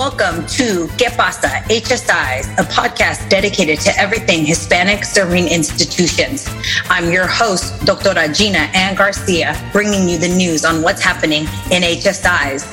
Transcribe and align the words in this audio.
Welcome 0.00 0.46
to 0.56 0.88
Que 0.96 1.10
Pasa 1.10 1.60
HSIs, 1.68 2.46
a 2.56 2.62
podcast 2.62 3.28
dedicated 3.28 3.80
to 3.80 3.90
everything 3.98 4.46
Hispanic 4.46 5.04
serving 5.04 5.48
institutions. 5.48 6.48
I'm 6.88 7.12
your 7.12 7.26
host, 7.26 7.84
Dr. 7.84 8.14
Gina 8.32 8.70
Ann 8.72 8.94
Garcia, 8.94 9.54
bringing 9.74 10.08
you 10.08 10.16
the 10.16 10.28
news 10.28 10.64
on 10.64 10.80
what's 10.80 11.02
happening 11.02 11.42
in 11.70 11.82
HSIs. 11.82 12.64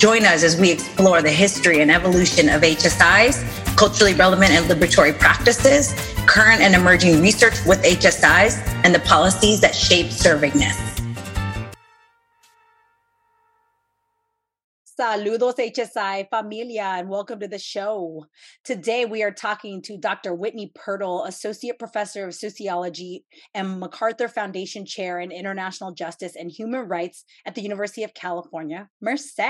Join 0.00 0.24
us 0.24 0.42
as 0.42 0.60
we 0.60 0.72
explore 0.72 1.22
the 1.22 1.30
history 1.30 1.82
and 1.82 1.88
evolution 1.88 2.48
of 2.48 2.62
HSIs, 2.62 3.76
culturally 3.76 4.14
relevant 4.14 4.50
and 4.50 4.66
liberatory 4.68 5.16
practices, 5.16 5.94
current 6.26 6.62
and 6.62 6.74
emerging 6.74 7.22
research 7.22 7.54
with 7.64 7.80
HSIs, 7.84 8.58
and 8.82 8.92
the 8.92 8.98
policies 9.06 9.60
that 9.60 9.76
shape 9.76 10.06
servingness. 10.06 10.91
Saludos 15.02 15.56
HSI 15.56 16.28
familia 16.30 16.84
and 16.84 17.08
welcome 17.08 17.40
to 17.40 17.48
the 17.48 17.58
show. 17.58 18.24
Today 18.62 19.04
we 19.04 19.24
are 19.24 19.32
talking 19.32 19.82
to 19.82 19.98
Dr. 19.98 20.32
Whitney 20.32 20.70
Pirtle, 20.78 21.26
Associate 21.26 21.76
Professor 21.76 22.28
of 22.28 22.36
Sociology 22.36 23.24
and 23.52 23.80
MacArthur 23.80 24.28
Foundation 24.28 24.86
Chair 24.86 25.18
in 25.18 25.32
International 25.32 25.90
Justice 25.90 26.36
and 26.36 26.52
Human 26.52 26.86
Rights 26.86 27.24
at 27.46 27.56
the 27.56 27.62
University 27.62 28.04
of 28.04 28.14
California, 28.14 28.88
Merced. 29.00 29.40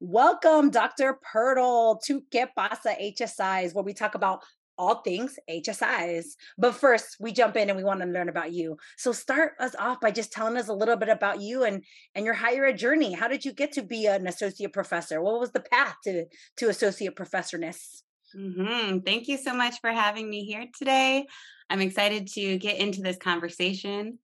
Welcome, 0.00 0.70
Dr. 0.70 1.16
Pirtle, 1.32 2.00
to 2.06 2.22
Que 2.32 2.46
Pasa 2.56 2.96
HSIs, 3.00 3.72
where 3.72 3.84
we 3.84 3.94
talk 3.94 4.16
about 4.16 4.42
all 4.78 5.02
things 5.02 5.38
HSIs. 5.48 6.24
But 6.58 6.74
first, 6.74 7.16
we 7.20 7.32
jump 7.32 7.56
in 7.56 7.68
and 7.68 7.76
we 7.76 7.84
want 7.84 8.00
to 8.00 8.06
learn 8.06 8.28
about 8.28 8.52
you. 8.52 8.76
So 8.96 9.12
start 9.12 9.52
us 9.58 9.74
off 9.78 10.00
by 10.00 10.10
just 10.10 10.32
telling 10.32 10.56
us 10.56 10.68
a 10.68 10.74
little 10.74 10.96
bit 10.96 11.08
about 11.08 11.40
you 11.40 11.64
and 11.64 11.82
and 12.14 12.24
your 12.24 12.34
higher 12.34 12.66
ed 12.66 12.78
journey. 12.78 13.12
How 13.12 13.28
did 13.28 13.44
you 13.44 13.52
get 13.52 13.72
to 13.72 13.82
be 13.82 14.06
an 14.06 14.26
associate 14.26 14.72
professor? 14.72 15.22
What 15.22 15.40
was 15.40 15.52
the 15.52 15.60
path 15.60 15.96
to 16.04 16.26
to 16.58 16.68
associate 16.68 17.16
professorness? 17.16 18.02
Mm-hmm. 18.36 18.98
Thank 19.00 19.28
you 19.28 19.38
so 19.38 19.54
much 19.54 19.80
for 19.80 19.90
having 19.90 20.28
me 20.28 20.44
here 20.44 20.66
today. 20.76 21.26
I'm 21.70 21.80
excited 21.80 22.28
to 22.34 22.58
get 22.58 22.78
into 22.78 23.00
this 23.00 23.16
conversation. 23.16 24.18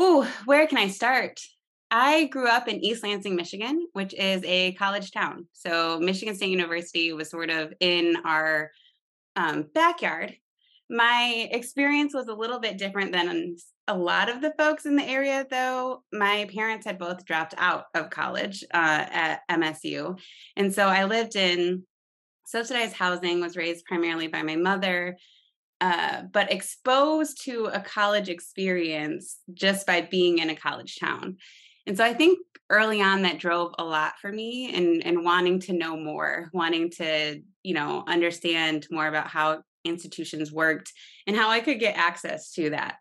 Ooh, 0.00 0.26
where 0.46 0.66
can 0.66 0.78
I 0.78 0.88
start? 0.88 1.38
I 1.90 2.24
grew 2.24 2.48
up 2.48 2.68
in 2.68 2.82
East 2.82 3.02
Lansing, 3.02 3.36
Michigan, 3.36 3.86
which 3.92 4.14
is 4.14 4.42
a 4.44 4.72
college 4.72 5.10
town. 5.10 5.46
So 5.52 6.00
Michigan 6.00 6.34
State 6.34 6.48
University 6.48 7.12
was 7.12 7.28
sort 7.28 7.50
of 7.50 7.74
in 7.80 8.16
our 8.24 8.70
um, 9.36 9.66
backyard. 9.74 10.36
My 10.90 11.48
experience 11.50 12.14
was 12.14 12.28
a 12.28 12.34
little 12.34 12.58
bit 12.58 12.76
different 12.76 13.12
than 13.12 13.56
a 13.88 13.96
lot 13.96 14.28
of 14.28 14.40
the 14.40 14.54
folks 14.58 14.84
in 14.84 14.96
the 14.96 15.08
area, 15.08 15.46
though. 15.50 16.02
My 16.12 16.46
parents 16.54 16.84
had 16.84 16.98
both 16.98 17.24
dropped 17.24 17.54
out 17.56 17.86
of 17.94 18.10
college 18.10 18.62
uh, 18.74 19.06
at 19.10 19.40
MSU. 19.50 20.18
And 20.56 20.72
so 20.72 20.86
I 20.86 21.04
lived 21.04 21.36
in 21.36 21.84
subsidized 22.44 22.94
housing, 22.94 23.40
was 23.40 23.56
raised 23.56 23.86
primarily 23.86 24.28
by 24.28 24.42
my 24.42 24.56
mother. 24.56 25.16
Uh, 25.80 26.22
but 26.30 26.52
exposed 26.52 27.42
to 27.42 27.64
a 27.72 27.80
college 27.80 28.28
experience 28.28 29.38
just 29.52 29.84
by 29.84 30.00
being 30.00 30.38
in 30.38 30.48
a 30.48 30.54
college 30.54 30.96
town. 31.00 31.36
And 31.88 31.96
so 31.96 32.04
I 32.04 32.14
think 32.14 32.38
early 32.70 33.02
on 33.02 33.22
that 33.22 33.40
drove 33.40 33.74
a 33.78 33.84
lot 33.84 34.12
for 34.20 34.30
me 34.30 34.72
and 34.72 35.04
and 35.04 35.24
wanting 35.24 35.58
to 35.60 35.72
know 35.72 35.96
more, 35.96 36.50
wanting 36.52 36.90
to, 36.90 37.42
you 37.62 37.74
know, 37.74 38.04
understand 38.06 38.86
more 38.90 39.06
about 39.06 39.28
how 39.28 39.62
institutions 39.84 40.52
worked 40.52 40.92
and 41.26 41.36
how 41.36 41.50
I 41.50 41.60
could 41.60 41.80
get 41.80 41.96
access 41.96 42.52
to 42.52 42.70
that. 42.70 42.96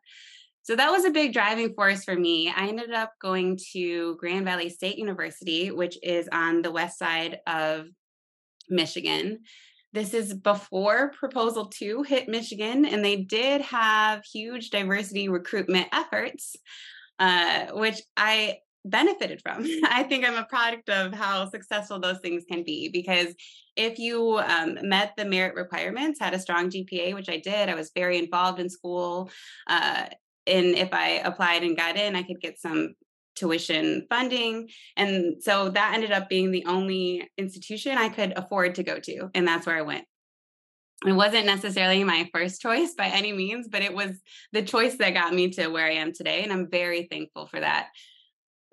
So 0.64 0.76
that 0.76 0.92
was 0.92 1.06
a 1.06 1.12
big 1.12 1.34
driving 1.34 1.74
force 1.74 2.04
for 2.04 2.16
me. 2.16 2.54
I 2.56 2.68
ended 2.68 2.92
up 2.92 3.14
going 3.20 3.58
to 3.74 4.16
Grand 4.18 4.46
Valley 4.46 4.70
State 4.70 4.98
University, 4.98 5.72
which 5.72 5.98
is 6.04 6.30
on 6.32 6.62
the 6.62 6.72
west 6.72 7.00
side 7.00 7.40
of 7.48 7.88
Michigan. 8.70 9.40
This 9.94 10.14
is 10.14 10.34
before 10.34 11.12
Proposal 11.12 11.66
2 11.66 12.04
hit 12.04 12.30
Michigan, 12.30 12.86
and 12.86 13.04
they 13.04 13.18
did 13.18 13.62
have 13.62 14.24
huge 14.24 14.70
diversity 14.70 15.28
recruitment 15.30 15.88
efforts, 15.92 16.56
uh, 17.20 17.68
which 17.74 18.02
I 18.16 18.60
benefited 18.86 19.42
from. 19.42 19.66
I 19.90 20.04
think 20.04 20.26
I'm 20.26 20.38
a 20.38 20.46
product 20.46 20.90
of 20.90 21.14
how 21.14 21.50
successful 21.50 22.00
those 22.00 22.20
things 22.20 22.44
can 22.50 22.64
be 22.64 22.90
because 22.90 23.34
if 23.76 24.00
you 24.00 24.40
um, 24.40 24.78
met 24.82 25.14
the 25.18 25.26
merit 25.26 25.56
requirements, 25.56 26.20
had 26.20 26.34
a 26.34 26.40
strong 26.40 26.70
GPA, 26.70 27.14
which 27.14 27.30
I 27.30 27.38
did, 27.38 27.70
I 27.70 27.76
was 27.76 27.92
very 27.96 28.18
involved 28.18 28.60
in 28.60 28.70
school. 28.70 29.32
Uh, 29.68 30.06
and 30.48 30.66
if 30.76 30.90
I 30.94 31.22
applied 31.24 31.64
and 31.64 31.78
got 31.78 31.98
in, 31.98 32.16
I 32.16 32.24
could 32.24 32.42
get 32.42 32.60
some 32.60 32.96
tuition 33.36 34.06
funding. 34.10 34.70
And 34.98 35.42
so 35.42 35.70
that 35.70 35.94
ended 35.94 36.12
up 36.12 36.30
being 36.30 36.52
the 36.52 36.66
only 36.66 37.30
institution 37.38 37.98
I 37.98 38.10
could 38.10 38.34
afford 38.36 38.76
to 38.76 38.84
go 38.84 39.00
to. 39.00 39.30
And 39.34 39.48
that's 39.48 39.66
where 39.66 39.78
I 39.78 39.82
went. 39.82 40.06
It 41.06 41.14
wasn't 41.14 41.48
necessarily 41.48 42.04
my 42.04 42.30
first 42.32 42.62
choice 42.62 42.94
by 42.94 43.08
any 43.08 43.34
means, 43.34 43.68
but 43.68 43.82
it 43.82 43.94
was 43.94 44.12
the 44.52 44.62
choice 44.62 44.98
that 44.98 45.16
got 45.16 45.34
me 45.34 45.50
to 45.52 45.68
where 45.70 45.88
I 45.88 45.94
am 45.94 46.14
today. 46.14 46.44
And 46.44 46.54
I'm 46.54 46.70
very 46.70 47.08
thankful 47.10 47.48
for 47.48 47.60
that. 47.60 47.88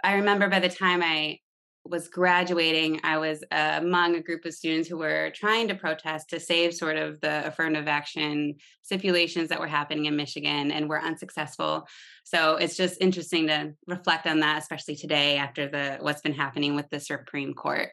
I 0.03 0.15
remember 0.15 0.49
by 0.49 0.61
the 0.61 0.69
time 0.69 1.03
I 1.03 1.39
was 1.85 2.09
graduating, 2.09 3.01
I 3.03 3.19
was 3.19 3.43
uh, 3.51 3.79
among 3.79 4.15
a 4.15 4.23
group 4.23 4.45
of 4.45 4.55
students 4.55 4.89
who 4.89 4.99
were 4.99 5.31
trying 5.35 5.69
to 5.69 5.75
protest 5.75 6.31
to 6.31 6.41
save 6.41 6.75
sort 6.75 6.97
of 6.97 7.21
the 7.21 7.47
affirmative 7.47 7.89
action 7.89 8.57
stipulations 8.83 9.49
that 9.49 9.61
were 9.61 9.67
happening 9.67 10.07
in 10.07 10.17
Michigan 10.17 10.71
and 10.71 10.89
were 10.89 11.01
unsuccessful. 11.01 11.87
So 12.25 12.57
it's 12.57 12.77
just 12.77 13.01
interesting 13.01 13.47
to 13.47 13.73
reflect 13.87 14.27
on 14.27 14.41
that, 14.41 14.59
especially 14.59 14.97
today 14.97 15.39
after 15.39 15.69
the 15.69 15.99
what's 16.01 16.21
been 16.21 16.35
happening 16.35 16.75
with 16.75 16.89
the 16.91 17.01
Supreme 17.01 17.55
Court. 17.55 17.91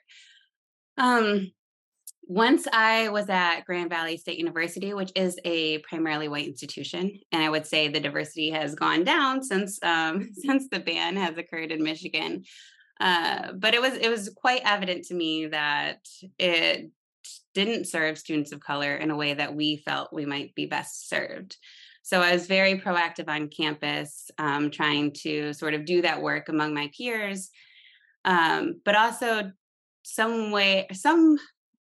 Um, 0.97 1.51
once 2.27 2.67
I 2.71 3.09
was 3.09 3.29
at 3.29 3.61
Grand 3.61 3.89
Valley 3.89 4.17
State 4.17 4.39
University, 4.39 4.93
which 4.93 5.11
is 5.15 5.39
a 5.45 5.77
primarily 5.79 6.27
white 6.27 6.47
institution, 6.47 7.19
and 7.31 7.43
I 7.43 7.49
would 7.49 7.67
say 7.67 7.87
the 7.87 7.99
diversity 7.99 8.49
has 8.49 8.73
gone 8.73 9.03
down 9.03 9.43
since 9.43 9.79
um, 9.83 10.29
since 10.33 10.67
the 10.69 10.79
ban 10.79 11.17
has 11.17 11.37
occurred 11.37 11.71
in 11.71 11.83
Michigan. 11.83 12.43
Uh, 12.99 13.51
but 13.53 13.73
it 13.73 13.81
was 13.81 13.93
it 13.93 14.09
was 14.09 14.29
quite 14.35 14.61
evident 14.65 15.05
to 15.05 15.13
me 15.13 15.47
that 15.47 16.07
it 16.39 16.89
didn't 17.53 17.87
serve 17.87 18.17
students 18.17 18.51
of 18.51 18.59
color 18.59 18.95
in 18.95 19.11
a 19.11 19.15
way 19.15 19.33
that 19.33 19.55
we 19.55 19.77
felt 19.77 20.13
we 20.13 20.25
might 20.25 20.55
be 20.55 20.65
best 20.65 21.09
served. 21.09 21.57
So 22.03 22.21
I 22.21 22.33
was 22.33 22.45
very 22.45 22.79
proactive 22.79 23.29
on 23.29 23.49
campus, 23.49 24.29
um, 24.37 24.69
trying 24.69 25.13
to 25.23 25.53
sort 25.53 25.73
of 25.73 25.85
do 25.85 26.03
that 26.03 26.21
work 26.21 26.49
among 26.49 26.73
my 26.73 26.91
peers, 26.95 27.49
um, 28.25 28.81
but 28.85 28.95
also 28.95 29.51
some 30.03 30.51
way 30.51 30.87
some 30.93 31.37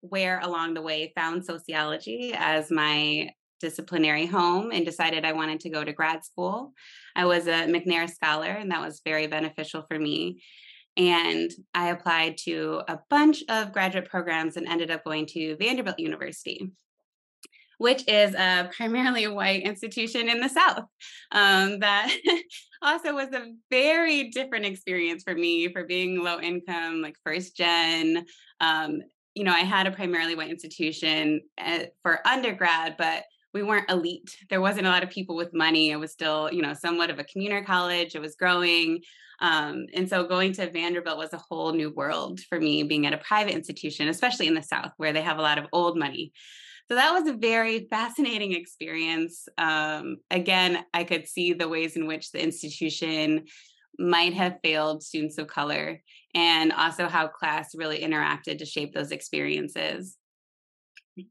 where 0.02 0.40
along 0.40 0.74
the 0.74 0.82
way 0.82 1.12
found 1.16 1.46
sociology 1.46 2.34
as 2.36 2.72
my 2.72 3.30
disciplinary 3.60 4.26
home 4.26 4.72
and 4.72 4.86
decided 4.86 5.26
I 5.26 5.34
wanted 5.34 5.60
to 5.62 5.70
go 5.70 5.84
to 5.84 5.94
grad 5.94 6.24
school. 6.24 6.74
I 7.16 7.26
was 7.26 7.48
a 7.48 7.66
McNair 7.68 8.10
scholar, 8.10 8.48
and 8.48 8.72
that 8.72 8.82
was 8.82 9.02
very 9.04 9.28
beneficial 9.28 9.84
for 9.88 10.00
me. 10.00 10.42
And 10.98 11.52
I 11.74 11.90
applied 11.90 12.38
to 12.46 12.82
a 12.88 13.00
bunch 13.10 13.44
of 13.50 13.72
graduate 13.72 14.10
programs 14.10 14.58
and 14.58 14.68
ended 14.68 14.92
up 14.92 15.04
going 15.04 15.28
to 15.28 15.56
Vanderbilt 15.58 16.00
University, 16.00 16.72
which 17.78 18.08
is 18.08 18.34
a 18.36 18.70
primarily 18.76 19.28
white 19.28 19.64
institution 19.64 20.28
in 20.28 20.42
the 20.42 20.50
South. 20.50 20.86
Um, 21.32 21.80
that 21.80 22.14
also 22.82 23.14
was 23.14 23.30
a 23.34 23.54
very 23.70 24.30
different 24.30 24.66
experience 24.66 25.24
for 25.24 25.36
me 25.36 25.72
for 25.72 25.86
being 25.86 26.22
low 26.22 26.40
income, 26.40 27.02
like 27.02 27.16
first 27.24 27.56
gen. 27.56 28.26
Um, 28.60 29.02
you 29.40 29.46
know, 29.46 29.54
I 29.54 29.62
had 29.62 29.88
a 29.88 29.92
primarily 29.92 30.36
white 30.36 30.50
institution 30.50 31.40
eh, 31.58 31.86
for 32.04 32.20
undergrad, 32.28 32.96
but 32.98 33.24
we 33.54 33.64
weren't 33.64 33.90
elite. 33.90 34.36
There 34.50 34.60
wasn't 34.60 34.86
a 34.86 34.90
lot 34.90 35.02
of 35.02 35.10
people 35.10 35.38
with 35.38 35.54
money. 35.54 35.92
It 35.92 35.96
was 35.96 36.12
still, 36.12 36.52
you 36.52 36.62
know, 36.62 36.74
somewhat 36.74 37.10
of 37.10 37.20
a 37.20 37.24
commuter 37.24 37.64
college. 37.64 38.16
It 38.16 38.22
was 38.22 38.36
growing. 38.36 39.00
Um, 39.40 39.86
and 39.94 40.10
so 40.10 40.28
going 40.28 40.52
to 40.54 40.70
Vanderbilt 40.70 41.18
was 41.18 41.32
a 41.32 41.38
whole 41.38 41.72
new 41.72 41.90
world 41.90 42.42
for 42.50 42.60
me, 42.60 42.84
being 42.84 43.06
at 43.06 43.14
a 43.14 43.18
private 43.18 43.54
institution, 43.54 44.10
especially 44.10 44.48
in 44.48 44.56
the 44.56 44.62
South, 44.62 44.92
where 44.98 45.14
they 45.14 45.22
have 45.22 45.38
a 45.38 45.42
lot 45.42 45.58
of 45.58 45.68
old 45.72 45.98
money. 45.98 46.34
So 46.90 46.96
that 46.96 47.14
was 47.14 47.30
a 47.30 47.38
very 47.38 47.88
fascinating 47.90 48.52
experience. 48.52 49.48
Um, 49.58 50.18
again, 50.30 50.84
I 50.94 51.06
could 51.06 51.30
see 51.30 51.54
the 51.54 51.70
ways 51.70 51.96
in 51.96 52.08
which 52.08 52.34
the 52.34 52.44
institution 52.44 53.46
might 53.98 54.34
have 54.34 54.60
failed 54.62 55.02
students 55.02 55.38
of 55.38 55.48
color 55.48 56.02
and 56.36 56.72
also 56.72 57.08
how 57.08 57.28
class 57.28 57.76
really 57.76 58.00
interacted 58.00 58.60
to 58.60 58.66
shape 58.66 58.94
those 58.94 59.12
experiences. 59.12 60.18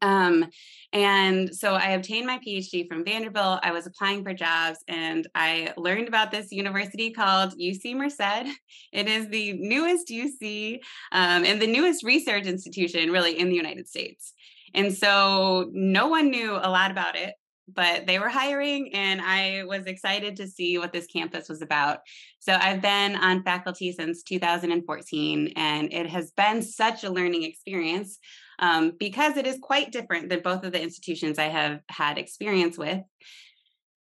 Um, 0.03 0.47
and 0.93 1.55
so 1.55 1.75
I 1.75 1.91
obtained 1.91 2.27
my 2.27 2.39
PhD 2.39 2.87
from 2.89 3.05
Vanderbilt. 3.05 3.61
I 3.62 3.73
was 3.73 3.87
applying 3.87 4.23
for 4.23 4.35
jobs 4.35 4.79
and 4.89 5.27
I 5.35 5.73
learned 5.77 6.09
about 6.09 6.31
this 6.31 6.53
university 6.53 7.11
called 7.11 7.59
UC 7.59 7.95
Merced. 7.95 8.19
It 8.93 9.09
is 9.09 9.29
the 9.29 9.55
newest 9.55 10.09
UC 10.09 10.81
um, 11.12 11.45
and 11.45 11.61
the 11.61 11.67
newest 11.67 12.03
research 12.03 12.47
institution 12.47 13.11
really 13.11 13.39
in 13.39 13.49
the 13.49 13.55
United 13.55 13.89
States. 13.89 14.33
And 14.75 14.95
so 14.95 15.71
no 15.73 16.09
one 16.09 16.31
knew 16.31 16.53
a 16.53 16.71
lot 16.71 16.91
about 16.91 17.17
it 17.17 17.35
but 17.75 18.06
they 18.06 18.19
were 18.19 18.29
hiring 18.29 18.94
and 18.94 19.20
I 19.20 19.65
was 19.65 19.87
excited 19.87 20.37
to 20.37 20.49
see 20.49 20.79
what 20.79 20.93
this 20.93 21.06
campus 21.06 21.49
was 21.49 21.62
about. 21.62 21.99
So 22.41 22.55
I've 22.55 22.81
been 22.81 23.17
on 23.17 23.43
faculty 23.43 23.93
since 23.93 24.23
2014 24.23 25.53
and 25.56 25.93
it 25.93 26.09
has 26.09 26.32
been 26.32 26.62
such 26.62 27.05
a 27.05 27.11
learning 27.11 27.43
experience 27.43 28.19
um, 28.59 28.93
because 28.99 29.37
it 29.37 29.47
is 29.47 29.59
quite 29.61 29.93
different 29.93 30.29
than 30.29 30.41
both 30.41 30.65
of 30.65 30.73
the 30.73 30.82
institutions 30.82 31.38
I 31.38 31.49
have 31.49 31.81
had 31.88 32.19
experience 32.19 32.79
with. 32.79 33.00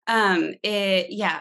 Um, 0.07 0.53
it, 0.61 1.07
yeah, 1.09 1.39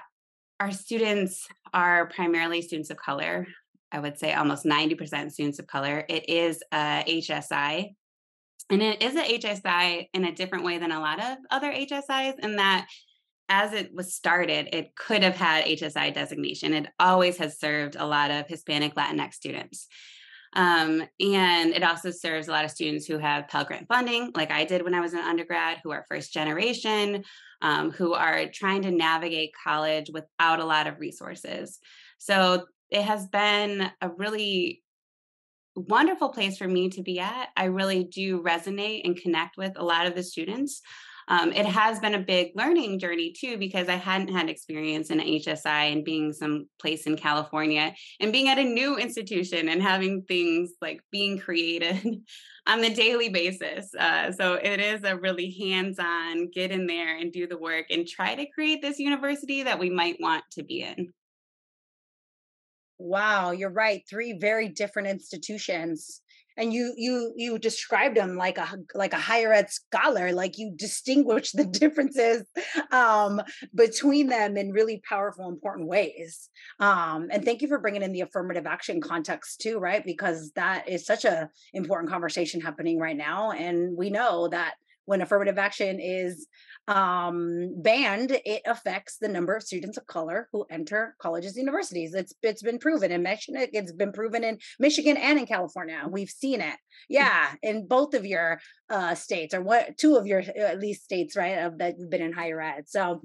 our 0.61 0.73
students 0.73 1.47
are 1.73 2.07
primarily 2.07 2.63
students 2.63 2.91
of 2.91 2.97
color. 2.97 3.47
I 3.93 4.01
would 4.01 4.19
say 4.19 4.33
almost 4.33 4.65
90% 4.65 5.31
students 5.33 5.59
of 5.59 5.67
color. 5.67 6.05
It 6.09 6.29
is 6.29 6.63
a 6.73 7.05
HSI, 7.07 7.95
and 8.71 8.83
it 8.83 9.03
is 9.03 9.15
a 9.17 9.23
HSI 9.23 10.09
in 10.13 10.25
a 10.25 10.35
different 10.35 10.65
way 10.65 10.79
than 10.79 10.93
a 10.93 11.01
lot 11.01 11.23
of 11.23 11.39
other 11.51 11.73
HSIs, 11.73 12.39
in 12.39 12.57
that 12.57 12.87
as 13.49 13.73
it 13.73 13.95
was 13.95 14.15
started, 14.15 14.69
it 14.73 14.95
could 14.97 15.23
have 15.23 15.37
had 15.37 15.67
HSI 15.67 16.15
designation. 16.15 16.73
It 16.73 16.89
always 16.99 17.37
has 17.39 17.59
served 17.59 17.97
a 17.97 18.07
lot 18.07 18.31
of 18.31 18.49
Hispanic 18.49 18.95
Latinx 18.95 19.35
students. 19.35 19.87
Um, 20.57 21.03
and 21.21 21.73
it 21.73 21.83
also 21.83 22.11
serves 22.11 22.49
a 22.49 22.53
lot 22.53 22.65
of 22.65 22.71
students 22.71 23.07
who 23.07 23.19
have 23.19 23.49
Pell 23.49 23.65
Grant 23.65 23.89
funding, 23.89 24.31
like 24.35 24.51
I 24.51 24.65
did 24.65 24.83
when 24.83 24.95
I 24.95 25.01
was 25.01 25.13
an 25.13 25.19
undergrad, 25.19 25.81
who 25.83 25.91
are 25.91 26.07
first 26.09 26.33
generation, 26.33 27.25
um, 27.61 27.91
who 27.91 28.15
are 28.15 28.47
trying 28.47 28.83
to 28.83 28.91
navigate 28.91 29.53
college 29.63 30.11
without 30.13 30.61
a 30.61 30.65
lot 30.65 30.87
of 30.87 31.01
resources. 31.01 31.81
So 32.19 32.67
it 32.91 33.03
has 33.03 33.27
been 33.27 33.91
a 34.01 34.09
really 34.09 34.84
wonderful 35.77 36.31
place 36.31 36.57
for 36.57 36.69
me 36.69 36.89
to 36.91 37.03
be 37.03 37.21
at. 37.21 37.49
I 37.57 37.65
really 37.65 38.05
do 38.05 38.43
resonate 38.43 39.03
and 39.05 39.17
connect 39.17 39.57
with 39.57 39.73
a 39.77 39.85
lot 39.85 40.07
of 40.07 40.15
the 40.15 40.23
students. 40.23 40.83
Um, 41.29 41.53
it 41.53 41.67
has 41.67 42.01
been 42.01 42.15
a 42.15 42.21
big 42.21 42.53
learning 42.55 42.99
journey 42.99 43.33
too 43.33 43.57
because 43.57 43.89
I 43.89 43.95
hadn't 43.95 44.29
had 44.29 44.51
experience 44.51 45.11
in 45.11 45.19
HSI 45.19 45.93
and 45.93 46.05
being 46.05 46.33
some 46.33 46.67
place 46.79 47.07
in 47.07 47.17
California 47.17 47.95
and 48.21 48.33
being 48.33 48.49
at 48.49 48.59
a 48.59 48.65
new 48.65 48.97
institution 48.99 49.69
and 49.69 49.83
having 49.83 50.23
things 50.23 50.73
like 50.83 51.01
being 51.11 51.39
created 51.39 52.23
on 52.67 52.81
the 52.81 52.93
daily 52.93 53.31
basis. 53.31 53.95
Uh, 53.95 54.33
so 54.33 54.55
it 54.55 54.81
is 54.81 55.03
a 55.05 55.17
really 55.17 55.51
hands-on 55.59 56.51
get 56.51 56.71
in 56.71 56.87
there 56.87 57.17
and 57.17 57.33
do 57.33 57.47
the 57.47 57.59
work 57.59 57.87
and 57.91 58.07
try 58.07 58.35
to 58.35 58.47
create 58.51 58.83
this 58.83 58.99
university 58.99 59.63
that 59.63 59.79
we 59.79 59.91
might 59.91 60.17
want 60.21 60.45
to 60.53 60.63
be 60.63 60.83
in. 60.83 61.13
Wow, 63.05 63.51
you're 63.51 63.69
right. 63.69 64.03
Three 64.09 64.33
very 64.33 64.67
different 64.67 65.09
institutions. 65.09 66.23
And 66.57 66.73
you 66.73 66.95
you 66.97 67.35
you 67.37 67.59
described 67.59 68.17
them 68.17 68.37
like 68.37 68.57
a 68.57 68.67
like 68.95 69.13
a 69.13 69.19
higher 69.19 69.53
ed 69.53 69.69
scholar, 69.71 70.33
like 70.33 70.57
you 70.57 70.73
distinguish 70.75 71.51
the 71.53 71.65
differences 71.81 72.47
um, 72.93 73.43
between 73.75 74.29
them 74.29 74.57
in 74.57 74.71
really 74.71 75.03
powerful, 75.07 75.51
important 75.51 75.87
ways. 75.89 76.49
Um, 76.81 77.29
and 77.31 77.45
thank 77.45 77.61
you 77.61 77.69
for 77.69 77.79
bringing 77.79 78.03
in 78.03 78.13
the 78.13 78.23
affirmative 78.23 78.67
action 78.67 79.03
context 79.03 79.61
too, 79.61 79.79
right? 79.79 80.03
Because 80.03 80.53
that 80.53 80.89
is 80.89 81.05
such 81.05 81.27
a 81.27 81.51
important 81.75 82.11
conversation 82.11 82.61
happening 82.61 82.99
right 82.99 83.17
now, 83.17 83.51
and 83.51 83.95
we 83.99 84.09
know 84.09 84.49
that 84.49 84.77
when 85.07 85.21
affirmative 85.21 85.59
action 85.59 86.01
is 86.01 86.47
um, 86.87 87.75
banned, 87.77 88.39
it 88.45 88.63
affects 88.67 89.17
the 89.19 89.29
number 89.29 89.55
of 89.55 89.63
students 89.63 89.97
of 89.97 90.07
color 90.07 90.49
who 90.53 90.67
enter 90.71 91.15
colleges, 91.19 91.57
and 91.57 91.63
universities. 91.63 92.15
It's 92.15 92.35
it's 92.43 92.63
been 92.63 92.79
proven 92.79 93.11
in 93.11 93.23
Michigan. 93.23 93.69
It's 93.73 93.93
been 93.93 94.13
proven 94.13 94.45
in 94.45 94.59
Michigan 94.79 95.17
and 95.17 95.39
in 95.39 95.47
California. 95.47 96.03
We've 96.09 96.31
seen 96.31 96.61
it. 96.61 96.77
Yeah, 97.09 97.53
in 97.63 97.87
both 97.87 98.15
of 98.15 98.27
your 98.27 98.61
uh, 98.91 99.15
states, 99.15 99.55
or 99.55 99.63
what 99.63 99.97
two 99.97 100.17
of 100.17 100.27
your 100.27 100.41
at 100.41 100.79
least 100.79 101.05
states, 101.05 101.37
right? 101.37 101.59
Of 101.59 101.79
that 101.79 101.95
you've 101.99 102.11
been 102.11 102.23
in 102.23 102.33
higher 102.33 102.61
ed. 102.61 102.89
So 102.89 103.23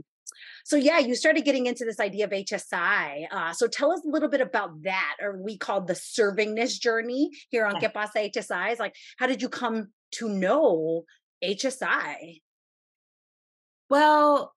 so 0.64 0.76
yeah 0.76 1.00
you 1.00 1.16
started 1.16 1.44
getting 1.44 1.66
into 1.66 1.86
this 1.86 2.00
idea 2.00 2.26
of 2.26 2.32
hsi 2.32 3.28
uh, 3.32 3.54
so 3.54 3.68
tell 3.68 3.92
us 3.92 4.02
a 4.06 4.10
little 4.10 4.30
bit 4.30 4.42
about 4.42 4.84
that 4.84 5.18
or 5.22 5.42
we 5.42 5.58
call 5.58 5.82
the 5.82 5.94
servingness 5.94 6.80
journey 6.80 7.32
here 7.50 7.66
on 7.66 7.76
yeah. 7.82 7.90
pasa 7.90 8.30
hsi 8.34 8.72
is 8.72 8.80
like 8.80 8.96
how 9.18 9.28
did 9.28 9.42
you 9.42 9.50
come 9.50 9.88
to 10.12 10.30
know 10.30 11.04
hsi 11.44 12.42
well, 13.90 14.54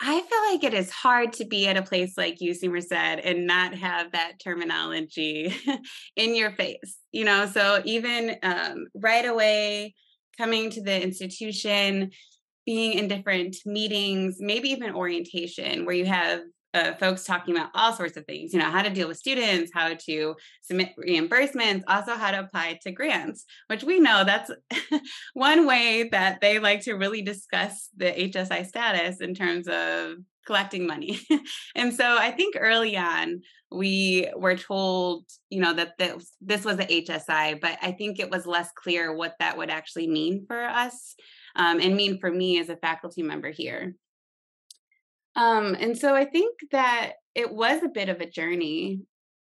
I 0.00 0.20
feel 0.20 0.52
like 0.52 0.64
it 0.64 0.74
is 0.74 0.90
hard 0.90 1.32
to 1.34 1.44
be 1.44 1.66
at 1.68 1.76
a 1.76 1.82
place 1.82 2.14
like 2.16 2.38
UC 2.38 2.70
Merced 2.70 2.92
and 2.92 3.46
not 3.46 3.74
have 3.74 4.12
that 4.12 4.32
terminology 4.42 5.54
in 6.16 6.34
your 6.34 6.52
face, 6.52 6.98
you 7.12 7.24
know. 7.24 7.46
So 7.46 7.82
even 7.84 8.36
um, 8.42 8.86
right 8.94 9.24
away, 9.24 9.94
coming 10.38 10.70
to 10.70 10.82
the 10.82 11.02
institution, 11.02 12.10
being 12.66 12.94
in 12.94 13.08
different 13.08 13.56
meetings, 13.64 14.36
maybe 14.40 14.70
even 14.70 14.94
orientation, 14.94 15.84
where 15.84 15.94
you 15.94 16.06
have 16.06 16.40
uh, 16.74 16.94
folks 16.94 17.24
talking 17.24 17.54
about 17.54 17.70
all 17.74 17.92
sorts 17.92 18.16
of 18.16 18.24
things, 18.26 18.52
you 18.52 18.58
know, 18.58 18.70
how 18.70 18.82
to 18.82 18.90
deal 18.90 19.08
with 19.08 19.18
students, 19.18 19.70
how 19.74 19.94
to 19.94 20.34
submit 20.62 20.90
reimbursements, 20.98 21.82
also 21.86 22.14
how 22.14 22.30
to 22.30 22.40
apply 22.40 22.78
to 22.82 22.92
grants, 22.92 23.44
which 23.66 23.84
we 23.84 24.00
know 24.00 24.24
that's 24.24 24.50
one 25.34 25.66
way 25.66 26.08
that 26.10 26.40
they 26.40 26.58
like 26.58 26.82
to 26.82 26.94
really 26.94 27.22
discuss 27.22 27.88
the 27.96 28.06
HSI 28.06 28.66
status 28.66 29.20
in 29.20 29.34
terms 29.34 29.68
of 29.68 30.16
collecting 30.46 30.86
money. 30.86 31.20
and 31.74 31.94
so 31.94 32.16
I 32.18 32.30
think 32.30 32.56
early 32.58 32.96
on, 32.96 33.42
we 33.70 34.28
were 34.36 34.56
told, 34.56 35.24
you 35.48 35.60
know, 35.60 35.72
that 35.74 35.96
this, 35.98 36.36
this 36.40 36.64
was 36.64 36.78
a 36.78 36.86
HSI, 36.86 37.60
but 37.60 37.78
I 37.80 37.92
think 37.92 38.18
it 38.18 38.30
was 38.30 38.46
less 38.46 38.70
clear 38.74 39.14
what 39.14 39.34
that 39.38 39.56
would 39.56 39.70
actually 39.70 40.08
mean 40.08 40.44
for 40.46 40.62
us 40.62 41.14
um, 41.56 41.80
and 41.80 41.96
mean 41.96 42.18
for 42.18 42.30
me 42.30 42.60
as 42.60 42.68
a 42.68 42.76
faculty 42.76 43.22
member 43.22 43.50
here. 43.50 43.94
Um, 45.36 45.76
and 45.78 45.96
so 45.96 46.14
I 46.14 46.24
think 46.24 46.58
that 46.72 47.12
it 47.34 47.52
was 47.52 47.82
a 47.82 47.88
bit 47.88 48.08
of 48.08 48.20
a 48.20 48.30
journey. 48.30 49.00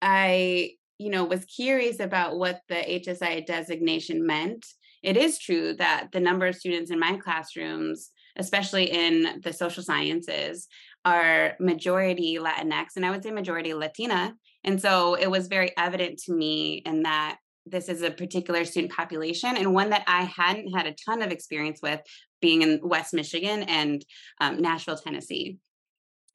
I, 0.01 0.71
you 0.97 1.09
know, 1.09 1.25
was 1.25 1.45
curious 1.45 1.99
about 1.99 2.37
what 2.37 2.61
the 2.69 2.75
HSI 2.75 3.45
designation 3.45 4.25
meant. 4.25 4.65
It 5.03 5.17
is 5.17 5.37
true 5.39 5.73
that 5.75 6.07
the 6.11 6.19
number 6.19 6.47
of 6.47 6.55
students 6.55 6.91
in 6.91 6.99
my 6.99 7.17
classrooms, 7.17 8.11
especially 8.37 8.85
in 8.85 9.41
the 9.43 9.53
social 9.53 9.83
sciences, 9.83 10.67
are 11.03 11.55
majority 11.59 12.37
Latinx, 12.39 12.95
and 12.95 13.05
I 13.05 13.11
would 13.11 13.23
say 13.23 13.31
majority 13.31 13.73
Latina. 13.73 14.33
And 14.63 14.81
so 14.81 15.13
it 15.13 15.29
was 15.29 15.47
very 15.47 15.71
evident 15.77 16.19
to 16.25 16.33
me 16.33 16.81
in 16.85 17.03
that 17.03 17.37
this 17.67 17.89
is 17.89 18.01
a 18.01 18.11
particular 18.11 18.65
student 18.65 18.93
population 18.93 19.57
and 19.57 19.73
one 19.73 19.89
that 19.89 20.03
I 20.07 20.23
hadn't 20.23 20.75
had 20.75 20.87
a 20.87 20.95
ton 21.05 21.21
of 21.21 21.31
experience 21.31 21.79
with 21.81 22.01
being 22.41 22.61
in 22.61 22.79
West 22.83 23.13
Michigan 23.13 23.63
and 23.63 24.05
um, 24.39 24.61
Nashville, 24.61 24.97
Tennessee. 24.97 25.57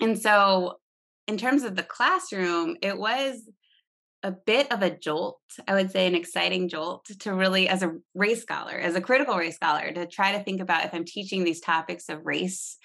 And 0.01 0.19
so, 0.19 0.79
in 1.27 1.37
terms 1.37 1.63
of 1.63 1.77
the 1.77 1.83
classroom, 1.83 2.77
it 2.83 2.99
was 2.99 3.49
a 4.23 4.33
bit 4.33 4.71
of 4.73 4.83
a 4.83 4.91
jolt, 4.91 5.41
I 5.67 5.75
would 5.75 5.91
say 5.91 6.07
an 6.07 6.15
exciting 6.15 6.69
jolt 6.69 7.07
to 7.21 7.35
really, 7.35 7.69
as 7.69 7.83
a 7.83 7.97
race 8.15 8.43
scholar, 8.43 8.77
as 8.77 8.95
a 8.95 9.01
critical 9.01 9.37
race 9.37 9.57
scholar, 9.57 9.93
to 9.93 10.07
try 10.07 10.33
to 10.33 10.43
think 10.43 10.61
about 10.61 10.85
if 10.85 10.93
I'm 10.93 11.05
teaching 11.05 11.45
these 11.45 11.61
topics 11.61 12.09
of 12.09 12.27
race 12.27 12.77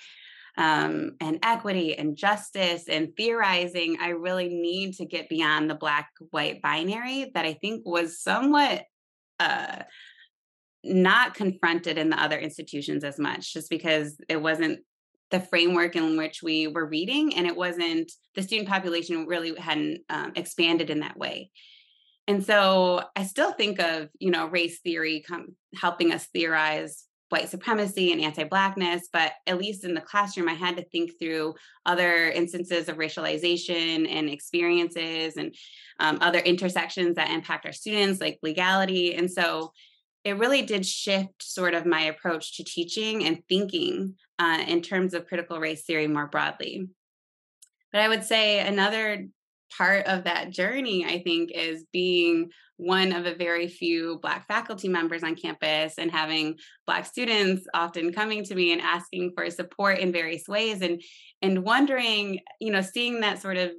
um, 0.57 1.15
and 1.19 1.39
equity 1.43 1.98
and 1.98 2.15
justice 2.15 2.88
and 2.88 3.10
theorizing, 3.17 3.98
I 4.00 4.10
really 4.10 4.48
need 4.48 4.93
to 4.95 5.05
get 5.05 5.27
beyond 5.27 5.69
the 5.69 5.75
black 5.75 6.10
white 6.29 6.62
binary 6.62 7.31
that 7.34 7.45
I 7.45 7.53
think 7.53 7.84
was 7.86 8.22
somewhat. 8.22 8.84
Uh, 9.39 9.84
not 10.88 11.34
confronted 11.34 11.98
in 11.98 12.12
the 12.12 12.22
other 12.22 12.38
institutions 12.38 13.03
as 13.03 13.17
much 13.17 13.53
just 13.53 13.72
because 13.72 14.15
it 14.29 14.39
wasn't 14.39 14.79
the 15.32 15.39
framework 15.39 15.96
in 15.96 16.17
which 16.17 16.41
we 16.44 16.67
were 16.67 16.86
reading 16.86 17.36
and 17.36 17.48
it 17.48 17.55
wasn't 17.55 18.12
the 18.36 18.44
student 18.44 18.70
population 18.70 19.25
really 19.25 19.55
hadn't 19.55 20.01
um, 20.10 20.34
expanded 20.36 20.89
in 20.89 21.00
that 21.00 21.17
way. 21.17 21.51
And 22.27 22.44
so 22.44 23.03
i 23.15 23.24
still 23.24 23.51
think 23.51 23.79
of 23.79 24.10
you 24.20 24.32
know 24.32 24.48
race 24.48 24.79
theory 24.79 25.24
com- 25.27 25.55
helping 25.79 26.12
us 26.12 26.25
theorize 26.34 27.05
white 27.29 27.50
supremacy 27.50 28.12
and 28.12 28.22
anti-blackness 28.22 29.10
but 29.12 29.34
at 29.48 29.58
least 29.58 29.84
in 29.84 29.94
the 29.94 30.01
classroom 30.01 30.48
i 30.48 30.53
had 30.53 30.77
to 30.77 30.84
think 30.86 31.12
through 31.20 31.53
other 31.86 32.29
instances 32.29 32.88
of 32.88 32.98
racialization 32.98 34.08
and 34.10 34.29
experiences 34.29 35.38
and 35.38 35.55
um, 36.00 36.17
other 36.22 36.39
intersections 36.39 37.15
that 37.15 37.29
impact 37.29 37.65
our 37.65 37.72
students 37.72 38.20
like 38.20 38.39
legality. 38.41 39.15
And 39.15 39.32
so 39.32 39.72
it 40.25 40.39
really 40.39 40.63
did 40.63 40.86
shift 40.86 41.41
sort 41.41 41.75
of 41.75 41.86
my 41.86 42.01
approach 42.01 42.58
to 42.58 42.63
teaching 42.63 43.24
and 43.25 43.44
thinking 43.48 44.15
uh, 44.39 44.63
in 44.67 44.82
terms 44.82 45.13
of 45.13 45.27
critical 45.27 45.60
race 45.60 45.86
theory 45.86 46.08
more 46.08 46.27
broadly. 46.27 46.89
But 47.94 48.01
I 48.01 48.10
would 48.10 48.24
say 48.24 48.60
another 48.60 49.27
part 49.77 50.08
of 50.08 50.24
that 50.24 50.50
journey, 50.50 51.05
I 51.05 51.22
think, 51.22 51.51
is 51.53 51.86
being 51.94 52.50
one 52.77 53.13
of 53.13 53.25
a 53.25 53.36
very 53.36 53.67
few 53.67 54.20
Black 54.22 54.48
faculty 54.48 54.89
members 54.89 55.24
on 55.24 55.36
campus 55.36 55.94
and 55.98 56.12
having 56.12 56.58
Black 56.88 57.05
students 57.05 57.65
often 57.74 58.12
coming 58.12 58.44
to 58.46 58.55
me 58.55 58.74
and 58.74 58.82
asking 58.82 59.32
for 59.36 59.50
support 59.50 60.00
in 60.00 60.12
various 60.12 60.48
ways 60.48 60.82
and 60.82 61.01
and 61.41 61.63
wondering, 61.63 62.39
you 62.60 62.72
know, 62.72 62.82
seeing 62.82 63.22
that 63.22 63.41
sort 63.41 63.58
of 63.58 63.72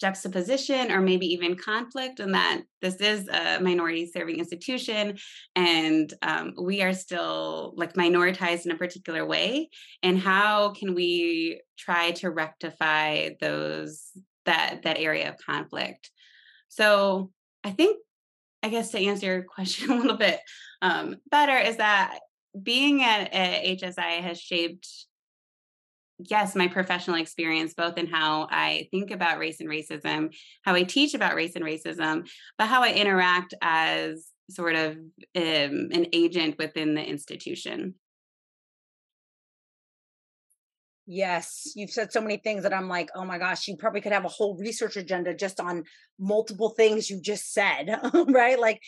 juxtaposition 0.00 0.92
or 0.92 1.00
maybe 1.00 1.26
even 1.26 1.56
conflict 1.56 2.20
and 2.20 2.34
that 2.34 2.62
this 2.82 2.96
is 2.96 3.28
a 3.28 3.58
minority 3.60 4.06
serving 4.06 4.38
institution 4.38 5.16
and 5.54 6.12
um, 6.22 6.54
we 6.60 6.82
are 6.82 6.92
still 6.92 7.72
like 7.76 7.94
minoritized 7.94 8.66
in 8.66 8.72
a 8.72 8.76
particular 8.76 9.24
way 9.24 9.68
and 10.02 10.18
how 10.18 10.70
can 10.70 10.94
we 10.94 11.60
try 11.78 12.10
to 12.10 12.30
rectify 12.30 13.30
those 13.40 14.10
that 14.44 14.80
that 14.84 14.98
area 14.98 15.28
of 15.28 15.36
conflict? 15.38 16.10
So 16.68 17.30
i 17.66 17.70
think 17.70 17.98
i 18.62 18.68
guess 18.68 18.90
to 18.90 18.98
answer 18.98 19.26
your 19.26 19.42
question 19.56 19.90
a 19.90 19.96
little 19.96 20.16
bit 20.16 20.40
um, 20.80 21.16
better 21.30 21.58
is 21.58 21.76
that 21.76 22.20
being 22.62 23.02
at, 23.02 23.34
at 23.34 23.78
hsi 23.78 24.22
has 24.22 24.40
shaped 24.40 25.05
yes, 26.18 26.54
my 26.54 26.68
professional 26.68 27.16
experience, 27.16 27.74
both 27.74 27.98
in 27.98 28.06
how 28.06 28.48
I 28.50 28.88
think 28.90 29.10
about 29.10 29.38
race 29.38 29.60
and 29.60 29.68
racism, 29.68 30.34
how 30.62 30.74
I 30.74 30.82
teach 30.82 31.14
about 31.14 31.34
race 31.34 31.56
and 31.56 31.64
racism, 31.64 32.28
but 32.58 32.68
how 32.68 32.82
I 32.82 32.92
interact 32.92 33.54
as 33.60 34.28
sort 34.50 34.76
of 34.76 34.92
um, 34.92 35.88
an 35.92 36.06
agent 36.12 36.56
within 36.58 36.94
the 36.94 37.02
institution. 37.02 37.94
Yes, 41.08 41.72
you've 41.76 41.90
said 41.90 42.12
so 42.12 42.20
many 42.20 42.36
things 42.38 42.64
that 42.64 42.74
I'm 42.74 42.88
like, 42.88 43.10
oh 43.14 43.24
my 43.24 43.38
gosh, 43.38 43.68
you 43.68 43.76
probably 43.76 44.00
could 44.00 44.12
have 44.12 44.24
a 44.24 44.28
whole 44.28 44.56
research 44.56 44.96
agenda 44.96 45.34
just 45.34 45.60
on 45.60 45.84
multiple 46.18 46.70
things 46.70 47.08
you 47.08 47.20
just 47.20 47.52
said, 47.52 48.00
right? 48.28 48.58
Like, 48.58 48.80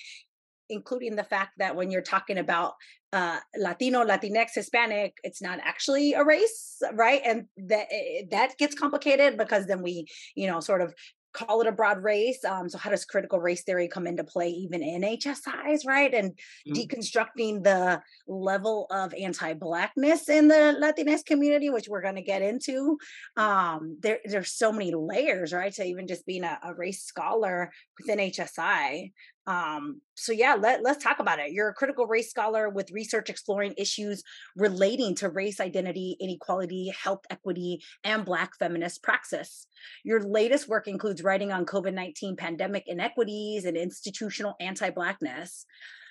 including 0.68 1.16
the 1.16 1.24
fact 1.24 1.52
that 1.58 1.76
when 1.76 1.90
you're 1.90 2.02
talking 2.02 2.38
about 2.38 2.74
uh, 3.12 3.38
Latino, 3.56 4.04
Latinx, 4.04 4.50
Hispanic, 4.54 5.16
it's 5.22 5.40
not 5.40 5.58
actually 5.62 6.12
a 6.12 6.24
race, 6.24 6.76
right? 6.92 7.22
And 7.24 7.46
that 7.56 7.86
eh, 7.90 8.24
that 8.30 8.58
gets 8.58 8.74
complicated 8.74 9.38
because 9.38 9.66
then 9.66 9.82
we, 9.82 10.06
you 10.34 10.46
know, 10.46 10.60
sort 10.60 10.82
of 10.82 10.94
call 11.32 11.60
it 11.60 11.66
a 11.66 11.72
broad 11.72 12.02
race. 12.02 12.44
Um, 12.44 12.68
so 12.68 12.78
how 12.78 12.90
does 12.90 13.04
critical 13.04 13.38
race 13.38 13.62
theory 13.62 13.88
come 13.88 14.06
into 14.06 14.24
play 14.24 14.48
even 14.48 14.82
in 14.82 15.02
HSIs, 15.02 15.86
right? 15.86 16.12
And 16.12 16.32
mm-hmm. 16.32 16.72
deconstructing 16.72 17.62
the 17.62 18.02
level 18.26 18.86
of 18.90 19.14
anti-blackness 19.14 20.28
in 20.28 20.48
the 20.48 20.76
Latinx 20.80 21.24
community, 21.24 21.70
which 21.70 21.88
we're 21.88 22.02
going 22.02 22.16
to 22.16 22.22
get 22.22 22.42
into. 22.42 22.98
Um, 23.36 23.98
there, 24.00 24.18
there's 24.24 24.52
so 24.52 24.72
many 24.72 24.92
layers, 24.94 25.52
right? 25.52 25.72
To 25.74 25.84
even 25.84 26.08
just 26.08 26.26
being 26.26 26.44
a, 26.44 26.58
a 26.62 26.74
race 26.74 27.04
scholar 27.04 27.70
within 27.98 28.18
HSI. 28.18 29.12
Um, 29.48 30.02
so 30.14 30.30
yeah, 30.30 30.56
let, 30.60 30.82
let's 30.82 31.02
talk 31.02 31.20
about 31.20 31.38
it. 31.38 31.52
You're 31.52 31.70
a 31.70 31.74
critical 31.74 32.06
race 32.06 32.28
scholar 32.28 32.68
with 32.68 32.90
research 32.90 33.30
exploring 33.30 33.72
issues 33.78 34.22
relating 34.56 35.14
to 35.16 35.30
race 35.30 35.58
identity, 35.58 36.18
inequality, 36.20 36.92
health 37.02 37.22
equity, 37.30 37.82
and 38.04 38.26
Black 38.26 38.50
feminist 38.58 39.02
praxis. 39.02 39.66
Your 40.04 40.22
latest 40.22 40.68
work 40.68 40.86
includes 40.86 41.22
writing 41.22 41.50
on 41.50 41.64
COVID-19 41.64 42.36
pandemic 42.36 42.84
inequities 42.86 43.64
and 43.64 43.74
institutional 43.74 44.54
anti-Blackness. 44.60 45.64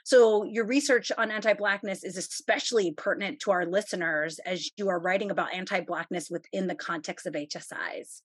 So, 0.03 0.45
your 0.45 0.65
research 0.65 1.11
on 1.15 1.29
anti 1.29 1.53
Blackness 1.53 2.03
is 2.03 2.17
especially 2.17 2.93
pertinent 2.93 3.41
to 3.41 3.51
our 3.51 3.65
listeners 3.67 4.39
as 4.39 4.71
you 4.77 4.87
are 4.89 4.99
writing 4.99 5.29
about 5.29 5.53
anti 5.53 5.81
Blackness 5.81 6.29
within 6.31 6.65
the 6.65 6.75
context 6.75 7.27
of 7.27 7.33
HSIs. 7.33 8.21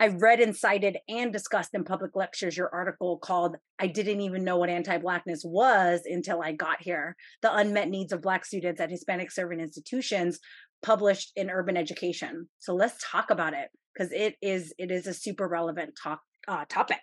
I've 0.00 0.22
read 0.22 0.40
and 0.40 0.56
cited 0.56 0.96
and 1.08 1.30
discussed 1.30 1.74
in 1.74 1.84
public 1.84 2.16
lectures 2.16 2.56
your 2.56 2.74
article 2.74 3.18
called 3.18 3.56
I 3.78 3.86
Didn't 3.86 4.22
Even 4.22 4.44
Know 4.44 4.56
What 4.56 4.70
Anti 4.70 4.96
Blackness 4.96 5.42
Was 5.44 6.00
Until 6.06 6.40
I 6.40 6.52
Got 6.52 6.80
Here 6.80 7.14
The 7.42 7.54
Unmet 7.54 7.90
Needs 7.90 8.12
of 8.12 8.22
Black 8.22 8.46
Students 8.46 8.80
at 8.80 8.90
Hispanic 8.90 9.30
Serving 9.30 9.60
Institutions, 9.60 10.40
published 10.82 11.32
in 11.36 11.50
Urban 11.50 11.76
Education. 11.76 12.48
So 12.60 12.74
let's 12.74 13.04
talk 13.08 13.30
about 13.30 13.52
it 13.52 13.68
because 13.92 14.10
it 14.12 14.36
is 14.40 14.72
it 14.78 14.90
is 14.90 15.06
a 15.06 15.14
super 15.14 15.46
relevant 15.46 15.98
talk 16.02 16.20
uh, 16.48 16.64
topic. 16.68 17.00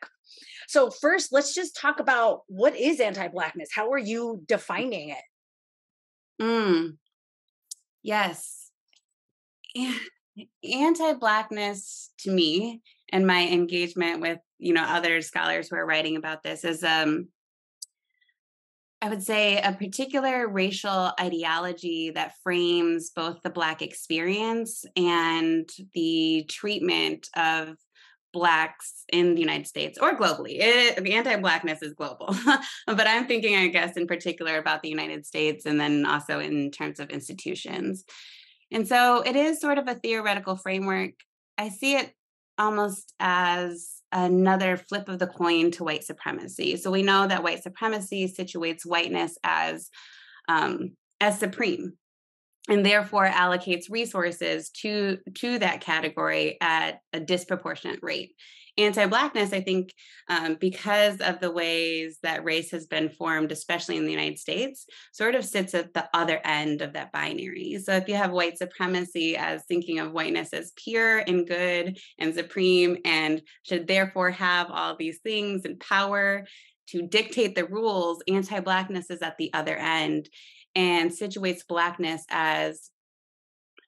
So 0.67 0.89
first, 0.89 1.31
let's 1.31 1.53
just 1.53 1.77
talk 1.77 1.99
about 1.99 2.41
what 2.47 2.75
is 2.75 2.99
anti-blackness. 2.99 3.69
How 3.71 3.91
are 3.91 3.99
you 3.99 4.41
defining 4.47 5.09
it? 5.09 6.41
Mm. 6.41 6.97
Yes 8.01 8.57
anti-blackness 10.63 12.11
to 12.19 12.31
me 12.31 12.81
and 13.09 13.25
my 13.25 13.47
engagement 13.47 14.21
with 14.21 14.39
you 14.59 14.73
know 14.73 14.83
other 14.83 15.21
scholars 15.21 15.69
who 15.69 15.75
are 15.75 15.85
writing 15.85 16.17
about 16.17 16.43
this 16.43 16.63
is 16.63 16.83
um 16.83 17.27
I 19.01 19.09
would 19.09 19.21
say 19.21 19.59
a 19.61 19.73
particular 19.73 20.47
racial 20.47 21.11
ideology 21.19 22.09
that 22.11 22.33
frames 22.41 23.11
both 23.15 23.43
the 23.43 23.51
Black 23.51 23.83
experience 23.83 24.85
and 24.95 25.69
the 25.93 26.45
treatment 26.49 27.29
of 27.35 27.75
Blacks 28.33 29.03
in 29.13 29.35
the 29.35 29.39
United 29.39 29.67
States 29.67 29.99
or 30.01 30.17
globally. 30.17 30.57
It, 30.59 31.03
the 31.03 31.13
anti 31.13 31.35
Blackness 31.37 31.83
is 31.83 31.93
global. 31.93 32.35
but 32.87 33.07
I'm 33.07 33.27
thinking, 33.27 33.55
I 33.55 33.67
guess, 33.67 33.97
in 33.97 34.07
particular 34.07 34.57
about 34.57 34.81
the 34.81 34.89
United 34.89 35.27
States 35.27 35.65
and 35.65 35.79
then 35.79 36.05
also 36.05 36.39
in 36.39 36.71
terms 36.71 36.99
of 36.99 37.09
institutions. 37.11 38.03
And 38.71 38.87
so 38.87 39.21
it 39.21 39.35
is 39.35 39.61
sort 39.61 39.77
of 39.77 39.87
a 39.87 39.95
theoretical 39.95 40.55
framework. 40.55 41.11
I 41.57 41.69
see 41.69 41.95
it 41.95 42.11
almost 42.57 43.13
as 43.19 44.01
another 44.11 44.77
flip 44.77 45.09
of 45.09 45.19
the 45.19 45.27
coin 45.27 45.71
to 45.71 45.83
white 45.83 46.03
supremacy. 46.03 46.77
So 46.77 46.91
we 46.91 47.03
know 47.03 47.27
that 47.27 47.43
white 47.43 47.63
supremacy 47.63 48.33
situates 48.33 48.85
whiteness 48.85 49.37
as 49.43 49.89
um, 50.47 50.91
as 51.19 51.39
supreme 51.39 51.93
and 52.69 52.85
therefore 52.85 53.27
allocates 53.27 53.89
resources 53.89 54.69
to 54.69 55.17
to 55.35 55.59
that 55.59 55.81
category 55.81 56.57
at 56.61 57.01
a 57.13 57.19
disproportionate 57.19 57.99
rate 58.01 58.35
anti-blackness 58.77 59.53
i 59.53 59.61
think 59.61 59.93
um, 60.29 60.55
because 60.59 61.19
of 61.21 61.39
the 61.39 61.51
ways 61.51 62.19
that 62.23 62.43
race 62.43 62.71
has 62.71 62.85
been 62.85 63.09
formed 63.09 63.51
especially 63.51 63.97
in 63.97 64.05
the 64.05 64.11
united 64.11 64.37
states 64.37 64.85
sort 65.11 65.35
of 65.35 65.45
sits 65.45 65.73
at 65.73 65.93
the 65.93 66.07
other 66.13 66.39
end 66.43 66.81
of 66.81 66.93
that 66.93 67.11
binary. 67.11 67.77
So 67.83 67.93
if 67.93 68.07
you 68.07 68.15
have 68.15 68.31
white 68.31 68.57
supremacy 68.57 69.35
as 69.37 69.63
thinking 69.67 69.99
of 69.99 70.11
whiteness 70.11 70.53
as 70.53 70.73
pure 70.75 71.19
and 71.19 71.47
good 71.47 71.97
and 72.19 72.33
supreme 72.33 72.97
and 73.05 73.41
should 73.63 73.87
therefore 73.87 74.31
have 74.31 74.67
all 74.69 74.95
these 74.97 75.19
things 75.19 75.65
and 75.65 75.79
power 75.79 76.45
to 76.87 77.01
dictate 77.01 77.55
the 77.55 77.65
rules 77.65 78.21
anti-blackness 78.27 79.09
is 79.09 79.21
at 79.21 79.37
the 79.37 79.53
other 79.53 79.75
end 79.75 80.29
and 80.75 81.11
situates 81.11 81.67
blackness 81.67 82.23
as 82.29 82.89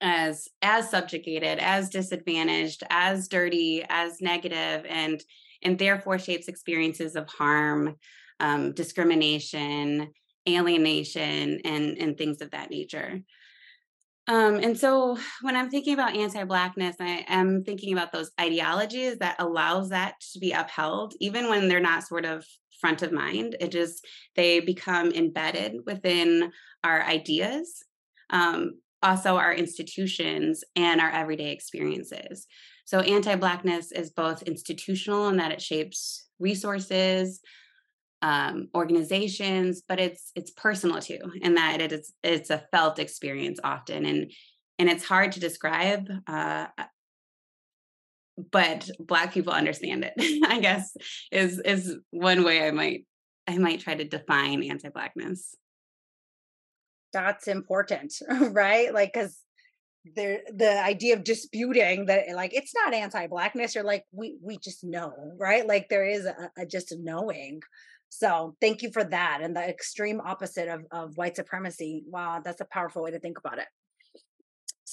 as 0.01 0.47
as 0.61 0.89
subjugated 0.89 1.59
as 1.59 1.89
disadvantaged 1.89 2.83
as 2.89 3.27
dirty 3.27 3.83
as 3.89 4.21
negative 4.21 4.85
and 4.89 5.21
and 5.61 5.77
therefore 5.77 6.17
shapes 6.17 6.47
experiences 6.47 7.15
of 7.15 7.27
harm 7.27 7.95
um, 8.39 8.71
discrimination 8.73 10.11
alienation 10.47 11.59
and 11.65 11.97
and 11.97 12.17
things 12.17 12.41
of 12.41 12.51
that 12.51 12.69
nature. 12.69 13.19
Um, 14.27 14.55
and 14.55 14.77
so 14.77 15.17
when 15.41 15.55
i'm 15.55 15.71
thinking 15.71 15.95
about 15.95 16.15
anti-blackness 16.15 16.97
i 16.99 17.25
am 17.27 17.63
thinking 17.63 17.93
about 17.93 18.11
those 18.11 18.29
ideologies 18.39 19.17
that 19.17 19.37
allows 19.39 19.89
that 19.89 20.15
to 20.33 20.39
be 20.39 20.51
upheld 20.51 21.15
even 21.19 21.49
when 21.49 21.67
they're 21.67 21.79
not 21.79 22.03
sort 22.03 22.25
of 22.25 22.45
front 22.79 23.01
of 23.01 23.11
mind. 23.11 23.55
It 23.59 23.71
just 23.71 24.05
they 24.35 24.59
become 24.59 25.11
embedded 25.11 25.77
within 25.85 26.51
our 26.83 27.03
ideas. 27.03 27.83
Um, 28.29 28.79
also 29.01 29.37
our 29.37 29.53
institutions 29.53 30.63
and 30.75 30.99
our 30.99 31.09
everyday 31.09 31.51
experiences. 31.51 32.47
So 32.85 32.99
anti-blackness 32.99 33.91
is 33.91 34.09
both 34.11 34.43
institutional 34.43 35.29
in 35.29 35.37
that 35.37 35.51
it 35.51 35.61
shapes 35.61 36.27
resources, 36.39 37.39
um, 38.21 38.67
organizations, 38.75 39.83
but 39.87 39.99
it's 39.99 40.31
it's 40.35 40.51
personal 40.51 40.99
too, 40.99 41.19
in 41.41 41.55
that 41.55 41.81
it 41.81 41.91
is 41.91 42.13
it's 42.23 42.49
a 42.49 42.63
felt 42.71 42.99
experience 42.99 43.59
often, 43.63 44.05
and 44.05 44.31
and 44.77 44.89
it's 44.89 45.05
hard 45.05 45.33
to 45.33 45.39
describe. 45.39 46.09
Uh, 46.27 46.67
but 48.51 48.89
black 48.99 49.33
people 49.33 49.51
understand 49.51 50.05
it 50.05 50.13
i 50.49 50.59
guess 50.59 50.95
is 51.31 51.59
is 51.59 51.97
one 52.11 52.43
way 52.43 52.65
i 52.65 52.71
might 52.71 53.05
i 53.47 53.57
might 53.57 53.79
try 53.79 53.95
to 53.95 54.05
define 54.05 54.63
anti-blackness 54.63 55.55
that's 57.13 57.47
important 57.47 58.13
right? 58.51 58.93
Like 58.93 59.13
because 59.13 59.37
there 60.15 60.39
the 60.53 60.81
idea 60.83 61.15
of 61.15 61.23
disputing 61.23 62.05
that 62.05 62.29
eh, 62.29 62.35
like 62.35 62.53
it's 62.53 62.73
not 62.73 62.93
anti-blackness 62.93 63.75
you're 63.75 63.83
like 63.83 64.05
we 64.11 64.37
we 64.41 64.57
just 64.57 64.83
know 64.83 65.13
right? 65.37 65.67
Like 65.67 65.89
there 65.89 66.05
is 66.05 66.25
a, 66.25 66.51
a 66.57 66.65
just 66.65 66.91
a 66.91 66.97
knowing. 66.99 67.61
So 68.09 68.55
thank 68.59 68.81
you 68.81 68.91
for 68.91 69.03
that 69.03 69.39
and 69.43 69.55
the 69.55 69.61
extreme 69.61 70.19
opposite 70.21 70.67
of, 70.67 70.81
of 70.91 71.17
white 71.17 71.35
supremacy. 71.35 72.03
Wow 72.07 72.41
that's 72.43 72.61
a 72.61 72.65
powerful 72.65 73.03
way 73.03 73.11
to 73.11 73.19
think 73.19 73.37
about 73.37 73.59
it 73.59 73.67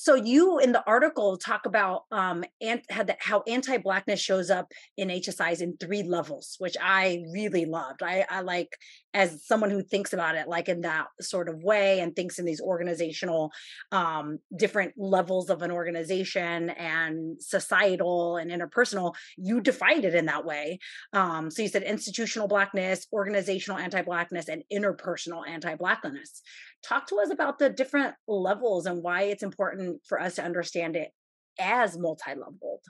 So 0.06 0.14
you 0.14 0.60
in 0.60 0.70
the 0.70 0.84
article 0.86 1.36
talk 1.36 1.66
about 1.66 2.02
um 2.12 2.44
and 2.60 2.80
how 3.18 3.42
anti-blackness 3.48 4.20
shows 4.20 4.50
up 4.50 4.70
in 4.96 5.08
HSIs 5.08 5.60
in 5.60 5.76
three 5.78 6.04
levels, 6.04 6.54
which 6.60 6.76
I 6.80 7.24
really 7.32 7.64
loved. 7.64 8.04
I, 8.04 8.24
I 8.30 8.42
like 8.42 8.68
as 9.14 9.44
someone 9.44 9.70
who 9.70 9.82
thinks 9.82 10.12
about 10.12 10.36
it 10.36 10.46
like 10.46 10.68
in 10.68 10.82
that 10.82 11.06
sort 11.20 11.48
of 11.48 11.64
way 11.64 11.98
and 11.98 12.14
thinks 12.14 12.38
in 12.38 12.44
these 12.44 12.60
organizational 12.60 13.50
um 13.90 14.38
different 14.56 14.92
levels 14.96 15.50
of 15.50 15.62
an 15.62 15.72
organization 15.72 16.70
and 16.70 17.42
societal 17.42 18.36
and 18.36 18.52
interpersonal, 18.52 19.12
you 19.36 19.60
defined 19.60 20.04
it 20.04 20.14
in 20.14 20.26
that 20.26 20.44
way. 20.44 20.78
Um, 21.14 21.50
so 21.50 21.62
you 21.62 21.68
said 21.68 21.82
institutional 21.82 22.46
blackness, 22.46 23.08
organizational 23.12 23.80
anti-blackness, 23.80 24.48
and 24.48 24.62
interpersonal 24.72 25.42
anti-blackness 25.48 26.42
talk 26.86 27.06
to 27.08 27.16
us 27.16 27.30
about 27.30 27.58
the 27.58 27.68
different 27.68 28.14
levels 28.28 28.86
and 28.86 29.02
why 29.02 29.22
it's 29.22 29.42
important 29.42 30.00
for 30.06 30.20
us 30.20 30.36
to 30.36 30.44
understand 30.44 30.96
it 30.96 31.10
as 31.58 31.98
multi-leveled. 31.98 32.82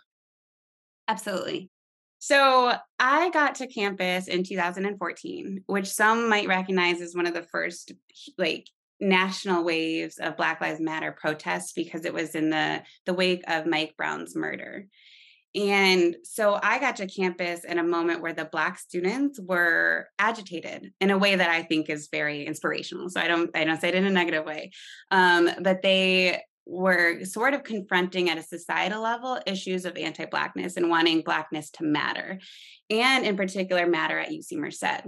Absolutely. 1.08 1.70
So 2.18 2.72
i 2.98 3.30
got 3.30 3.56
to 3.56 3.66
campus 3.66 4.26
in 4.26 4.42
2014 4.42 5.64
which 5.66 5.86
some 5.86 6.28
might 6.28 6.48
recognize 6.48 7.00
as 7.00 7.14
one 7.14 7.26
of 7.26 7.34
the 7.34 7.42
first 7.42 7.92
like 8.38 8.66
national 8.98 9.64
waves 9.64 10.16
of 10.18 10.36
black 10.36 10.60
lives 10.60 10.80
matter 10.80 11.12
protests 11.12 11.72
because 11.72 12.06
it 12.06 12.14
was 12.14 12.34
in 12.34 12.48
the 12.48 12.82
the 13.04 13.12
wake 13.12 13.44
of 13.46 13.66
mike 13.66 13.94
brown's 13.98 14.34
murder 14.34 14.86
and 15.56 16.16
so 16.22 16.60
I 16.62 16.78
got 16.78 16.96
to 16.96 17.06
campus 17.06 17.64
in 17.64 17.78
a 17.78 17.82
moment 17.82 18.20
where 18.20 18.34
the 18.34 18.44
Black 18.44 18.78
students 18.78 19.40
were 19.40 20.08
agitated 20.18 20.92
in 21.00 21.10
a 21.10 21.16
way 21.16 21.34
that 21.34 21.48
I 21.48 21.62
think 21.62 21.88
is 21.88 22.08
very 22.12 22.44
inspirational. 22.44 23.08
So 23.08 23.20
I 23.20 23.26
don't 23.26 23.50
I 23.56 23.64
don't 23.64 23.80
say 23.80 23.88
it 23.88 23.94
in 23.94 24.04
a 24.04 24.10
negative 24.10 24.44
way, 24.44 24.72
um, 25.10 25.48
but 25.62 25.80
they 25.80 26.42
were 26.66 27.24
sort 27.24 27.54
of 27.54 27.62
confronting 27.62 28.28
at 28.28 28.38
a 28.38 28.42
societal 28.42 29.00
level 29.00 29.38
issues 29.46 29.84
of 29.84 29.96
anti-blackness 29.96 30.76
and 30.76 30.90
wanting 30.90 31.22
blackness 31.22 31.70
to 31.70 31.84
matter, 31.84 32.38
and 32.90 33.24
in 33.24 33.36
particular 33.36 33.86
matter 33.86 34.18
at 34.18 34.30
UC 34.30 34.52
Merced. 34.58 35.06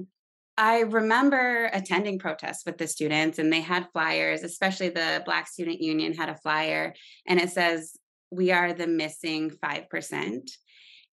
I 0.56 0.80
remember 0.80 1.70
attending 1.72 2.18
protests 2.18 2.64
with 2.64 2.78
the 2.78 2.88
students, 2.88 3.38
and 3.38 3.52
they 3.52 3.60
had 3.60 3.88
flyers, 3.92 4.42
especially 4.42 4.88
the 4.88 5.22
Black 5.24 5.46
Student 5.46 5.80
Union 5.80 6.14
had 6.14 6.28
a 6.28 6.36
flyer, 6.36 6.94
and 7.26 7.40
it 7.40 7.50
says, 7.50 7.96
we 8.30 8.52
are 8.52 8.72
the 8.72 8.86
missing 8.86 9.50
5%. 9.50 10.50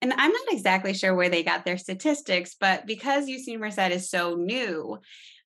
And 0.01 0.13
I'm 0.13 0.31
not 0.31 0.51
exactly 0.51 0.93
sure 0.93 1.15
where 1.15 1.29
they 1.29 1.43
got 1.43 1.65
their 1.65 1.77
statistics, 1.77 2.55
but 2.59 2.85
because 2.85 3.27
UC 3.27 3.57
Merced 3.57 3.91
is 3.91 4.09
so 4.09 4.35
new, 4.35 4.99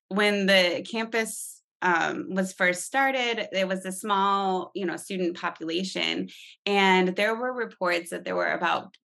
when 0.08 0.46
the 0.46 0.84
campus 0.90 1.62
um, 1.82 2.26
was 2.30 2.52
first 2.52 2.84
started, 2.84 3.48
there 3.52 3.66
was 3.66 3.86
a 3.86 3.92
small, 3.92 4.70
you 4.74 4.84
know, 4.84 4.96
student 4.96 5.40
population, 5.40 6.28
and 6.66 7.08
there 7.16 7.34
were 7.34 7.52
reports 7.52 8.10
that 8.10 8.24
there 8.24 8.36
were 8.36 8.52
about 8.52 8.96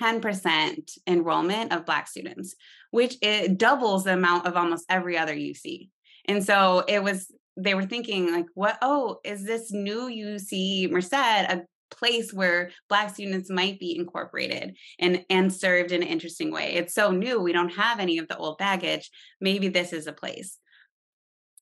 10% 0.00 0.90
enrollment 1.06 1.72
of 1.72 1.86
Black 1.86 2.08
students, 2.08 2.56
which 2.90 3.16
it 3.22 3.58
doubles 3.58 4.04
the 4.04 4.14
amount 4.14 4.46
of 4.46 4.56
almost 4.56 4.86
every 4.88 5.16
other 5.16 5.34
UC. 5.34 5.90
And 6.24 6.44
so 6.44 6.82
it 6.88 7.02
was, 7.02 7.30
they 7.56 7.74
were 7.74 7.84
thinking, 7.84 8.32
like, 8.32 8.46
what? 8.54 8.78
Oh, 8.82 9.18
is 9.24 9.44
this 9.44 9.70
new 9.70 10.08
UC 10.08 10.90
Merced 10.90 11.12
a 11.12 11.62
place 11.94 12.32
where 12.32 12.70
black 12.88 13.14
students 13.14 13.50
might 13.50 13.78
be 13.78 13.96
incorporated 13.96 14.76
and 14.98 15.24
and 15.30 15.52
served 15.52 15.92
in 15.92 16.02
an 16.02 16.08
interesting 16.08 16.52
way. 16.52 16.74
It's 16.74 16.94
so 16.94 17.10
new 17.10 17.40
we 17.40 17.52
don't 17.52 17.72
have 17.74 18.00
any 18.00 18.18
of 18.18 18.28
the 18.28 18.36
old 18.36 18.58
baggage. 18.58 19.10
Maybe 19.40 19.68
this 19.68 19.92
is 19.92 20.06
a 20.06 20.12
place. 20.12 20.58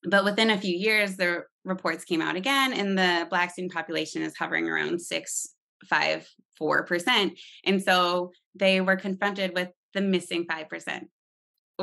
But 0.05 0.25
within 0.25 0.51
a 0.51 0.59
few 0.59 0.77
years 0.77 1.17
the 1.17 1.45
reports 1.65 2.05
came 2.05 2.21
out 2.21 2.37
again 2.37 2.73
and 2.73 2.99
the 2.99 3.27
black 3.31 3.53
student 3.53 3.73
population 3.73 4.23
is 4.23 4.37
hovering 4.37 4.69
around 4.69 5.01
six 5.01 5.55
five 5.89 6.29
four 6.59 6.85
percent. 6.85 7.39
And 7.65 7.83
so 7.83 8.33
they 8.55 8.81
were 8.81 8.97
confronted 8.97 9.53
with 9.55 9.69
the 9.95 10.01
missing 10.01 10.47
five 10.49 10.69
percent 10.69 11.09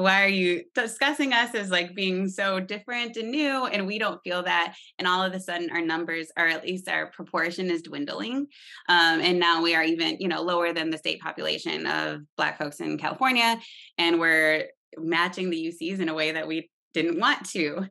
why 0.02 0.24
are 0.24 0.30
you 0.30 0.64
discussing 0.76 1.34
us 1.34 1.54
as 1.56 1.70
like 1.70 1.96
being 1.96 2.28
so 2.28 2.60
different 2.60 3.18
and 3.18 3.32
new 3.32 3.66
and 3.66 3.86
we 3.86 4.00
don't 4.00 4.22
feel 4.24 4.44
that 4.44 4.76
and 4.98 5.08
all 5.08 5.24
of 5.24 5.34
a 5.34 5.40
sudden 5.40 5.70
our 5.72 5.82
numbers 5.82 6.32
or 6.38 6.48
at 6.48 6.64
least 6.64 6.88
our 6.88 7.08
proportion 7.08 7.70
is 7.70 7.82
dwindling 7.82 8.48
um, 8.88 9.22
and 9.22 9.40
now 9.40 9.62
we 9.62 9.76
are 9.76 9.84
even 9.84 10.18
you 10.20 10.28
know 10.28 10.42
lower 10.42 10.74
than 10.74 10.90
the 10.90 10.98
state 10.98 11.20
population 11.20 11.86
of 11.86 12.22
black 12.38 12.58
folks 12.58 12.80
in 12.80 12.98
california 12.98 13.60
and 13.98 14.20
we're 14.20 14.66
matching 14.98 15.50
the 15.50 15.68
ucs 15.68 16.00
in 16.00 16.10
a 16.10 16.14
way 16.14 16.32
that 16.32 16.48
we 16.48 16.70
didn't 16.94 17.20
want 17.20 17.48
to. 17.50 17.88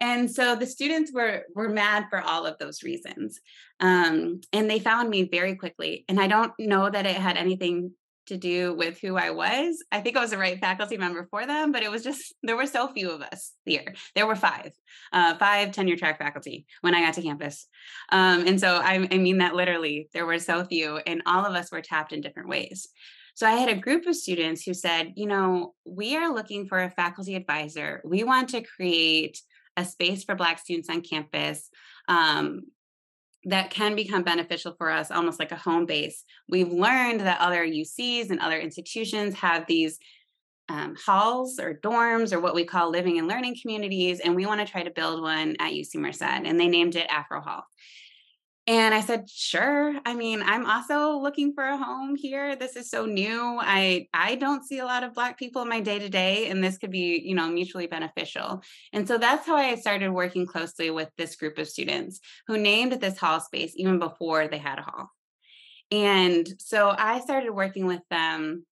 And 0.00 0.28
so 0.28 0.56
the 0.56 0.66
students 0.66 1.12
were 1.12 1.44
were 1.54 1.68
mad 1.68 2.06
for 2.10 2.20
all 2.20 2.44
of 2.44 2.58
those 2.58 2.82
reasons 2.82 3.38
um, 3.78 4.40
and 4.52 4.68
they 4.68 4.78
found 4.78 5.10
me 5.10 5.28
very 5.30 5.54
quickly 5.54 6.04
and 6.08 6.18
i 6.20 6.26
don't 6.26 6.52
know 6.58 6.90
that 6.90 7.06
it 7.06 7.16
had 7.16 7.36
anything 7.36 7.92
to 8.26 8.36
do 8.36 8.74
with 8.74 9.00
who 9.00 9.16
I 9.16 9.30
was. 9.30 9.82
I 9.90 10.00
think 10.00 10.16
I 10.16 10.20
was 10.20 10.30
the 10.30 10.38
right 10.38 10.58
faculty 10.60 10.96
member 10.96 11.26
for 11.30 11.46
them, 11.46 11.72
but 11.72 11.82
it 11.82 11.90
was 11.90 12.04
just 12.04 12.34
there 12.42 12.56
were 12.56 12.66
so 12.66 12.92
few 12.92 13.10
of 13.10 13.22
us 13.22 13.52
here. 13.64 13.94
There 14.14 14.26
were 14.26 14.36
five, 14.36 14.72
uh, 15.12 15.36
five 15.36 15.72
tenure 15.72 15.96
track 15.96 16.18
faculty 16.18 16.66
when 16.80 16.94
I 16.94 17.04
got 17.04 17.14
to 17.14 17.22
campus, 17.22 17.66
um, 18.10 18.46
and 18.46 18.60
so 18.60 18.76
I, 18.76 19.08
I 19.10 19.18
mean 19.18 19.38
that 19.38 19.54
literally. 19.54 20.08
There 20.12 20.26
were 20.26 20.38
so 20.38 20.64
few, 20.64 20.98
and 20.98 21.22
all 21.26 21.44
of 21.44 21.54
us 21.54 21.72
were 21.72 21.82
tapped 21.82 22.12
in 22.12 22.20
different 22.20 22.48
ways. 22.48 22.88
So 23.34 23.46
I 23.46 23.52
had 23.52 23.70
a 23.70 23.76
group 23.76 24.06
of 24.06 24.14
students 24.14 24.62
who 24.62 24.74
said, 24.74 25.14
you 25.16 25.26
know, 25.26 25.74
we 25.86 26.16
are 26.16 26.32
looking 26.32 26.66
for 26.66 26.82
a 26.82 26.90
faculty 26.90 27.34
advisor. 27.34 28.02
We 28.04 28.24
want 28.24 28.50
to 28.50 28.62
create 28.62 29.40
a 29.76 29.84
space 29.84 30.24
for 30.24 30.34
Black 30.34 30.58
students 30.58 30.90
on 30.90 31.00
campus. 31.00 31.70
Um, 32.08 32.64
that 33.44 33.70
can 33.70 33.96
become 33.96 34.22
beneficial 34.22 34.74
for 34.78 34.90
us, 34.90 35.10
almost 35.10 35.38
like 35.38 35.52
a 35.52 35.56
home 35.56 35.86
base. 35.86 36.24
We've 36.48 36.72
learned 36.72 37.20
that 37.20 37.40
other 37.40 37.66
UCs 37.66 38.30
and 38.30 38.40
other 38.40 38.58
institutions 38.58 39.34
have 39.34 39.66
these 39.66 39.98
um, 40.68 40.96
halls 41.04 41.58
or 41.58 41.74
dorms 41.74 42.32
or 42.32 42.40
what 42.40 42.54
we 42.54 42.64
call 42.64 42.90
living 42.90 43.18
and 43.18 43.28
learning 43.28 43.56
communities, 43.60 44.20
and 44.20 44.36
we 44.36 44.46
want 44.46 44.60
to 44.60 44.70
try 44.70 44.82
to 44.82 44.90
build 44.90 45.22
one 45.22 45.56
at 45.58 45.72
UC 45.72 45.96
Merced, 45.96 46.22
and 46.22 46.58
they 46.58 46.68
named 46.68 46.96
it 46.96 47.06
Afro 47.10 47.40
Hall. 47.40 47.64
And 48.68 48.94
I 48.94 49.00
said, 49.00 49.28
sure. 49.28 49.92
I 50.06 50.14
mean, 50.14 50.40
I'm 50.40 50.66
also 50.66 51.18
looking 51.18 51.52
for 51.52 51.64
a 51.64 51.76
home 51.76 52.14
here. 52.14 52.54
This 52.54 52.76
is 52.76 52.88
so 52.88 53.06
new. 53.06 53.58
I 53.60 54.06
I 54.14 54.36
don't 54.36 54.64
see 54.64 54.78
a 54.78 54.84
lot 54.84 55.02
of 55.02 55.14
black 55.14 55.36
people 55.36 55.62
in 55.62 55.68
my 55.68 55.80
day 55.80 55.98
to 55.98 56.08
day 56.08 56.48
and 56.48 56.62
this 56.62 56.78
could 56.78 56.92
be, 56.92 57.20
you 57.24 57.34
know, 57.34 57.48
mutually 57.48 57.88
beneficial. 57.88 58.62
And 58.92 59.08
so 59.08 59.18
that's 59.18 59.46
how 59.46 59.56
I 59.56 59.74
started 59.74 60.10
working 60.10 60.46
closely 60.46 60.90
with 60.90 61.08
this 61.18 61.34
group 61.34 61.58
of 61.58 61.68
students 61.68 62.20
who 62.46 62.56
named 62.56 62.92
this 62.92 63.18
hall 63.18 63.40
space 63.40 63.72
even 63.74 63.98
before 63.98 64.46
they 64.46 64.58
had 64.58 64.78
a 64.78 64.82
hall. 64.82 65.10
And 65.90 66.48
so 66.58 66.94
I 66.96 67.18
started 67.20 67.50
working 67.50 67.86
with 67.86 68.02
them 68.10 68.64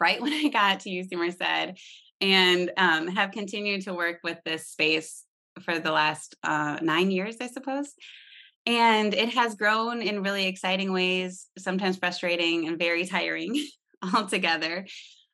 right 0.00 0.20
when 0.20 0.32
I 0.32 0.48
got 0.48 0.80
to 0.80 0.90
UC 0.90 1.12
Merced 1.12 1.78
and 2.20 2.72
um, 2.76 3.06
have 3.06 3.30
continued 3.30 3.82
to 3.82 3.94
work 3.94 4.18
with 4.24 4.38
this 4.44 4.66
space 4.66 5.24
for 5.62 5.78
the 5.78 5.92
last 5.92 6.34
uh, 6.42 6.78
nine 6.82 7.12
years, 7.12 7.36
I 7.40 7.46
suppose. 7.46 7.92
And 8.66 9.12
it 9.12 9.30
has 9.34 9.54
grown 9.56 10.00
in 10.00 10.22
really 10.22 10.46
exciting 10.46 10.92
ways, 10.92 11.48
sometimes 11.58 11.98
frustrating 11.98 12.66
and 12.66 12.78
very 12.78 13.06
tiring 13.06 13.62
altogether. 14.14 14.86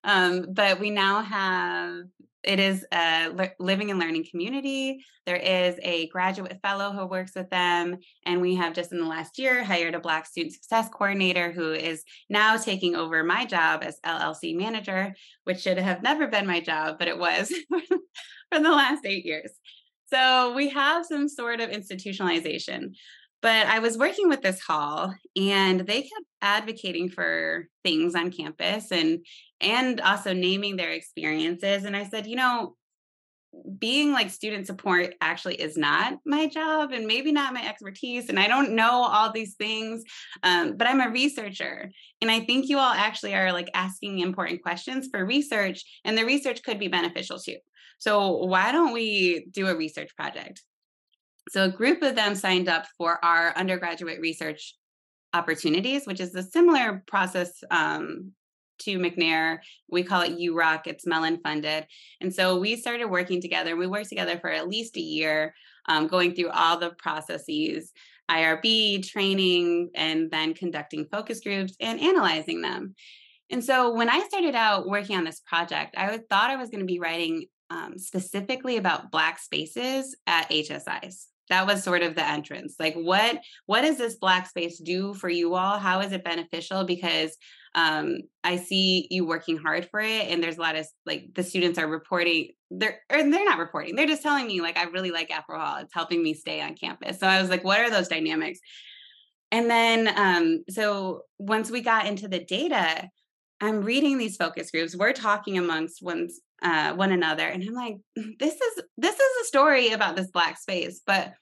Um, 0.03 0.47
but 0.53 0.81
we 0.81 0.91
now 0.91 1.23
have 1.23 2.05
it 2.43 2.59
is 2.59 2.87
a 2.93 3.29
le- 3.29 3.53
living 3.59 3.91
and 3.91 4.01
learning 4.01 4.25
community. 4.31 5.05
There 5.27 5.37
is 5.37 5.79
a 5.83 6.09
graduate 6.09 6.59
fellow 6.63 6.91
who 6.91 7.07
works 7.07 7.35
with 7.35 7.51
them. 7.51 7.99
And 8.25 8.41
we 8.41 8.55
have 8.55 8.73
just 8.73 8.93
in 8.93 8.99
the 8.99 9.07
last 9.07 9.39
year 9.39 9.63
hired 9.63 9.95
a 9.95 10.01
Black 10.01 10.27
student 10.27 10.55
success 10.55 10.89
coordinator 10.89 11.53
who 11.53 11.73
is 11.73 12.03
now 12.31 12.57
taking 12.57 12.97
over 12.97 13.23
my 13.23 13.45
job 13.45 13.83
as 13.85 14.01
LLC 14.07 14.57
manager, 14.57 15.15
which 15.45 15.61
should 15.61 15.79
have 15.79 16.03
never 16.03 16.27
been 16.27 16.47
my 16.47 16.61
job, 16.61 16.99
but 16.99 17.09
it 17.09 17.19
was 17.19 17.53
for 17.69 18.59
the 18.59 18.71
last 18.71 19.05
eight 19.05 19.27
years. 19.27 19.53
So 20.07 20.55
we 20.55 20.71
have 20.71 21.07
some 21.07 21.29
sort 21.29 21.61
of 21.61 21.71
institutionalization. 21.71 22.95
But 23.43 23.67
I 23.67 23.79
was 23.79 23.97
working 23.97 24.29
with 24.29 24.43
this 24.43 24.61
hall 24.61 25.15
and 25.35 25.81
they 25.81 26.03
kept 26.03 26.27
advocating 26.43 27.09
for 27.09 27.67
things 27.85 28.15
on 28.15 28.31
campus 28.31 28.93
and 28.93 29.25
and 29.61 30.01
also 30.01 30.33
naming 30.33 30.77
their 30.77 30.93
experiences 30.93 31.85
and 31.85 31.97
I 31.97 32.05
said, 32.05 32.27
you 32.27 32.37
know, 32.37 32.77
being 33.79 34.13
like 34.13 34.31
student 34.31 34.67
support 34.67 35.15
actually 35.21 35.57
is 35.57 35.77
not 35.77 36.19
my 36.25 36.47
job 36.47 36.93
and 36.93 37.07
maybe 37.07 37.33
not 37.33 37.53
my 37.53 37.67
expertise 37.67 38.29
and 38.29 38.39
i 38.39 38.47
don't 38.47 38.71
know 38.71 39.03
all 39.03 39.33
these 39.33 39.55
things 39.57 40.05
um, 40.45 40.77
but 40.77 40.87
i'm 40.87 41.01
a 41.01 41.11
researcher 41.11 41.91
and 42.21 42.31
i 42.31 42.39
think 42.39 42.69
you 42.69 42.79
all 42.79 42.93
actually 42.93 43.35
are 43.35 43.53
like 43.53 43.69
asking 43.75 44.21
important 44.21 44.63
questions 44.63 45.09
for 45.11 45.27
research 45.27 45.85
and 46.05 46.17
the 46.17 46.25
research 46.25 46.63
could 46.63 46.79
be 46.79 46.87
beneficial 46.87 47.41
too. 47.41 47.57
So 47.99 48.45
why 48.45 48.73
don't 48.73 48.95
we 48.95 49.47
do 49.51 49.67
a 49.69 49.77
research 49.77 50.17
project 50.17 50.63
so 51.51 51.65
a 51.65 51.69
group 51.69 52.03
of 52.03 52.15
them 52.15 52.37
signed 52.37 52.69
up 52.69 52.87
for 52.97 53.23
our 53.25 53.53
undergraduate 53.57 54.21
research 54.21 54.77
opportunities, 55.33 56.07
which 56.07 56.21
is 56.21 56.35
a 56.35 56.45
similar 56.45 57.03
process 57.09 57.63
um, 57.73 58.33
to 58.81 58.99
McNair. 58.99 59.59
We 59.91 60.05
call 60.05 60.23
it 60.23 60.39
UROC, 60.39 60.87
it's 60.87 61.07
Mellon 61.07 61.41
funded. 61.43 61.87
And 62.21 62.33
so 62.33 62.59
we 62.59 62.77
started 62.77 63.07
working 63.07 63.41
together. 63.41 63.77
We 63.77 63.89
worked 63.89 64.09
together 64.09 64.39
for 64.39 64.49
at 64.49 64.69
least 64.69 64.97
a 64.97 65.01
year 65.01 65.53
um, 65.87 66.07
going 66.07 66.35
through 66.35 66.51
all 66.51 66.79
the 66.79 66.91
processes 66.91 67.93
IRB, 68.31 69.05
training, 69.09 69.91
and 69.97 70.31
then 70.31 70.55
conducting 70.55 71.05
focus 71.11 71.41
groups 71.41 71.75
and 71.81 71.99
analyzing 71.99 72.61
them. 72.61 72.95
And 73.51 73.65
so 73.65 73.93
when 73.93 74.09
I 74.09 74.21
started 74.21 74.55
out 74.55 74.87
working 74.87 75.17
on 75.17 75.25
this 75.25 75.41
project, 75.41 75.97
I 75.99 76.17
thought 76.31 76.51
I 76.51 76.55
was 76.55 76.71
going 76.71 76.79
to 76.79 76.87
be 76.87 77.01
writing 77.01 77.47
um, 77.71 77.99
specifically 77.99 78.77
about 78.77 79.11
Black 79.11 79.41
spaces 79.41 80.17
at 80.29 80.49
HSIs. 80.49 81.27
That 81.51 81.67
was 81.67 81.85
sort 81.85 82.03
of 82.03 82.15
the 82.15 82.27
entrance. 82.27 82.77
Like, 82.79 82.95
what 82.95 83.41
what 83.67 83.83
does 83.83 83.99
this 83.99 84.17
Black 84.17 84.49
space 84.49 84.79
do 84.79 85.15
for 85.15 85.29
you 85.29 85.55
all? 85.55 85.79
How 85.79 86.01
is 86.01 86.13
it 86.13 86.25
beneficial? 86.25 86.85
Because 86.85 87.37
um, 87.75 88.19
I 88.43 88.57
see 88.57 89.07
you 89.11 89.27
working 89.27 89.57
hard 89.57 89.89
for 89.91 90.01
it, 90.01 90.29
and 90.29 90.43
there's 90.43 90.59
a 90.59 90.61
lot 90.61 90.77
of 90.77 90.87
like 91.07 91.29
the 91.35 91.43
students 91.43 91.79
are 91.79 91.87
reporting. 91.87 92.53
They're 92.71 93.01
or 93.13 93.19
they're 93.19 93.45
not 93.45 93.59
reporting. 93.59 93.97
They're 93.97 94.07
just 94.07 94.23
telling 94.23 94.47
me 94.47 94.61
like 94.61 94.79
I 94.79 94.85
really 94.85 95.11
like 95.11 95.31
Afro 95.31 95.59
Hall. 95.59 95.77
It's 95.79 95.95
helping 95.95 96.23
me 96.23 96.35
stay 96.35 96.61
on 96.61 96.75
campus. 96.75 97.19
So 97.19 97.27
I 97.27 97.41
was 97.41 97.51
like, 97.51 97.65
what 97.65 97.81
are 97.81 97.91
those 97.91 98.09
dynamics? 98.09 98.61
And 99.53 99.69
then 99.69 100.13
um, 100.17 100.65
so 100.71 101.23
once 101.39 101.71
we 101.71 101.81
got 101.81 102.07
into 102.07 102.29
the 102.29 102.39
data, 102.45 103.09
I'm 103.61 103.83
reading 103.83 104.17
these 104.17 104.37
focus 104.37 104.71
groups. 104.71 104.97
We're 104.97 105.13
talking 105.13 105.59
amongst 105.59 106.03
one's 106.03 106.41
uh, 106.63 106.95
one 106.95 107.13
another, 107.13 107.47
and 107.47 107.63
I'm 107.63 107.75
like, 107.75 107.97
mm, 108.19 108.39
this 108.39 108.55
is 108.55 108.83
this 108.97 109.15
is 109.15 109.43
a 109.43 109.47
story 109.47 109.91
about 109.91 110.17
this 110.17 110.31
black 110.31 110.59
space, 110.59 111.01
but 111.07 111.35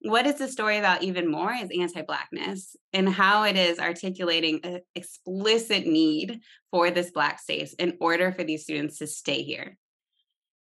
what 0.00 0.26
is 0.26 0.36
the 0.36 0.48
story 0.48 0.76
about 0.76 1.02
even 1.02 1.30
more 1.30 1.52
is 1.52 1.70
anti-blackness 1.80 2.76
and 2.92 3.08
how 3.08 3.44
it 3.44 3.56
is 3.56 3.78
articulating 3.78 4.60
an 4.62 4.80
explicit 4.94 5.86
need 5.86 6.40
for 6.70 6.90
this 6.90 7.10
black 7.10 7.40
space 7.40 7.72
in 7.74 7.96
order 8.00 8.30
for 8.30 8.44
these 8.44 8.64
students 8.64 8.98
to 8.98 9.06
stay 9.06 9.42
here. 9.42 9.78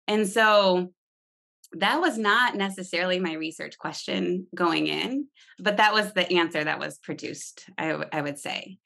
And 0.07 0.25
so 0.25 0.93
that 1.73 1.99
was 1.99 2.17
not 2.17 2.55
necessarily 2.55 3.19
my 3.19 3.33
research 3.33 3.77
question 3.77 4.47
going 4.55 4.87
in, 4.87 5.27
but 5.59 5.75
that 5.77 5.93
was 5.93 6.13
the 6.13 6.31
answer 6.37 6.63
that 6.63 6.79
was 6.79 6.97
produced, 6.97 7.69
I, 7.77 7.89
w- 7.89 8.09
I 8.13 8.21
would 8.21 8.39
say. 8.39 8.77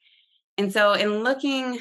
And 0.58 0.72
so, 0.72 0.92
in 0.92 1.22
looking 1.22 1.78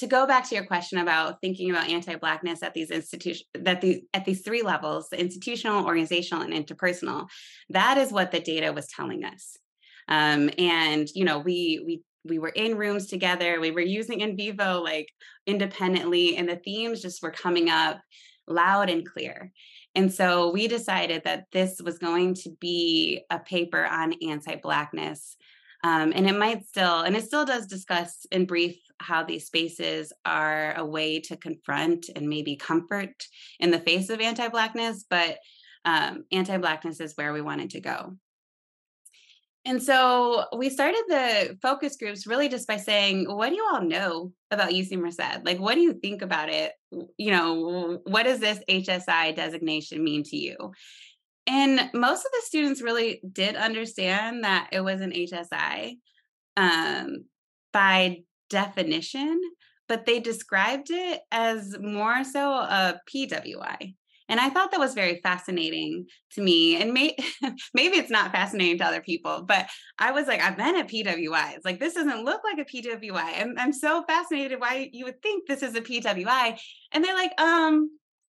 to 0.00 0.06
go 0.06 0.26
back 0.26 0.48
to 0.48 0.54
your 0.54 0.64
question 0.64 0.98
about 0.98 1.40
thinking 1.40 1.70
about 1.70 1.88
anti-blackness 1.88 2.62
at 2.62 2.74
these 2.74 2.90
institutions 2.90 3.48
that 3.54 3.80
these 3.80 4.00
at 4.12 4.24
these 4.24 4.42
three 4.42 4.62
levels 4.62 5.08
the 5.10 5.20
institutional 5.20 5.84
organizational 5.84 6.42
and 6.42 6.52
interpersonal 6.52 7.28
that 7.68 7.96
is 7.98 8.12
what 8.12 8.30
the 8.30 8.40
data 8.40 8.72
was 8.72 8.86
telling 8.88 9.24
us. 9.24 9.56
Um, 10.08 10.50
and 10.58 11.08
you 11.14 11.24
know 11.24 11.38
we 11.38 11.82
we 11.86 12.02
we 12.24 12.38
were 12.38 12.48
in 12.48 12.76
rooms 12.76 13.06
together. 13.06 13.60
We 13.60 13.70
were 13.70 13.80
using 13.80 14.20
NVivo 14.20 14.82
like 14.82 15.08
independently 15.46 16.36
and 16.36 16.48
the 16.48 16.56
themes 16.56 17.00
just 17.00 17.22
were 17.22 17.30
coming 17.30 17.70
up 17.70 17.98
loud 18.46 18.90
and 18.90 19.06
clear. 19.06 19.52
And 19.94 20.12
so 20.12 20.50
we 20.50 20.68
decided 20.68 21.22
that 21.24 21.46
this 21.52 21.80
was 21.82 21.98
going 21.98 22.34
to 22.34 22.50
be 22.60 23.22
a 23.30 23.38
paper 23.38 23.84
on 23.84 24.14
anti-blackness 24.22 25.36
um, 25.82 26.12
and 26.14 26.28
it 26.28 26.36
might 26.36 26.66
still, 26.66 27.00
and 27.00 27.16
it 27.16 27.24
still 27.24 27.44
does 27.44 27.66
discuss 27.66 28.26
in 28.30 28.46
brief 28.46 28.76
how 28.98 29.24
these 29.24 29.46
spaces 29.46 30.12
are 30.26 30.74
a 30.76 30.84
way 30.84 31.20
to 31.20 31.36
confront 31.36 32.06
and 32.14 32.28
maybe 32.28 32.56
comfort 32.56 33.24
in 33.58 33.70
the 33.70 33.80
face 33.80 34.10
of 34.10 34.20
anti 34.20 34.48
Blackness, 34.48 35.04
but 35.08 35.38
um, 35.84 36.24
anti 36.30 36.58
Blackness 36.58 37.00
is 37.00 37.16
where 37.16 37.32
we 37.32 37.40
wanted 37.40 37.70
to 37.70 37.80
go. 37.80 38.16
And 39.66 39.82
so 39.82 40.46
we 40.56 40.70
started 40.70 41.04
the 41.08 41.58
focus 41.60 41.96
groups 41.96 42.26
really 42.26 42.48
just 42.48 42.66
by 42.66 42.78
saying, 42.78 43.26
what 43.26 43.50
do 43.50 43.56
you 43.56 43.68
all 43.70 43.82
know 43.82 44.32
about 44.50 44.70
UC 44.70 44.92
Merced? 44.92 45.44
Like, 45.44 45.60
what 45.60 45.74
do 45.74 45.80
you 45.80 45.92
think 45.92 46.22
about 46.22 46.48
it? 46.48 46.72
You 47.18 47.30
know, 47.30 48.00
what 48.04 48.22
does 48.22 48.40
this 48.40 48.58
HSI 48.70 49.36
designation 49.36 50.02
mean 50.02 50.22
to 50.24 50.36
you? 50.36 50.72
And 51.50 51.90
most 51.92 52.24
of 52.24 52.30
the 52.30 52.42
students 52.44 52.80
really 52.80 53.20
did 53.32 53.56
understand 53.56 54.44
that 54.44 54.68
it 54.70 54.82
was 54.82 55.00
an 55.00 55.10
HSI 55.10 55.96
um, 56.56 57.24
by 57.72 58.18
definition, 58.50 59.40
but 59.88 60.06
they 60.06 60.20
described 60.20 60.90
it 60.90 61.20
as 61.32 61.76
more 61.80 62.22
so 62.22 62.52
a 62.52 63.00
PWI. 63.12 63.96
And 64.28 64.38
I 64.38 64.48
thought 64.48 64.70
that 64.70 64.78
was 64.78 64.94
very 64.94 65.20
fascinating 65.24 66.06
to 66.34 66.40
me. 66.40 66.80
And 66.80 66.94
may, 66.94 67.16
maybe 67.74 67.96
it's 67.96 68.12
not 68.12 68.30
fascinating 68.30 68.78
to 68.78 68.86
other 68.86 69.00
people, 69.00 69.42
but 69.42 69.68
I 69.98 70.12
was 70.12 70.28
like, 70.28 70.40
I've 70.40 70.56
been 70.56 70.76
at 70.76 70.88
PWIs. 70.88 71.64
Like, 71.64 71.80
this 71.80 71.94
doesn't 71.94 72.24
look 72.24 72.42
like 72.44 72.64
a 72.64 72.70
PWI. 72.70 73.40
I'm, 73.40 73.54
I'm 73.58 73.72
so 73.72 74.04
fascinated 74.06 74.60
why 74.60 74.88
you 74.92 75.04
would 75.06 75.20
think 75.20 75.48
this 75.48 75.64
is 75.64 75.74
a 75.74 75.80
PWI. 75.80 76.60
And 76.92 77.04
they're 77.04 77.14
like, 77.14 77.32
um, 77.40 77.90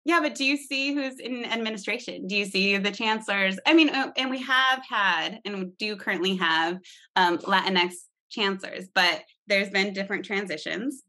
yeah, 0.04 0.20
but 0.20 0.34
do 0.34 0.44
you 0.44 0.56
see 0.56 0.94
who's 0.94 1.18
in 1.18 1.44
administration? 1.44 2.26
Do 2.26 2.36
you 2.36 2.44
see 2.44 2.76
the 2.78 2.90
chancellors? 2.90 3.58
I 3.66 3.74
mean, 3.74 3.88
uh, 3.88 4.10
and 4.16 4.30
we 4.30 4.40
have 4.42 4.82
had 4.88 5.38
and 5.44 5.76
do 5.78 5.96
currently 5.96 6.36
have 6.36 6.78
um, 7.14 7.38
Latinx 7.38 7.92
chancellors, 8.30 8.88
but 8.94 9.22
there's 9.46 9.70
been 9.70 9.92
different 9.92 10.24
transitions. 10.24 11.02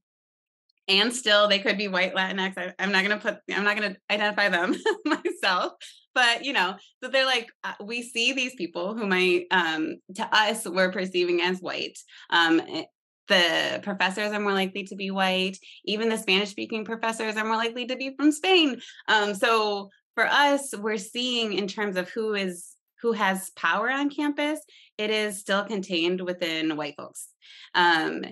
And 0.87 1.13
still, 1.13 1.47
they 1.47 1.59
could 1.59 1.77
be 1.77 1.87
white 1.87 2.13
Latinx. 2.13 2.57
I, 2.57 2.73
am 2.77 2.91
not 2.91 3.05
going 3.05 3.17
to 3.17 3.23
put, 3.23 3.37
I'm 3.49 3.63
not 3.63 3.77
going 3.77 3.93
to 3.93 3.99
identify 4.11 4.49
them 4.49 4.75
myself, 5.05 5.73
but 6.13 6.43
you 6.43 6.53
know, 6.53 6.75
so 7.01 7.09
they're 7.09 7.25
like, 7.25 7.49
uh, 7.63 7.73
we 7.81 8.03
see 8.03 8.33
these 8.33 8.53
people 8.55 8.93
who 8.93 9.07
might, 9.07 9.45
um, 9.49 9.95
to 10.15 10.35
us, 10.35 10.67
we're 10.67 10.91
perceiving 10.91 11.41
as 11.41 11.59
white. 11.59 11.97
Um, 12.29 12.59
eh, 12.59 12.83
the 13.27 13.79
professors 13.83 14.31
are 14.31 14.39
more 14.39 14.53
likely 14.53 14.83
to 14.83 14.95
be 14.95 15.11
white. 15.11 15.57
Even 15.85 16.09
the 16.09 16.17
Spanish 16.17 16.49
speaking 16.49 16.85
professors 16.85 17.37
are 17.37 17.45
more 17.45 17.55
likely 17.55 17.85
to 17.85 17.95
be 17.95 18.15
from 18.15 18.31
Spain. 18.31 18.81
Um, 19.07 19.33
so 19.33 19.89
for 20.15 20.25
us, 20.25 20.73
we're 20.77 20.97
seeing 20.97 21.53
in 21.53 21.67
terms 21.67 21.95
of 21.95 22.09
who 22.09 22.33
is 22.33 22.69
who 23.01 23.11
has 23.11 23.49
power 23.57 23.89
on 23.89 24.09
campus, 24.09 24.59
it 24.97 25.09
is 25.09 25.39
still 25.39 25.65
contained 25.65 26.21
within 26.21 26.77
white 26.77 26.95
folks. 26.95 27.27
Um, 27.75 28.23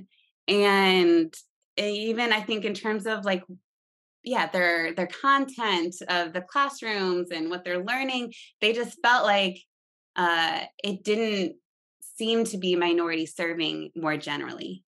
and 0.48 1.34
even 1.78 2.32
I 2.32 2.42
think 2.42 2.66
in 2.66 2.74
terms 2.74 3.06
of 3.06 3.26
like 3.26 3.44
yeah 4.24 4.48
their 4.48 4.94
their 4.94 5.08
content 5.08 5.96
of 6.08 6.34
the 6.34 6.42
classrooms 6.42 7.32
and 7.32 7.50
what 7.50 7.64
they're 7.64 7.84
learning 7.84 8.34
they 8.60 8.74
just 8.74 9.00
felt 9.02 9.26
like 9.26 9.58
uh 10.16 10.60
it 10.84 11.04
didn't 11.04 11.56
seem 12.22 12.44
to 12.46 12.58
be 12.60 12.76
minority 12.76 13.26
serving 13.26 13.90
more 13.96 14.16
generally. 14.16 14.84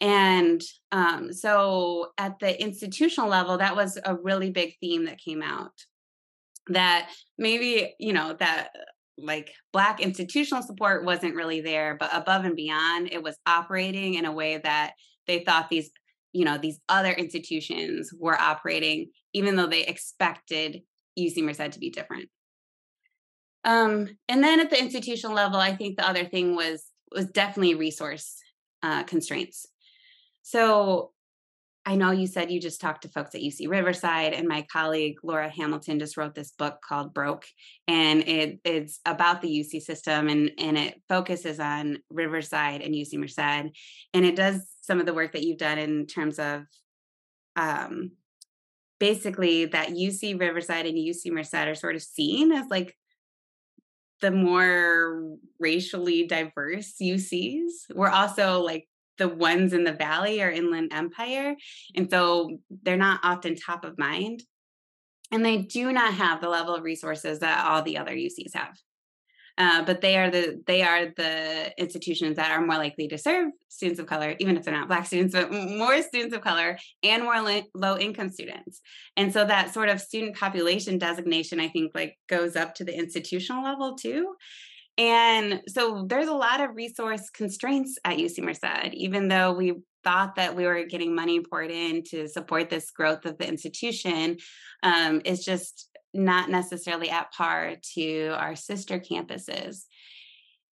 And 0.00 0.62
um, 0.92 1.30
so 1.30 2.08
at 2.16 2.38
the 2.38 2.58
institutional 2.60 3.28
level, 3.28 3.58
that 3.58 3.76
was 3.76 3.98
a 4.02 4.16
really 4.16 4.50
big 4.50 4.72
theme 4.80 5.04
that 5.04 5.18
came 5.18 5.42
out. 5.42 5.72
That 6.68 7.10
maybe, 7.36 7.94
you 8.00 8.14
know, 8.14 8.34
that 8.40 8.70
like 9.18 9.52
Black 9.74 10.00
institutional 10.00 10.62
support 10.62 11.04
wasn't 11.04 11.34
really 11.34 11.60
there, 11.60 11.98
but 12.00 12.08
above 12.14 12.46
and 12.46 12.56
beyond, 12.56 13.12
it 13.12 13.22
was 13.22 13.36
operating 13.46 14.14
in 14.14 14.24
a 14.24 14.32
way 14.32 14.58
that 14.64 14.94
they 15.26 15.44
thought 15.44 15.68
these, 15.68 15.90
you 16.32 16.46
know, 16.46 16.56
these 16.56 16.80
other 16.88 17.12
institutions 17.12 18.10
were 18.18 18.40
operating, 18.40 19.10
even 19.34 19.56
though 19.56 19.66
they 19.66 19.84
expected 19.84 20.80
UC 21.18 21.42
Merced 21.42 21.72
to 21.72 21.78
be 21.78 21.90
different. 21.90 22.30
Um, 23.64 24.16
and 24.28 24.42
then 24.42 24.60
at 24.60 24.70
the 24.70 24.78
institutional 24.78 25.34
level, 25.34 25.58
I 25.58 25.74
think 25.74 25.96
the 25.96 26.08
other 26.08 26.24
thing 26.24 26.54
was 26.54 26.84
was 27.10 27.26
definitely 27.26 27.74
resource 27.74 28.36
uh, 28.82 29.04
constraints. 29.04 29.66
So 30.42 31.12
I 31.86 31.96
know 31.96 32.10
you 32.10 32.26
said 32.26 32.50
you 32.50 32.60
just 32.60 32.80
talked 32.80 33.02
to 33.02 33.08
folks 33.08 33.34
at 33.34 33.42
UC 33.42 33.68
Riverside, 33.68 34.32
and 34.32 34.48
my 34.48 34.66
colleague 34.72 35.16
Laura 35.22 35.50
Hamilton 35.50 35.98
just 35.98 36.16
wrote 36.16 36.34
this 36.34 36.52
book 36.52 36.78
called 36.86 37.12
Broke, 37.12 37.44
and 37.86 38.26
it, 38.26 38.60
it's 38.64 39.00
about 39.04 39.42
the 39.42 39.48
UC 39.48 39.82
system, 39.82 40.28
and 40.28 40.50
and 40.58 40.78
it 40.78 41.02
focuses 41.08 41.60
on 41.60 41.98
Riverside 42.10 42.80
and 42.80 42.94
UC 42.94 43.18
Merced, 43.18 43.38
and 43.38 44.24
it 44.24 44.36
does 44.36 44.66
some 44.82 44.98
of 44.98 45.06
the 45.06 45.14
work 45.14 45.32
that 45.32 45.44
you've 45.44 45.58
done 45.58 45.78
in 45.78 46.06
terms 46.06 46.38
of 46.38 46.62
um, 47.56 48.12
basically 48.98 49.66
that 49.66 49.90
UC 49.90 50.40
Riverside 50.40 50.86
and 50.86 50.96
UC 50.96 51.30
Merced 51.32 51.54
are 51.54 51.74
sort 51.74 51.96
of 51.96 52.02
seen 52.02 52.52
as 52.52 52.66
like 52.70 52.96
the 54.24 54.30
more 54.30 55.36
racially 55.60 56.26
diverse 56.26 56.94
UCs. 56.98 57.66
We're 57.94 58.08
also 58.08 58.62
like 58.62 58.88
the 59.18 59.28
ones 59.28 59.74
in 59.74 59.84
the 59.84 59.92
valley 59.92 60.40
or 60.40 60.48
inland 60.48 60.94
empire. 60.94 61.54
And 61.94 62.08
so 62.10 62.56
they're 62.82 62.96
not 62.96 63.20
often 63.22 63.54
top 63.54 63.84
of 63.84 63.98
mind. 63.98 64.42
And 65.30 65.44
they 65.44 65.58
do 65.58 65.92
not 65.92 66.14
have 66.14 66.40
the 66.40 66.48
level 66.48 66.74
of 66.74 66.84
resources 66.84 67.40
that 67.40 67.66
all 67.66 67.82
the 67.82 67.98
other 67.98 68.12
UCs 68.12 68.54
have. 68.54 68.78
Uh, 69.56 69.84
but 69.84 70.00
they 70.00 70.16
are 70.16 70.30
the 70.30 70.60
they 70.66 70.82
are 70.82 71.12
the 71.16 71.72
institutions 71.78 72.36
that 72.36 72.50
are 72.50 72.64
more 72.64 72.76
likely 72.76 73.06
to 73.06 73.16
serve 73.16 73.52
students 73.68 74.00
of 74.00 74.06
color, 74.06 74.34
even 74.40 74.56
if 74.56 74.64
they're 74.64 74.74
not 74.74 74.88
Black 74.88 75.06
students, 75.06 75.32
but 75.34 75.52
more 75.52 76.00
students 76.02 76.34
of 76.34 76.40
color 76.40 76.76
and 77.02 77.22
more 77.22 77.62
low 77.74 77.96
income 77.96 78.30
students. 78.30 78.80
And 79.16 79.32
so 79.32 79.44
that 79.44 79.72
sort 79.72 79.88
of 79.88 80.00
student 80.00 80.36
population 80.36 80.98
designation, 80.98 81.60
I 81.60 81.68
think, 81.68 81.92
like 81.94 82.18
goes 82.28 82.56
up 82.56 82.74
to 82.76 82.84
the 82.84 82.96
institutional 82.96 83.62
level 83.62 83.94
too. 83.94 84.34
And 84.96 85.60
so 85.68 86.04
there's 86.08 86.28
a 86.28 86.34
lot 86.34 86.60
of 86.60 86.74
resource 86.74 87.30
constraints 87.30 87.98
at 88.04 88.18
UC 88.18 88.42
Merced, 88.42 88.94
even 88.94 89.28
though 89.28 89.52
we 89.52 89.74
thought 90.04 90.36
that 90.36 90.54
we 90.54 90.66
were 90.66 90.84
getting 90.84 91.14
money 91.14 91.40
poured 91.40 91.70
in 91.70 92.02
to 92.04 92.28
support 92.28 92.70
this 92.70 92.90
growth 92.90 93.24
of 93.24 93.38
the 93.38 93.48
institution. 93.48 94.36
Um, 94.82 95.22
it's 95.24 95.44
just 95.44 95.88
not 96.14 96.48
necessarily 96.48 97.10
at 97.10 97.32
par 97.32 97.74
to 97.94 98.28
our 98.38 98.56
sister 98.56 98.98
campuses. 98.98 99.84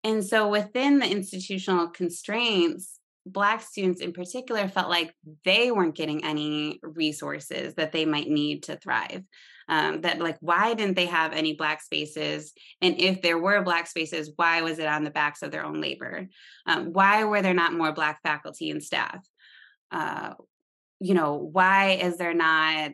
And 0.05 0.25
so 0.25 0.49
within 0.49 0.99
the 0.99 1.11
institutional 1.11 1.89
constraints, 1.89 2.99
Black 3.25 3.63
students 3.63 4.01
in 4.01 4.13
particular 4.13 4.67
felt 4.67 4.89
like 4.89 5.15
they 5.45 5.71
weren't 5.71 5.95
getting 5.95 6.25
any 6.25 6.81
resources 6.83 7.75
that 7.75 7.93
they 7.93 8.05
might 8.05 8.29
need 8.29 8.65
to 8.65 8.77
thrive. 8.77 9.23
Um, 9.69 10.01
that, 10.01 10.19
like, 10.19 10.39
why 10.41 10.75
didn't 10.75 10.97
they 10.97 11.07
have 11.07 11.33
any 11.33 11.55
Black 11.55 11.81
spaces? 11.81 12.53
And 12.81 13.01
if 13.01 13.23
there 13.23 13.39
were 13.39 13.63
Black 13.63 13.87
spaces, 13.87 14.33
why 14.35 14.63
was 14.63 14.81
it 14.81 14.89
on 14.89 15.05
the 15.05 15.11
backs 15.11 15.43
of 15.43 15.53
their 15.53 15.65
own 15.65 15.81
labor? 15.81 16.29
Um, 16.67 16.93
why 16.93 17.23
were 17.25 17.43
there 17.43 17.55
not 17.55 17.73
more 17.73 17.93
Black 17.93 18.21
faculty 18.23 18.71
and 18.71 18.83
staff? 18.83 19.25
Uh, 19.93 20.35
you 20.99 21.15
know, 21.15 21.37
why 21.37 21.91
is 21.93 22.17
there 22.17 22.35
not 22.35 22.93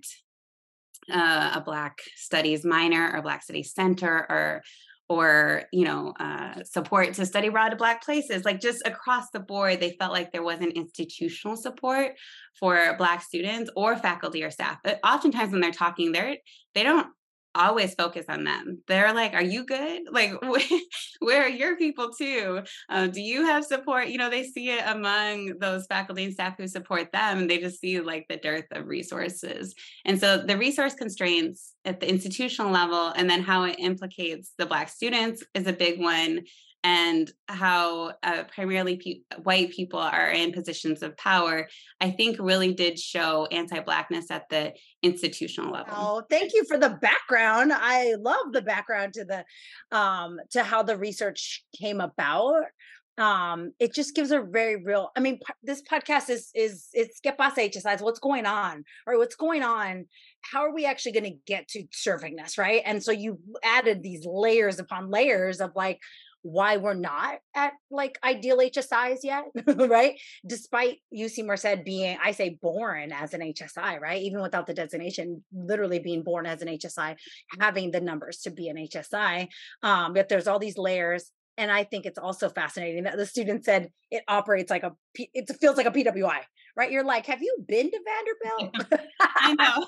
uh, 1.10 1.52
a 1.54 1.60
Black 1.60 1.98
Studies 2.16 2.64
minor 2.64 3.12
or 3.14 3.22
Black 3.22 3.42
Studies 3.42 3.72
center 3.74 4.26
or 4.28 4.62
or 5.08 5.64
you 5.72 5.84
know 5.84 6.12
uh, 6.20 6.62
support 6.64 7.14
to 7.14 7.24
study 7.24 7.48
abroad 7.48 7.70
to 7.70 7.76
black 7.76 8.04
places. 8.04 8.44
Like 8.44 8.60
just 8.60 8.82
across 8.84 9.30
the 9.30 9.40
board 9.40 9.80
they 9.80 9.96
felt 9.98 10.12
like 10.12 10.32
there 10.32 10.42
wasn't 10.42 10.74
institutional 10.74 11.56
support 11.56 12.12
for 12.58 12.94
black 12.98 13.22
students 13.22 13.70
or 13.74 13.96
faculty 13.96 14.44
or 14.44 14.50
staff. 14.50 14.78
But 14.84 15.00
oftentimes 15.04 15.52
when 15.52 15.60
they're 15.60 15.72
talking 15.72 16.12
they're 16.12 16.36
they 16.74 16.82
don't 16.82 17.08
always 17.58 17.94
focus 17.94 18.26
on 18.28 18.44
them. 18.44 18.82
They're 18.86 19.12
like, 19.12 19.34
"Are 19.34 19.42
you 19.42 19.66
good? 19.66 20.02
Like, 20.10 20.32
where 21.20 21.42
are 21.42 21.48
your 21.48 21.76
people 21.76 22.10
too? 22.12 22.62
Uh, 22.88 23.08
do 23.08 23.20
you 23.20 23.44
have 23.44 23.64
support?" 23.64 24.08
You 24.08 24.18
know, 24.18 24.30
they 24.30 24.44
see 24.44 24.70
it 24.70 24.82
among 24.86 25.58
those 25.58 25.86
faculty 25.86 26.24
and 26.24 26.32
staff 26.32 26.56
who 26.56 26.68
support 26.68 27.12
them, 27.12 27.38
and 27.38 27.50
they 27.50 27.58
just 27.58 27.80
see 27.80 28.00
like 28.00 28.26
the 28.28 28.36
dearth 28.36 28.66
of 28.72 28.86
resources. 28.86 29.74
And 30.04 30.18
so, 30.18 30.38
the 30.38 30.56
resource 30.56 30.94
constraints 30.94 31.74
at 31.84 32.00
the 32.00 32.08
institutional 32.08 32.70
level, 32.70 33.12
and 33.16 33.28
then 33.28 33.42
how 33.42 33.64
it 33.64 33.76
implicates 33.78 34.52
the 34.56 34.66
Black 34.66 34.88
students 34.88 35.42
is 35.54 35.66
a 35.66 35.72
big 35.72 36.00
one 36.00 36.40
and 36.84 37.30
how 37.48 38.12
uh, 38.22 38.44
primarily 38.54 38.96
pe- 38.96 39.36
white 39.42 39.70
people 39.72 39.98
are 39.98 40.30
in 40.30 40.52
positions 40.52 41.02
of 41.02 41.16
power, 41.16 41.68
I 42.00 42.10
think 42.10 42.36
really 42.38 42.72
did 42.72 42.98
show 42.98 43.46
anti 43.46 43.80
Blackness 43.80 44.30
at 44.30 44.48
the 44.48 44.72
institutional 45.02 45.72
level. 45.72 45.92
Oh, 45.96 46.22
thank 46.30 46.52
you 46.54 46.64
for 46.64 46.78
the 46.78 46.90
background. 46.90 47.72
I 47.74 48.14
love 48.14 48.52
the 48.52 48.62
background 48.62 49.14
to 49.14 49.24
the 49.24 49.44
um 49.96 50.38
to 50.50 50.62
how 50.62 50.82
the 50.82 50.96
research 50.96 51.64
came 51.78 52.00
about 52.00 52.64
um 53.18 53.72
it 53.80 53.92
just 53.92 54.14
gives 54.14 54.30
a 54.30 54.40
very 54.40 54.76
real 54.76 55.10
i 55.16 55.20
mean 55.20 55.40
this 55.62 55.82
podcast 55.82 56.30
is 56.30 56.50
is 56.54 56.88
it's 56.94 57.20
Que 57.20 57.32
Pasa 57.32 57.62
HSIs 57.62 58.00
what's 58.00 58.20
going 58.20 58.46
on 58.46 58.84
or 59.06 59.18
what's 59.18 59.34
going 59.34 59.62
on 59.62 60.06
how 60.42 60.60
are 60.60 60.72
we 60.72 60.86
actually 60.86 61.12
going 61.12 61.24
to 61.24 61.38
get 61.46 61.66
to 61.68 61.84
serving 61.92 62.36
this 62.36 62.56
right 62.56 62.80
and 62.84 63.02
so 63.02 63.10
you 63.10 63.40
added 63.64 64.02
these 64.02 64.24
layers 64.24 64.78
upon 64.78 65.10
layers 65.10 65.60
of 65.60 65.72
like 65.74 65.98
why 66.42 66.77
we're 66.77 66.94
not 66.94 67.38
at 67.55 67.72
like 67.90 68.18
ideal 68.24 68.59
HSIs 68.59 69.18
yet, 69.22 69.44
right? 69.66 70.18
Despite 70.46 70.98
UC 71.14 71.44
Merced 71.44 71.85
being, 71.85 72.16
I 72.22 72.33
say, 72.33 72.59
born 72.61 73.12
as 73.12 73.35
an 73.35 73.40
HSI, 73.40 74.01
right? 74.01 74.22
Even 74.22 74.42
without 74.42 74.66
the 74.66 74.74
designation, 74.74 75.44
literally 75.53 75.98
being 75.98 76.22
born 76.22 76.46
as 76.46 76.62
an 76.62 76.68
HSI, 76.68 77.16
having 77.61 77.90
the 77.90 78.01
numbers 78.01 78.38
to 78.38 78.51
be 78.51 78.68
an 78.68 78.77
HSI. 78.77 79.48
Um, 79.83 80.12
but 80.14 80.29
there's 80.29 80.46
all 80.46 80.59
these 80.59 80.79
layers. 80.79 81.31
And 81.58 81.72
I 81.72 81.82
think 81.82 82.06
it's 82.06 82.18
also 82.18 82.48
fascinating 82.48 83.02
that 83.04 83.16
the 83.16 83.26
student 83.26 83.64
said 83.64 83.90
it 84.10 84.22
operates 84.28 84.70
like 84.70 84.84
a, 84.84 84.92
it 85.16 85.50
feels 85.60 85.76
like 85.76 85.86
a 85.86 85.90
PWI, 85.90 86.38
right? 86.76 86.90
You're 86.90 87.04
like, 87.04 87.26
have 87.26 87.42
you 87.42 87.56
been 87.66 87.90
to 87.90 88.00
Vanderbilt? 88.06 89.06
I 89.20 89.54
know. 89.54 89.86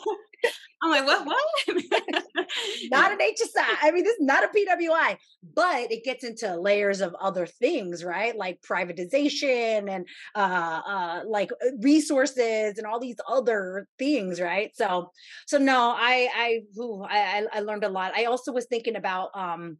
I'm 0.82 0.90
like, 0.90 1.06
what? 1.06 1.26
What? 1.26 1.38
not 2.90 3.12
an 3.12 3.18
HSI. 3.18 3.76
I 3.82 3.92
mean, 3.92 4.02
this 4.02 4.14
is 4.14 4.24
not 4.24 4.44
a 4.44 4.48
PWI, 4.48 5.16
but 5.54 5.92
it 5.92 6.02
gets 6.02 6.24
into 6.24 6.56
layers 6.56 7.00
of 7.00 7.14
other 7.20 7.46
things, 7.46 8.02
right? 8.02 8.36
Like 8.36 8.62
privatization 8.62 9.88
and 9.88 10.08
uh, 10.34 10.80
uh, 10.86 11.20
like 11.26 11.52
uh, 11.52 11.76
resources 11.82 12.78
and 12.78 12.86
all 12.86 12.98
these 12.98 13.16
other 13.28 13.86
things, 13.98 14.40
right? 14.40 14.70
So, 14.74 15.12
so 15.46 15.58
no, 15.58 15.94
I, 15.96 16.28
I, 16.34 16.80
ooh, 16.80 17.04
I, 17.08 17.46
I 17.52 17.60
learned 17.60 17.84
a 17.84 17.88
lot. 17.88 18.16
I 18.16 18.24
also 18.24 18.50
was 18.50 18.66
thinking 18.66 18.96
about, 18.96 19.30
um, 19.34 19.78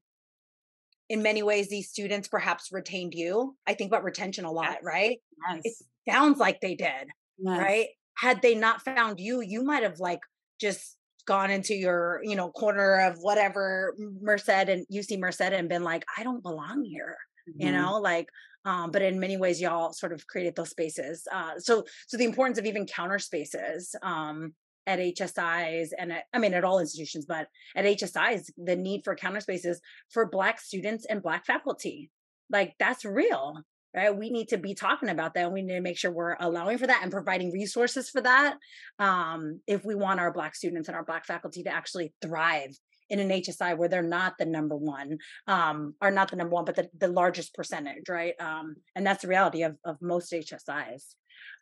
in 1.10 1.22
many 1.22 1.42
ways, 1.42 1.68
these 1.68 1.90
students 1.90 2.28
perhaps 2.28 2.70
retained 2.70 3.14
you. 3.14 3.56
I 3.66 3.74
think 3.74 3.90
about 3.90 4.04
retention 4.04 4.44
a 4.44 4.52
lot, 4.52 4.70
yes. 4.70 4.78
right? 4.84 5.18
Yes. 5.50 5.60
It 5.64 6.12
sounds 6.12 6.38
like 6.38 6.60
they 6.60 6.76
did, 6.76 7.08
yes. 7.36 7.58
right? 7.58 7.88
Had 8.16 8.40
they 8.42 8.54
not 8.54 8.82
found 8.82 9.18
you, 9.18 9.40
you 9.40 9.64
might 9.64 9.82
have 9.82 9.98
like 9.98 10.20
just 10.60 10.96
gone 11.26 11.50
into 11.50 11.74
your 11.74 12.20
you 12.24 12.34
know 12.34 12.50
corner 12.50 13.00
of 13.00 13.18
whatever 13.18 13.94
merced 13.98 14.48
and 14.48 14.86
uc 14.92 15.18
merced 15.18 15.40
and 15.42 15.68
been 15.68 15.84
like 15.84 16.02
i 16.16 16.24
don't 16.24 16.42
belong 16.42 16.82
here 16.82 17.16
mm-hmm. 17.48 17.66
you 17.66 17.72
know 17.72 18.00
like 18.00 18.26
um, 18.64 18.90
but 18.90 19.02
in 19.02 19.20
many 19.20 19.36
ways 19.36 19.60
y'all 19.60 19.92
sort 19.92 20.12
of 20.12 20.26
created 20.26 20.56
those 20.56 20.70
spaces 20.70 21.28
uh, 21.32 21.52
so 21.58 21.84
so 22.08 22.16
the 22.16 22.24
importance 22.24 22.58
of 22.58 22.64
even 22.64 22.86
counter 22.86 23.18
spaces 23.18 23.94
um, 24.02 24.54
at 24.90 24.98
hsis 24.98 25.92
and 25.98 26.12
at, 26.12 26.24
i 26.34 26.38
mean 26.38 26.54
at 26.54 26.64
all 26.64 26.80
institutions 26.80 27.24
but 27.26 27.46
at 27.76 27.84
hsis 27.84 28.50
the 28.56 28.76
need 28.76 29.02
for 29.04 29.14
counter 29.14 29.40
spaces 29.40 29.80
for 30.10 30.26
black 30.26 30.60
students 30.60 31.06
and 31.06 31.22
black 31.22 31.46
faculty. 31.46 32.10
Like 32.50 32.74
that's 32.78 33.04
real 33.04 33.62
right? 33.94 34.16
We 34.16 34.30
need 34.30 34.48
to 34.48 34.58
be 34.58 34.74
talking 34.74 35.08
about 35.08 35.34
that 35.34 35.52
we 35.52 35.62
need 35.62 35.74
to 35.74 35.80
make 35.80 35.98
sure 35.98 36.12
we're 36.12 36.36
allowing 36.38 36.78
for 36.78 36.86
that 36.86 37.00
and 37.02 37.10
providing 37.10 37.50
resources 37.50 38.08
for 38.08 38.20
that 38.20 38.56
um, 38.98 39.60
if 39.66 39.84
we 39.84 39.94
want 39.94 40.20
our 40.20 40.32
black 40.32 40.54
students 40.54 40.88
and 40.88 40.96
our 40.96 41.04
black 41.04 41.26
faculty 41.26 41.64
to 41.64 41.74
actually 41.74 42.12
thrive 42.22 42.70
in 43.08 43.18
an 43.18 43.42
hsi 43.42 43.76
where 43.76 43.88
they're 43.88 44.02
not 44.02 44.38
the 44.38 44.46
number 44.46 44.76
one 44.76 45.18
um, 45.48 45.94
or 46.00 46.12
not 46.12 46.30
the 46.30 46.36
number 46.36 46.54
one 46.54 46.64
but 46.64 46.76
the, 46.76 46.88
the 46.98 47.08
largest 47.08 47.54
percentage 47.54 48.08
right? 48.08 48.34
Um, 48.40 48.76
and 48.94 49.04
that's 49.04 49.22
the 49.22 49.28
reality 49.28 49.64
of, 49.64 49.76
of 49.84 50.00
most 50.00 50.32
hsis 50.32 51.14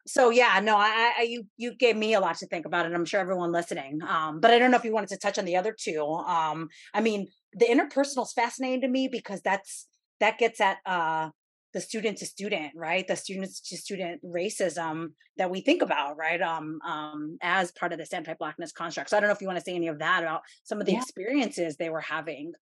so 0.07 0.31
yeah 0.31 0.59
no 0.63 0.77
I, 0.77 1.13
I, 1.19 1.23
you 1.23 1.45
you 1.57 1.75
gave 1.75 1.97
me 1.97 2.15
a 2.15 2.21
lot 2.21 2.39
to 2.39 2.47
think 2.47 2.67
about 2.67 2.87
and 2.87 2.95
i'm 2.95 3.05
sure 3.05 3.21
everyone 3.21 3.53
listening 3.53 4.01
um, 4.07 4.41
but 4.41 4.51
i 4.51 4.59
don't 4.59 4.71
know 4.71 4.77
if 4.77 4.85
you 4.85 4.93
wanted 4.93 5.11
to 5.11 5.19
touch 5.19 5.39
on 5.39 5.45
the 5.45 5.57
other 5.57 5.75
two 5.79 6.03
um, 6.03 6.69
i 6.95 7.01
mean 7.01 7.29
the 7.53 7.67
interpersonal 7.67 8.25
is 8.25 8.33
fascinating 8.33 8.81
to 8.83 8.89
me 8.89 9.09
because 9.09 9.41
that's 9.43 9.87
that 10.21 10.39
gets 10.39 10.61
at 10.61 10.79
uh, 10.85 11.31
the 11.75 11.81
student 11.81 12.19
to 12.19 12.27
student 12.27 12.73
right? 12.75 13.07
The 13.07 13.17
students 13.17 13.61
to 13.69 13.77
student 13.77 14.21
racism 14.25 15.13
that 15.37 15.51
we 15.51 15.61
think 15.61 15.83
about 15.83 16.17
right? 16.17 16.41
Um, 16.41 16.81
um 16.87 17.39
as 17.43 17.71
part 17.73 17.93
of 17.93 17.99
this 17.99 18.13
anti-blackness 18.13 18.73
construct. 18.73 19.11
So 19.11 19.17
i 19.17 19.21
don't 19.21 19.29
know 19.29 19.35
if 19.35 19.41
you 19.41 19.47
want 19.47 19.59
to 19.59 19.65
say 19.65 19.75
any 19.75 19.89
of 19.89 19.99
that 19.99 20.23
about 20.23 20.43
some 20.65 20.81
of 20.81 20.87
the 20.87 20.93
yeah. 20.93 20.99
experiences 20.99 21.77
they 21.77 21.91
were 21.91 22.01
having. 22.01 22.53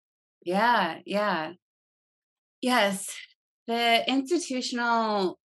Yeah 0.44 0.98
yeah. 1.06 1.52
Yes 2.60 3.08
the 3.66 4.08
institutional 4.08 5.38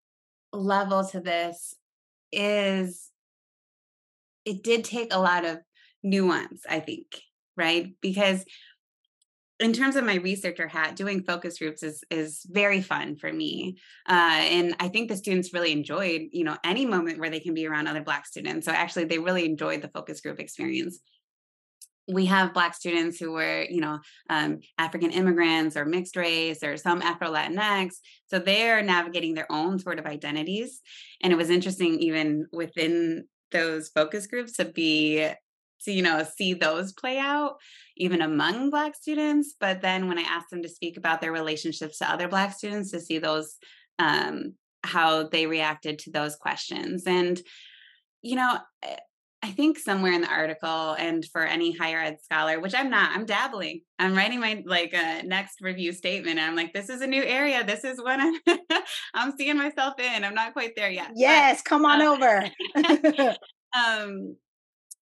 level 0.53 1.05
to 1.05 1.19
this 1.19 1.75
is 2.31 3.09
it 4.45 4.63
did 4.63 4.83
take 4.83 5.13
a 5.13 5.19
lot 5.19 5.45
of 5.45 5.59
nuance 6.03 6.63
i 6.69 6.79
think 6.79 7.05
right 7.55 7.93
because 8.01 8.45
in 9.61 9.73
terms 9.73 9.95
of 9.95 10.03
my 10.03 10.15
researcher 10.15 10.67
hat, 10.67 10.95
doing 10.95 11.23
focus 11.23 11.59
groups 11.59 11.83
is 11.83 12.03
is 12.09 12.41
very 12.49 12.81
fun 12.81 13.15
for 13.15 13.31
me, 13.31 13.77
uh, 14.09 14.41
and 14.41 14.75
I 14.79 14.87
think 14.87 15.07
the 15.07 15.15
students 15.15 15.53
really 15.53 15.71
enjoyed, 15.71 16.23
you 16.31 16.43
know, 16.43 16.57
any 16.63 16.85
moment 16.85 17.19
where 17.19 17.29
they 17.29 17.39
can 17.39 17.53
be 17.53 17.67
around 17.67 17.87
other 17.87 18.01
Black 18.01 18.25
students. 18.25 18.65
So 18.65 18.71
actually, 18.71 19.05
they 19.05 19.19
really 19.19 19.45
enjoyed 19.45 19.81
the 19.81 19.87
focus 19.89 20.19
group 20.19 20.39
experience. 20.39 20.99
We 22.11 22.25
have 22.25 22.53
Black 22.53 22.73
students 22.75 23.17
who 23.17 23.31
were, 23.31 23.65
you 23.69 23.81
know, 23.81 23.99
um, 24.29 24.59
African 24.77 25.11
immigrants 25.11 25.77
or 25.77 25.85
mixed 25.85 26.15
race 26.15 26.63
or 26.63 26.77
some 26.77 27.01
Afro 27.01 27.29
Latinx. 27.29 27.93
So 28.27 28.39
they're 28.39 28.81
navigating 28.81 29.33
their 29.33 29.51
own 29.51 29.79
sort 29.79 29.99
of 29.99 30.05
identities, 30.05 30.81
and 31.21 31.31
it 31.31 31.37
was 31.37 31.49
interesting 31.49 31.99
even 31.99 32.47
within 32.51 33.25
those 33.51 33.89
focus 33.89 34.27
groups 34.27 34.53
to 34.53 34.65
be 34.65 35.29
to 35.83 35.91
you 35.91 36.01
know 36.01 36.23
see 36.23 36.53
those 36.53 36.93
play 36.93 37.17
out 37.17 37.57
even 37.97 38.21
among 38.21 38.69
black 38.69 38.95
students 38.95 39.55
but 39.59 39.81
then 39.81 40.07
when 40.07 40.17
i 40.17 40.21
asked 40.21 40.49
them 40.49 40.61
to 40.61 40.69
speak 40.69 40.97
about 40.97 41.21
their 41.21 41.31
relationships 41.31 41.97
to 41.97 42.09
other 42.09 42.27
black 42.27 42.53
students 42.53 42.91
to 42.91 42.99
see 42.99 43.17
those 43.17 43.57
um, 43.99 44.53
how 44.83 45.27
they 45.27 45.45
reacted 45.45 45.99
to 45.99 46.11
those 46.11 46.35
questions 46.35 47.03
and 47.05 47.41
you 48.21 48.35
know 48.35 48.57
eh, 48.83 48.95
i 49.43 49.49
think 49.51 49.77
somewhere 49.77 50.13
in 50.13 50.21
the 50.21 50.27
article 50.27 50.93
and 50.93 51.25
for 51.25 51.43
any 51.43 51.75
higher 51.75 51.99
ed 51.99 52.17
scholar 52.21 52.59
which 52.59 52.75
i'm 52.75 52.89
not 52.89 53.11
i'm 53.15 53.25
dabbling. 53.25 53.81
I'm 53.99 54.15
writing 54.15 54.39
my 54.39 54.63
like 54.65 54.95
uh, 54.95 55.21
next 55.23 55.61
review 55.61 55.93
statement 55.93 56.39
and 56.39 56.49
i'm 56.49 56.55
like 56.55 56.73
this 56.73 56.89
is 56.89 57.01
a 57.01 57.07
new 57.07 57.23
area. 57.23 57.63
This 57.63 57.83
is 57.83 58.01
what 58.01 58.19
i'm 58.19 58.35
i'm 59.13 59.35
seeing 59.37 59.57
myself 59.57 59.99
in. 59.99 60.23
I'm 60.23 60.33
not 60.33 60.53
quite 60.53 60.75
there 60.75 60.89
yet 60.89 61.11
yes 61.15 61.61
but, 61.61 61.69
come 61.69 61.85
on 61.85 62.01
uh, 62.01 62.11
over. 62.11 63.35
um 63.77 64.35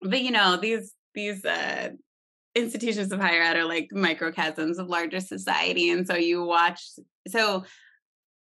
but 0.01 0.21
you 0.21 0.31
know 0.31 0.57
these 0.57 0.93
these 1.13 1.43
uh 1.45 1.89
institutions 2.55 3.11
of 3.11 3.19
higher 3.19 3.41
ed 3.41 3.57
are 3.57 3.65
like 3.65 3.89
microcosms 3.91 4.79
of 4.79 4.87
larger 4.87 5.19
society 5.19 5.91
and 5.91 6.07
so 6.07 6.15
you 6.15 6.43
watch 6.43 6.83
so 7.27 7.63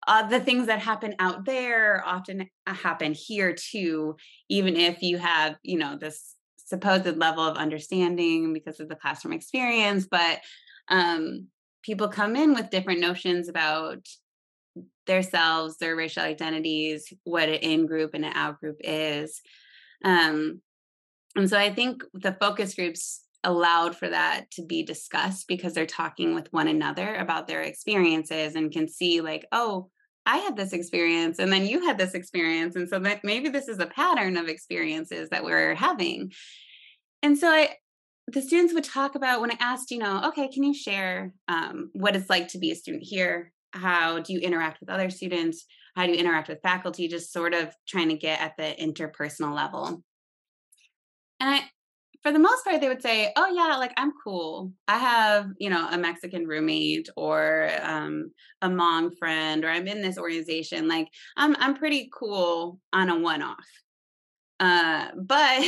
uh, 0.07 0.27
the 0.27 0.39
things 0.39 0.67
that 0.67 0.79
happen 0.79 1.15
out 1.19 1.45
there 1.45 2.03
often 2.05 2.49
happen 2.67 3.13
here 3.13 3.53
too 3.53 4.15
even 4.49 4.75
if 4.75 5.01
you 5.01 5.17
have 5.17 5.55
you 5.63 5.77
know 5.77 5.97
this 5.97 6.35
supposed 6.65 7.17
level 7.17 7.43
of 7.43 7.57
understanding 7.57 8.53
because 8.53 8.79
of 8.79 8.89
the 8.89 8.95
classroom 8.95 9.33
experience, 9.33 10.07
but 10.09 10.39
um, 10.89 11.47
people 11.83 12.07
come 12.07 12.35
in 12.35 12.53
with 12.53 12.69
different 12.69 12.99
notions 12.99 13.47
about 13.47 13.99
themselves 15.05 15.77
their 15.77 15.95
racial 15.95 16.23
identities, 16.23 17.11
what 17.25 17.49
an 17.49 17.55
in 17.55 17.85
group 17.85 18.11
and 18.13 18.25
an 18.25 18.33
out 18.33 18.59
group 18.59 18.77
is. 18.79 19.41
Um, 20.03 20.61
and 21.35 21.49
so 21.49 21.57
I 21.59 21.73
think 21.73 22.03
the 22.13 22.35
focus 22.39 22.75
groups 22.75 23.21
allowed 23.43 23.95
for 23.95 24.09
that 24.09 24.49
to 24.51 24.65
be 24.65 24.83
discussed 24.83 25.47
because 25.47 25.73
they're 25.73 25.85
talking 25.85 26.33
with 26.33 26.51
one 26.51 26.67
another 26.67 27.15
about 27.15 27.47
their 27.47 27.61
experiences 27.61 28.55
and 28.55 28.71
can 28.71 28.87
see, 28.87 29.21
like, 29.21 29.45
oh, 29.51 29.89
I 30.25 30.37
had 30.37 30.55
this 30.55 30.73
experience 30.73 31.39
and 31.39 31.51
then 31.51 31.65
you 31.65 31.85
had 31.85 31.97
this 31.97 32.13
experience. 32.13 32.75
And 32.75 32.87
so 32.87 32.99
that 32.99 33.23
maybe 33.23 33.49
this 33.49 33.67
is 33.67 33.79
a 33.79 33.87
pattern 33.87 34.37
of 34.37 34.47
experiences 34.47 35.29
that 35.29 35.43
we're 35.43 35.75
having. 35.75 36.31
And 37.21 37.37
so 37.37 37.49
I, 37.49 37.75
the 38.27 38.41
students 38.41 38.73
would 38.73 38.85
talk 38.85 39.15
about 39.15 39.41
when 39.41 39.51
I 39.51 39.57
asked, 39.59 39.91
you 39.91 39.97
know, 39.97 40.21
okay, 40.27 40.47
can 40.47 40.63
you 40.63 40.73
share 40.73 41.33
um, 41.47 41.89
what 41.93 42.15
it's 42.15 42.29
like 42.29 42.47
to 42.49 42.57
be 42.57 42.71
a 42.71 42.75
student 42.75 43.03
here? 43.03 43.51
How 43.71 44.19
do 44.19 44.31
you 44.31 44.39
interact 44.39 44.79
with 44.79 44.89
other 44.89 45.09
students? 45.09 45.65
How 45.95 46.05
do 46.05 46.13
you 46.13 46.17
interact 46.19 46.47
with 46.47 46.61
faculty? 46.61 47.07
Just 47.07 47.33
sort 47.33 47.53
of 47.53 47.73
trying 47.87 48.09
to 48.09 48.17
get 48.17 48.39
at 48.39 48.55
the 48.57 48.75
interpersonal 48.79 49.53
level. 49.53 50.03
And 51.39 51.49
I, 51.49 51.63
for 52.23 52.31
the 52.31 52.39
most 52.39 52.63
part, 52.63 52.79
they 52.81 52.87
would 52.87 53.01
say, 53.01 53.31
"Oh 53.35 53.47
yeah, 53.53 53.75
like 53.77 53.93
I'm 53.97 54.13
cool. 54.23 54.71
I 54.87 54.97
have 54.97 55.51
you 55.59 55.69
know 55.69 55.87
a 55.91 55.97
Mexican 55.97 56.47
roommate 56.47 57.09
or 57.17 57.69
um, 57.81 58.31
a 58.61 58.69
Hmong 58.69 59.17
friend, 59.17 59.65
or 59.65 59.69
I'm 59.69 59.87
in 59.87 60.01
this 60.01 60.17
organization. 60.17 60.87
Like 60.87 61.09
I'm 61.37 61.55
I'm 61.59 61.75
pretty 61.75 62.09
cool 62.13 62.79
on 62.93 63.09
a 63.09 63.19
one-off." 63.19 63.67
Uh, 64.59 65.09
but 65.17 65.61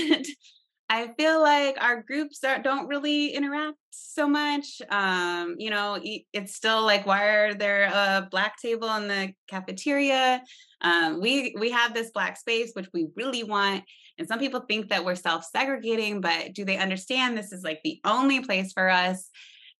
I 0.88 1.08
feel 1.18 1.42
like 1.42 1.78
our 1.82 2.04
groups 2.04 2.44
are, 2.44 2.60
don't 2.62 2.88
really 2.88 3.30
interact 3.30 3.78
so 3.90 4.28
much. 4.28 4.82
Um, 4.90 5.56
you 5.58 5.72
know, 5.72 6.00
it's 6.04 6.56
still 6.56 6.84
like, 6.84 7.08
why 7.08 7.26
are 7.26 7.54
there 7.56 7.86
a 7.86 8.28
black 8.30 8.62
table 8.62 8.94
in 8.96 9.08
the 9.08 9.34
cafeteria? 9.50 10.44
Um, 10.82 11.22
we 11.22 11.56
we 11.60 11.72
have 11.72 11.94
this 11.94 12.12
black 12.12 12.38
space, 12.38 12.72
which 12.74 12.88
we 12.94 13.08
really 13.16 13.44
want. 13.44 13.84
And 14.18 14.28
some 14.28 14.40
people 14.40 14.62
think 14.62 14.90
that 14.90 15.04
we're 15.04 15.16
self-segregating, 15.16 16.22
but 16.22 16.54
do 16.54 16.64
they 16.64 16.78
understand 16.78 17.36
this 17.36 17.52
is 17.52 17.64
like 17.64 17.82
the 17.84 18.00
only 18.06 18.42
place 18.42 18.72
for 18.72 18.88
us? 18.88 19.30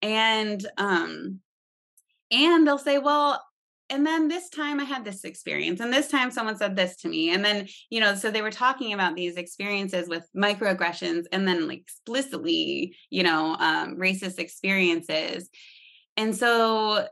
And 0.02 0.66
um, 0.78 1.40
and 2.32 2.66
they'll 2.66 2.78
say, 2.78 2.98
well, 2.98 3.42
and 3.90 4.06
then 4.06 4.28
this 4.28 4.50
time 4.50 4.80
I 4.80 4.84
had 4.84 5.06
this 5.06 5.24
experience, 5.24 5.80
and 5.80 5.94
this 5.94 6.08
time 6.08 6.32
someone 6.32 6.58
said 6.58 6.76
this 6.76 6.96
to 6.98 7.08
me. 7.08 7.30
And 7.30 7.46
then, 7.46 7.68
you 7.90 8.00
know, 8.00 8.16
so 8.16 8.32
they 8.32 8.42
were 8.42 8.52
talking 8.52 8.94
about 8.94 9.16
these 9.16 9.36
experiences 9.36 10.10
with 10.10 10.28
microaggressions 10.36 11.26
and 11.32 11.48
then 11.48 11.68
like 11.68 11.82
explicitly, 11.82 12.96
you 13.12 13.22
know, 13.22 13.56
um, 13.60 13.98
racist 13.98 14.40
experiences. 14.40 15.50
And 16.18 16.36
so 16.36 17.08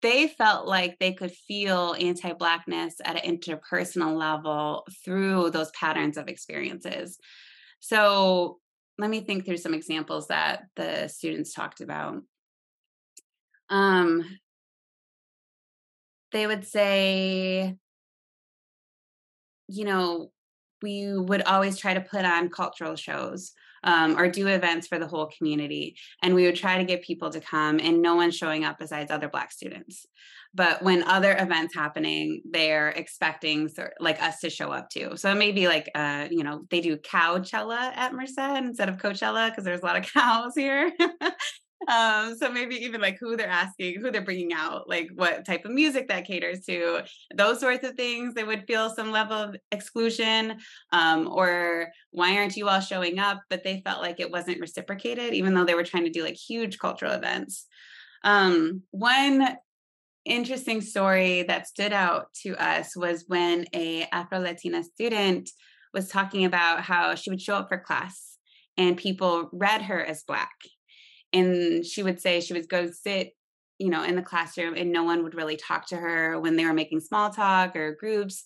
they 0.00 0.26
felt 0.26 0.66
like 0.66 0.98
they 0.98 1.12
could 1.12 1.30
feel 1.30 1.94
anti 2.00 2.32
Blackness 2.32 2.96
at 3.04 3.24
an 3.24 3.38
interpersonal 3.38 4.16
level 4.16 4.84
through 5.04 5.50
those 5.50 5.70
patterns 5.70 6.16
of 6.16 6.26
experiences. 6.26 7.18
So 7.78 8.58
let 8.98 9.08
me 9.08 9.20
think 9.20 9.46
through 9.46 9.58
some 9.58 9.74
examples 9.74 10.28
that 10.28 10.64
the 10.74 11.06
students 11.06 11.52
talked 11.54 11.80
about. 11.80 12.22
Um, 13.70 14.24
they 16.32 16.46
would 16.46 16.66
say, 16.66 17.76
you 19.68 19.84
know, 19.84 20.30
we 20.82 21.16
would 21.16 21.42
always 21.42 21.78
try 21.78 21.94
to 21.94 22.00
put 22.00 22.24
on 22.24 22.48
cultural 22.48 22.96
shows 22.96 23.52
um, 23.84 24.18
or 24.18 24.28
do 24.28 24.46
events 24.46 24.86
for 24.86 24.98
the 24.98 25.06
whole 25.06 25.30
community. 25.36 25.96
And 26.22 26.34
we 26.34 26.44
would 26.46 26.56
try 26.56 26.78
to 26.78 26.84
get 26.84 27.02
people 27.02 27.30
to 27.30 27.40
come, 27.40 27.80
and 27.80 28.02
no 28.02 28.14
one's 28.16 28.36
showing 28.36 28.64
up 28.64 28.78
besides 28.78 29.10
other 29.10 29.28
Black 29.28 29.52
students. 29.52 30.06
But 30.54 30.82
when 30.82 31.02
other 31.04 31.34
events 31.38 31.74
happening, 31.74 32.42
they're 32.50 32.90
expecting 32.90 33.70
like 34.00 34.22
us 34.22 34.40
to 34.40 34.50
show 34.50 34.70
up 34.70 34.90
too. 34.90 35.12
So 35.16 35.34
maybe 35.34 35.66
like 35.66 35.90
uh, 35.94 36.28
you 36.30 36.44
know, 36.44 36.64
they 36.70 36.80
do 36.80 36.96
Cowchella 36.96 37.96
at 37.96 38.12
Merced 38.12 38.38
instead 38.38 38.88
of 38.88 38.98
Coachella 38.98 39.50
because 39.50 39.64
there's 39.64 39.80
a 39.80 39.84
lot 39.84 39.96
of 39.96 40.04
cows 40.12 40.52
here. 40.54 40.92
Um 41.88 42.36
so 42.36 42.50
maybe 42.50 42.76
even 42.76 43.00
like 43.00 43.18
who 43.18 43.36
they're 43.36 43.48
asking 43.48 44.00
who 44.00 44.10
they're 44.10 44.22
bringing 44.24 44.52
out 44.52 44.88
like 44.88 45.08
what 45.14 45.44
type 45.44 45.64
of 45.64 45.72
music 45.72 46.08
that 46.08 46.24
caters 46.24 46.64
to 46.64 47.00
those 47.34 47.60
sorts 47.60 47.86
of 47.86 47.94
things 47.94 48.34
they 48.34 48.44
would 48.44 48.66
feel 48.66 48.88
some 48.90 49.10
level 49.10 49.36
of 49.36 49.56
exclusion 49.72 50.58
um 50.92 51.28
or 51.28 51.88
why 52.10 52.36
aren't 52.36 52.56
you 52.56 52.68
all 52.68 52.80
showing 52.80 53.18
up? 53.18 53.40
but 53.48 53.64
they 53.64 53.82
felt 53.84 54.02
like 54.02 54.20
it 54.20 54.30
wasn't 54.30 54.60
reciprocated 54.60 55.34
even 55.34 55.54
though 55.54 55.64
they 55.64 55.74
were 55.74 55.84
trying 55.84 56.04
to 56.04 56.10
do 56.10 56.22
like 56.22 56.34
huge 56.34 56.78
cultural 56.78 57.12
events. 57.12 57.66
Um 58.24 58.82
one 58.90 59.56
interesting 60.24 60.80
story 60.80 61.42
that 61.42 61.66
stood 61.66 61.92
out 61.92 62.32
to 62.34 62.54
us 62.56 62.96
was 62.96 63.24
when 63.26 63.64
a 63.74 64.06
afro 64.12 64.38
latina 64.38 64.84
student 64.84 65.50
was 65.92 66.08
talking 66.08 66.44
about 66.44 66.80
how 66.80 67.14
she 67.14 67.30
would 67.30 67.40
show 67.40 67.56
up 67.56 67.68
for 67.68 67.78
class 67.78 68.38
and 68.76 68.96
people 68.96 69.50
read 69.52 69.82
her 69.82 70.02
as 70.02 70.22
black 70.22 70.52
and 71.32 71.84
she 71.84 72.02
would 72.02 72.20
say 72.20 72.40
she 72.40 72.52
would 72.52 72.68
go 72.68 72.90
sit 72.90 73.32
you 73.78 73.90
know 73.90 74.02
in 74.04 74.16
the 74.16 74.22
classroom 74.22 74.74
and 74.74 74.92
no 74.92 75.02
one 75.02 75.22
would 75.22 75.34
really 75.34 75.56
talk 75.56 75.86
to 75.86 75.96
her 75.96 76.38
when 76.40 76.56
they 76.56 76.64
were 76.64 76.72
making 76.72 77.00
small 77.00 77.30
talk 77.30 77.74
or 77.76 77.96
groups 77.96 78.44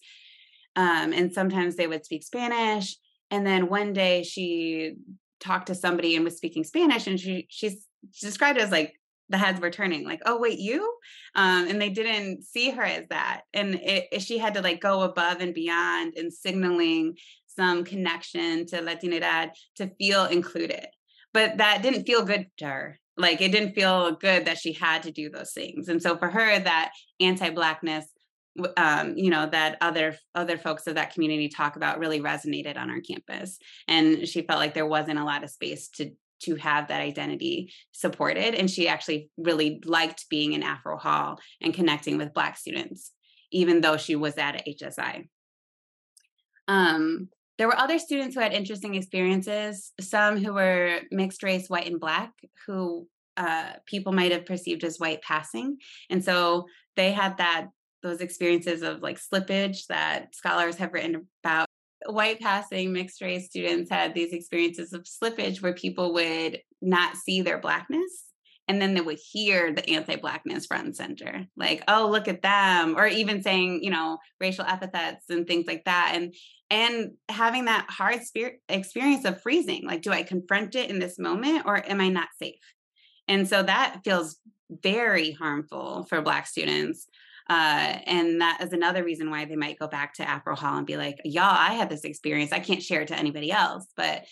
um, 0.77 1.13
and 1.13 1.33
sometimes 1.33 1.77
they 1.77 1.87
would 1.87 2.05
speak 2.05 2.23
spanish 2.23 2.97
and 3.31 3.47
then 3.47 3.69
one 3.69 3.93
day 3.93 4.23
she 4.23 4.95
talked 5.41 5.67
to 5.67 5.75
somebody 5.75 6.17
and 6.17 6.25
was 6.25 6.37
speaking 6.37 6.65
spanish 6.65 7.07
and 7.07 7.21
she 7.21 7.47
she's 7.51 7.87
described 8.21 8.59
as 8.59 8.71
like 8.71 8.95
the 9.29 9.39
heads 9.39 9.61
were 9.61 9.71
turning 9.71 10.05
like 10.05 10.21
oh 10.25 10.39
wait 10.39 10.59
you? 10.59 10.95
Um, 11.35 11.67
and 11.67 11.83
they 11.83 11.91
didn't 11.91 12.45
see 12.45 12.71
her 12.71 12.83
as 12.83 13.05
that 13.11 13.43
and 13.53 13.75
it, 13.75 14.07
it, 14.13 14.23
she 14.23 14.39
had 14.39 14.55
to 14.55 14.63
like 14.63 14.81
go 14.81 15.03
above 15.03 15.41
and 15.41 15.53
beyond 15.53 16.15
and 16.17 16.33
signaling 16.33 17.17
some 17.47 17.85
connection 17.85 18.67
to 18.67 18.81
latinidad 18.81 19.51
to 19.77 19.91
feel 19.99 20.27
included 20.27 20.87
but 21.37 21.59
that 21.59 21.83
didn't 21.83 22.07
feel 22.07 22.25
good 22.25 22.47
to 22.57 22.65
her. 22.65 22.99
Like 23.19 23.43
it 23.43 23.53
didn't 23.53 23.75
feel 23.75 24.13
good 24.13 24.47
that 24.47 24.57
she 24.57 24.73
had 24.73 25.03
to 25.03 25.11
do 25.11 25.29
those 25.29 25.53
things. 25.53 25.89
And 25.89 26.03
so 26.03 26.17
for 26.17 26.31
her 26.31 26.59
that 26.59 26.93
anti-blackness 27.21 28.07
um, 28.79 29.19
you 29.19 29.29
know 29.29 29.47
that 29.53 29.77
other 29.83 30.17
other 30.35 30.57
folks 30.57 30.87
of 30.87 30.95
that 30.95 31.13
community 31.13 31.51
talk 31.51 31.77
about 31.77 31.99
really 31.99 32.21
resonated 32.21 32.79
on 32.79 32.89
our 32.89 33.03
campus. 33.03 33.59
And 33.87 34.27
she 34.27 34.41
felt 34.41 34.61
like 34.61 34.73
there 34.73 34.87
wasn't 34.87 35.19
a 35.19 35.25
lot 35.25 35.45
of 35.45 35.51
space 35.51 35.91
to 35.97 36.13
to 36.45 36.55
have 36.55 36.89
that 36.89 37.03
identity 37.03 37.71
supported. 37.93 38.55
And 38.55 38.71
she 38.71 38.89
actually 38.89 39.29
really 39.37 39.83
liked 39.85 40.31
being 40.31 40.55
in 40.55 40.63
afro 40.63 40.97
hall 40.97 41.39
and 41.61 41.75
connecting 41.75 42.17
with 42.17 42.33
black 42.33 42.57
students 42.57 43.13
even 43.53 43.83
though 43.83 43.97
she 43.97 44.17
was 44.17 44.39
at 44.39 44.63
hsi 44.67 45.29
um, 46.69 47.29
there 47.59 47.67
were 47.67 47.79
other 47.79 47.99
students 47.99 48.35
who 48.35 48.41
had 48.41 48.53
interesting 48.53 48.95
experiences, 48.95 49.93
some 50.01 50.37
who 50.37 50.53
were 50.53 51.01
mixed 51.11 51.43
race, 51.43 51.69
white 51.69 51.87
and 51.87 52.01
black, 52.01 52.33
who 52.67 53.09
uh, 53.37 53.73
people 53.87 54.13
might 54.13 54.33
have 54.33 54.47
perceived 54.47 54.85
as 54.85 54.99
white 54.99 55.23
passing. 55.23 55.79
And 56.11 56.25
so 56.25 56.67
they 56.97 57.13
had 57.13 57.39
that 57.39 57.69
those 58.03 58.21
experiences 58.21 58.83
of 58.83 59.03
like 59.03 59.19
slippage 59.19 59.87
that 59.89 60.35
scholars 60.35 60.77
have 60.77 60.93
written 60.93 61.27
about. 61.43 61.67
White 62.07 62.41
passing 62.41 62.93
mixed 62.93 63.21
race 63.21 63.47
students 63.47 63.91
had 63.91 64.15
these 64.15 64.33
experiences 64.33 64.93
of 64.93 65.05
slippage 65.05 65.63
where 65.63 65.73
people 65.73 66.13
would 66.13 66.61
not 66.83 67.17
see 67.17 67.41
their 67.41 67.59
blackness 67.59 68.26
and 68.69 68.81
then 68.81 68.95
they 68.95 69.01
would 69.01 69.19
hear 69.19 69.73
the 69.73 69.89
anti-blackness 69.91 70.67
front 70.67 70.87
and 70.87 70.97
center 70.97 71.47
like 71.57 71.83
oh 71.89 72.09
look 72.11 72.29
at 72.29 72.43
them 72.43 72.97
or 72.97 73.07
even 73.07 73.43
saying 73.43 73.83
you 73.83 73.91
know 73.91 74.19
racial 74.41 74.65
epithets 74.65 75.25
and 75.31 75.47
things 75.47 75.67
like 75.67 75.85
that 75.85 76.13
and 76.15 76.35
and 76.71 77.13
having 77.29 77.67
that 77.67 77.87
hard 77.89 78.23
spirit 78.23 78.61
experience 78.69 79.25
of 79.25 79.41
freezing 79.41 79.85
like 79.87 80.03
do 80.03 80.11
i 80.11 80.23
confront 80.23 80.75
it 80.75 80.91
in 80.91 80.99
this 80.99 81.19
moment 81.19 81.63
or 81.67 81.77
am 81.89 82.01
i 82.01 82.09
not 82.09 82.29
safe 82.41 82.75
and 83.29 83.49
so 83.49 83.63
that 83.63 84.01
feels 84.05 84.37
very 84.83 85.33
harmful 85.33 86.05
for 86.09 86.21
black 86.23 86.47
students 86.47 87.07
uh, 87.49 87.99
and 88.07 88.41
that 88.41 88.61
is 88.61 88.73
another 88.73 89.05
reason 89.05 89.31
why 89.31 89.45
they 89.45 89.55
might 89.55 89.79
go 89.79 89.87
back 89.87 90.15
to 90.15 90.29
Afro 90.29 90.57
Hall 90.57 90.79
and 90.79 90.87
be 90.87 90.97
like, 90.97 91.21
y'all, 91.25 91.45
I 91.45 91.75
had 91.75 91.89
this 91.89 92.03
experience. 92.03 92.51
I 92.51 92.59
can't 92.59 92.83
share 92.83 93.03
it 93.03 93.09
to 93.09 93.17
anybody 93.17 93.53
else, 93.53 93.87
but 93.97 94.25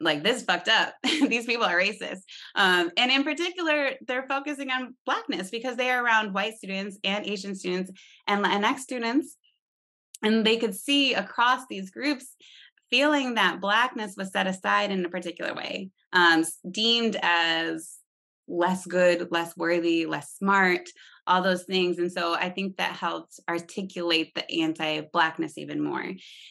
like 0.00 0.22
this 0.22 0.42
fucked 0.42 0.68
up. 0.68 0.94
These 1.02 1.46
people 1.46 1.64
are 1.64 1.78
racist. 1.78 2.20
Um, 2.54 2.90
and 2.96 3.10
in 3.10 3.24
particular, 3.24 3.92
they're 4.06 4.26
focusing 4.28 4.70
on 4.70 4.94
blackness 5.04 5.50
because 5.50 5.76
they 5.76 5.90
are 5.90 6.04
around 6.04 6.34
white 6.34 6.54
students 6.54 6.98
and 7.04 7.26
Asian 7.26 7.54
students 7.54 7.90
and 8.26 8.44
Latinx 8.44 8.78
students 8.78 9.36
and 10.22 10.44
they 10.44 10.56
could 10.56 10.74
see 10.74 11.14
across 11.14 11.62
these 11.68 11.90
groups 11.90 12.34
feeling 12.90 13.34
that 13.34 13.60
blackness 13.60 14.14
was 14.16 14.32
set 14.32 14.46
aside 14.46 14.90
in 14.90 15.04
a 15.04 15.10
particular 15.10 15.54
way 15.54 15.90
um, 16.12 16.44
deemed 16.70 17.16
as 17.22 17.96
less 18.46 18.86
good 18.86 19.28
less 19.30 19.56
worthy 19.56 20.06
less 20.06 20.34
smart 20.38 20.88
all 21.28 21.42
those 21.42 21.64
things. 21.64 21.98
And 21.98 22.10
so 22.10 22.34
I 22.34 22.50
think 22.50 22.76
that 22.76 22.96
helps 22.96 23.38
articulate 23.48 24.34
the 24.34 24.50
anti 24.60 25.02
Blackness 25.12 25.58
even 25.58 25.82
more. 25.82 26.04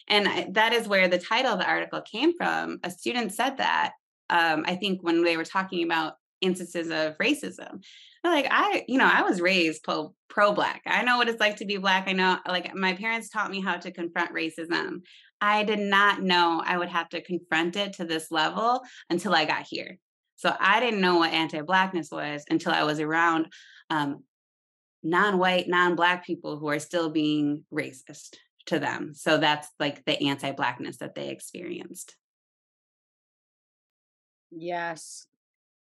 And 0.08 0.28
I, 0.28 0.48
that 0.52 0.72
is 0.72 0.88
where 0.88 1.08
the 1.08 1.18
title 1.18 1.52
of 1.52 1.58
the 1.58 1.68
article 1.68 2.00
came 2.00 2.32
from. 2.36 2.78
A 2.82 2.90
student 2.90 3.32
said 3.32 3.58
that, 3.58 3.92
um, 4.30 4.64
I 4.66 4.76
think, 4.76 5.02
when 5.02 5.24
they 5.24 5.36
were 5.36 5.44
talking 5.44 5.84
about 5.84 6.14
instances 6.40 6.88
of 6.88 7.16
racism. 7.18 7.82
Like 8.24 8.46
I, 8.50 8.84
you 8.88 8.98
know, 8.98 9.10
I 9.10 9.22
was 9.22 9.40
raised 9.40 9.82
pro 9.82 10.14
pro 10.28 10.52
black. 10.52 10.82
I 10.86 11.02
know 11.02 11.16
what 11.16 11.28
it's 11.28 11.40
like 11.40 11.56
to 11.56 11.64
be 11.64 11.78
black. 11.78 12.08
I 12.08 12.12
know 12.12 12.38
like 12.46 12.74
my 12.74 12.94
parents 12.94 13.28
taught 13.28 13.50
me 13.50 13.60
how 13.60 13.76
to 13.76 13.90
confront 13.90 14.34
racism. 14.34 15.02
I 15.40 15.64
did 15.64 15.78
not 15.78 16.22
know 16.22 16.62
I 16.64 16.78
would 16.78 16.88
have 16.88 17.08
to 17.10 17.22
confront 17.22 17.76
it 17.76 17.94
to 17.94 18.04
this 18.04 18.30
level 18.30 18.82
until 19.08 19.34
I 19.34 19.44
got 19.44 19.66
here. 19.68 19.98
So 20.36 20.54
I 20.58 20.80
didn't 20.80 21.00
know 21.00 21.16
what 21.16 21.32
anti-blackness 21.32 22.10
was 22.10 22.44
until 22.50 22.72
I 22.72 22.84
was 22.84 23.00
around 23.00 23.46
um, 23.90 24.22
non-white, 25.02 25.68
non-black 25.68 26.24
people 26.24 26.58
who 26.58 26.68
are 26.68 26.78
still 26.78 27.10
being 27.10 27.64
racist 27.72 28.36
to 28.66 28.78
them. 28.78 29.12
So 29.14 29.38
that's 29.38 29.68
like 29.78 30.04
the 30.04 30.28
anti-blackness 30.28 30.98
that 30.98 31.14
they 31.14 31.28
experienced. 31.28 32.16
Yes. 34.50 35.26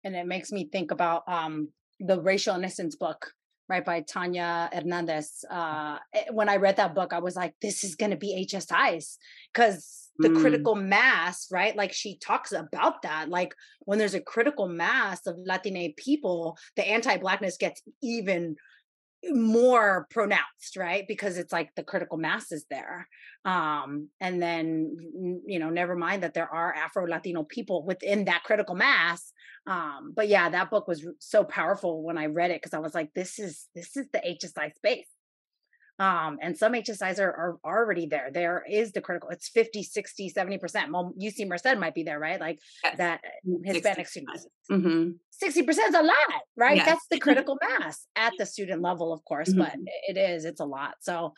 And 0.03 0.15
it 0.15 0.25
makes 0.25 0.51
me 0.51 0.69
think 0.71 0.91
about 0.91 1.23
um 1.27 1.69
the 1.99 2.21
racial 2.21 2.55
innocence 2.55 2.95
book 2.95 3.31
right 3.67 3.85
by 3.85 4.01
tanya 4.01 4.69
hernandez 4.73 5.43
uh 5.49 5.97
eh, 6.13 6.25
when 6.31 6.49
i 6.49 6.57
read 6.57 6.75
that 6.75 6.93
book 6.93 7.13
i 7.13 7.19
was 7.19 7.35
like 7.35 7.53
this 7.61 7.83
is 7.83 7.95
going 7.95 8.11
to 8.11 8.17
be 8.17 8.47
hsis 8.47 9.17
because 9.53 10.09
the 10.19 10.29
mm. 10.29 10.39
critical 10.39 10.75
mass 10.75 11.47
right 11.51 11.75
like 11.75 11.93
she 11.93 12.17
talks 12.17 12.51
about 12.51 13.01
that 13.01 13.29
like 13.29 13.55
when 13.81 13.97
there's 13.97 14.13
a 14.13 14.21
critical 14.21 14.67
mass 14.67 15.25
of 15.25 15.37
latina 15.45 15.89
people 15.97 16.57
the 16.75 16.87
anti-blackness 16.87 17.57
gets 17.57 17.81
even 18.03 18.55
more 19.29 20.07
pronounced 20.09 20.75
right? 20.77 21.05
Because 21.07 21.37
it's 21.37 21.53
like 21.53 21.69
the 21.75 21.83
critical 21.83 22.17
mass 22.17 22.51
is 22.51 22.65
there 22.69 23.07
um 23.45 24.09
and 24.19 24.41
then 24.41 24.97
you 25.45 25.59
know 25.59 25.69
never 25.69 25.95
mind 25.95 26.23
that 26.23 26.33
there 26.33 26.51
are 26.51 26.73
afro 26.73 27.05
latino 27.05 27.43
people 27.43 27.85
within 27.85 28.25
that 28.25 28.43
critical 28.43 28.73
mass 28.73 29.31
um 29.67 30.13
but 30.15 30.27
yeah 30.27 30.49
that 30.49 30.71
book 30.71 30.87
was 30.87 31.05
so 31.19 31.43
powerful 31.43 32.03
when 32.03 32.17
i 32.17 32.25
read 32.25 32.49
it 32.49 32.59
because 32.59 32.73
i 32.73 32.79
was 32.79 32.95
like 32.95 33.13
this 33.13 33.37
is 33.37 33.67
this 33.75 33.95
is 33.95 34.07
the 34.11 34.19
hsi 34.19 34.71
space 34.75 35.07
um 35.99 36.37
and 36.41 36.57
some 36.57 36.73
hsis 36.73 37.19
are, 37.19 37.31
are 37.31 37.57
already 37.63 38.05
there 38.05 38.29
there 38.33 38.63
is 38.69 38.91
the 38.91 39.01
critical 39.01 39.29
it's 39.29 39.47
50 39.49 39.83
60 39.83 40.29
70 40.29 40.57
percent 40.57 40.91
well 40.91 41.13
uc 41.21 41.47
merced 41.47 41.77
might 41.77 41.95
be 41.95 42.03
there 42.03 42.19
right 42.19 42.39
like 42.39 42.59
yes. 42.83 42.97
that 42.97 43.21
uh, 43.23 43.57
hispanic 43.63 44.07
60%. 44.07 44.09
students 44.09 44.47
mm-hmm. 44.71 45.09
60% 45.43 45.69
is 45.69 45.95
a 45.95 46.01
lot 46.01 46.15
right 46.57 46.77
yes. 46.77 46.85
that's 46.85 47.07
the 47.09 47.19
critical 47.19 47.57
mass 47.61 48.07
at 48.15 48.33
the 48.37 48.45
student 48.45 48.81
level 48.81 49.13
of 49.13 49.23
course 49.25 49.49
mm-hmm. 49.49 49.59
but 49.59 49.75
it 50.07 50.17
is 50.17 50.43
it's 50.45 50.59
a 50.59 50.65
lot 50.65 50.95
so 50.99 51.33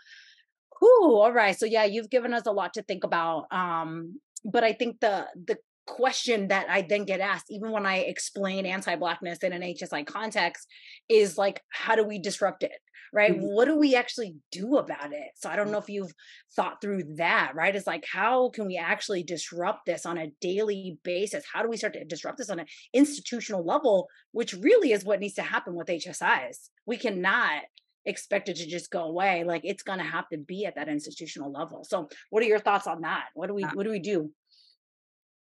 whew, 0.79 1.17
all 1.17 1.31
right 1.31 1.57
so 1.57 1.65
yeah 1.65 1.85
you've 1.85 2.09
given 2.09 2.33
us 2.33 2.45
a 2.45 2.51
lot 2.51 2.73
to 2.73 2.81
think 2.81 3.03
about 3.03 3.45
um 3.51 4.19
but 4.43 4.63
i 4.63 4.73
think 4.73 4.99
the 5.01 5.27
the 5.45 5.57
question 5.87 6.49
that 6.49 6.69
I 6.69 6.83
then 6.83 7.05
get 7.05 7.19
asked, 7.19 7.45
even 7.49 7.71
when 7.71 7.85
I 7.85 7.99
explain 7.99 8.65
anti-blackness 8.65 9.39
in 9.39 9.53
an 9.53 9.61
HSI 9.61 10.05
context, 10.05 10.67
is 11.09 11.37
like, 11.37 11.63
how 11.69 11.95
do 11.95 12.03
we 12.03 12.19
disrupt 12.19 12.61
it? 12.61 12.73
Right? 13.13 13.31
Mm-hmm. 13.31 13.45
What 13.45 13.65
do 13.65 13.77
we 13.77 13.95
actually 13.95 14.35
do 14.51 14.77
about 14.77 15.13
it? 15.13 15.29
So 15.35 15.49
I 15.49 15.55
don't 15.55 15.71
know 15.71 15.77
if 15.77 15.89
you've 15.89 16.13
thought 16.55 16.81
through 16.81 17.15
that, 17.15 17.53
right? 17.55 17.75
It's 17.75 17.87
like, 17.87 18.05
how 18.11 18.49
can 18.49 18.67
we 18.67 18.77
actually 18.77 19.23
disrupt 19.23 19.85
this 19.85 20.05
on 20.05 20.17
a 20.17 20.31
daily 20.41 20.97
basis? 21.03 21.43
How 21.51 21.63
do 21.63 21.69
we 21.69 21.77
start 21.77 21.93
to 21.93 22.05
disrupt 22.05 22.37
this 22.37 22.49
on 22.49 22.59
an 22.59 22.67
institutional 22.93 23.65
level, 23.65 24.07
which 24.31 24.53
really 24.53 24.91
is 24.91 25.05
what 25.05 25.19
needs 25.19 25.35
to 25.35 25.43
happen 25.43 25.75
with 25.75 25.87
HSIs? 25.87 26.69
We 26.85 26.97
cannot 26.97 27.63
expect 28.07 28.49
it 28.49 28.55
to 28.55 28.65
just 28.65 28.89
go 28.89 29.03
away. 29.03 29.43
Like 29.43 29.61
it's 29.63 29.83
gonna 29.83 30.03
have 30.03 30.27
to 30.29 30.37
be 30.37 30.65
at 30.65 30.75
that 30.75 30.87
institutional 30.87 31.51
level. 31.51 31.83
So 31.83 32.09
what 32.29 32.41
are 32.41 32.47
your 32.47 32.59
thoughts 32.59 32.87
on 32.87 33.01
that? 33.01 33.25
What 33.33 33.47
do 33.47 33.53
we 33.53 33.63
what 33.63 33.83
do 33.83 33.91
we 33.91 33.99
do? 33.99 34.31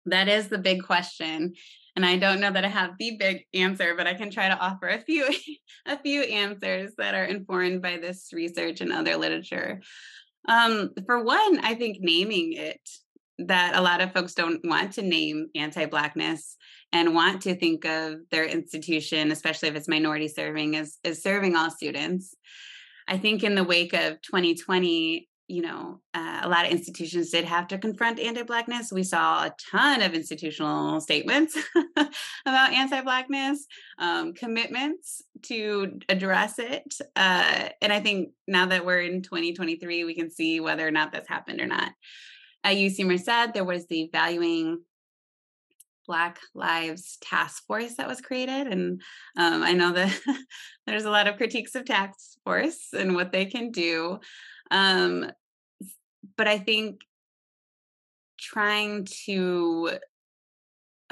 That 0.06 0.28
is 0.28 0.48
the 0.48 0.58
big 0.58 0.84
question. 0.84 1.54
And 1.96 2.06
I 2.06 2.18
don't 2.18 2.40
know 2.40 2.52
that 2.52 2.64
I 2.64 2.70
have 2.70 2.92
the 2.98 3.18
big 3.18 3.44
answer, 3.54 3.96
but 3.96 4.08
I 4.08 4.14
can 4.14 4.32
try 4.32 4.48
to 4.48 4.58
offer 4.58 4.88
a 4.88 5.02
few 5.02 5.28
a 5.86 5.98
few 6.00 6.22
answers 6.22 6.92
that 6.98 7.16
are 7.16 7.26
informed 7.26 7.82
by 7.82 7.98
this 7.98 8.30
research 8.32 8.82
and 8.82 8.92
other 8.92 9.18
literature. 9.18 9.82
Um, 10.48 10.92
for 11.06 11.24
one, 11.24 11.60
I 11.64 11.76
think 11.76 11.98
naming 12.00 12.54
it 12.54 12.82
that 13.48 13.76
a 13.76 13.82
lot 13.82 14.02
of 14.02 14.14
folks 14.14 14.34
don't 14.34 14.62
want 14.64 14.94
to 14.94 15.02
name 15.02 15.48
anti-blackness 15.56 16.58
and 16.94 17.16
want 17.16 17.42
to 17.44 17.56
think 17.56 17.86
of 17.86 18.16
their 18.30 18.46
institution, 18.46 19.32
especially 19.32 19.70
if 19.70 19.76
it's 19.76 19.88
minority 19.88 20.28
serving, 20.28 20.76
as, 20.76 20.98
as 21.04 21.24
serving 21.24 21.56
all 21.56 21.72
students. 21.72 22.36
I 23.08 23.18
think 23.18 23.44
in 23.44 23.56
the 23.56 23.64
wake 23.64 23.94
of 23.94 24.22
2020, 24.22 25.28
you 25.52 25.62
know, 25.62 26.00
uh, 26.14 26.40
a 26.44 26.50
lot 26.50 26.66
of 26.66 26.72
institutions 26.72 27.30
did 27.30 27.44
have 27.44 27.68
to 27.68 27.78
confront 27.78 28.20
anti-blackness. 28.20 28.92
We 28.92 29.04
saw 29.04 29.44
a 29.44 29.56
ton 29.72 30.02
of 30.02 30.14
institutional 30.14 31.02
statements 31.02 31.58
about 32.46 32.72
anti-blackness, 32.72 33.68
um, 34.00 34.34
commitments 34.34 35.22
to 35.44 36.00
address 36.08 36.58
it, 36.58 36.96
uh, 37.16 37.70
and 37.82 37.92
I 37.92 38.00
think 38.00 38.30
now 38.48 38.68
that 38.68 38.86
we're 38.86 39.02
in 39.02 39.22
2023, 39.22 40.06
we 40.06 40.16
can 40.16 40.30
see 40.30 40.60
whether 40.60 40.88
or 40.88 40.92
not 40.92 41.12
that's 41.12 41.28
happened 41.28 41.60
or 41.60 41.68
not. 41.68 41.92
At 42.64 42.78
UC 42.78 43.06
Merced, 43.06 43.54
there 43.54 43.66
was 43.66 43.88
the 43.88 44.10
valuing 44.14 44.80
Black 46.08 46.40
Lives 46.54 47.18
Task 47.22 47.66
Force 47.68 47.96
that 47.96 48.08
was 48.08 48.22
created. 48.22 48.68
And 48.68 49.02
um, 49.38 49.64
I 49.64 49.74
know 49.74 49.92
that 49.94 50.18
there's 50.88 51.06
a 51.06 51.12
lot 51.12 51.28
of 51.28 51.38
critiques 51.38 51.76
of 51.76 51.86
task 51.86 52.38
force 52.44 52.90
and 52.94 53.16
what 53.16 53.32
they 53.32 53.46
can 53.46 53.72
do. 53.72 54.20
Um, 54.72 55.32
but 56.42 56.48
I 56.48 56.58
think 56.58 57.02
trying 58.40 59.06
to 59.26 59.92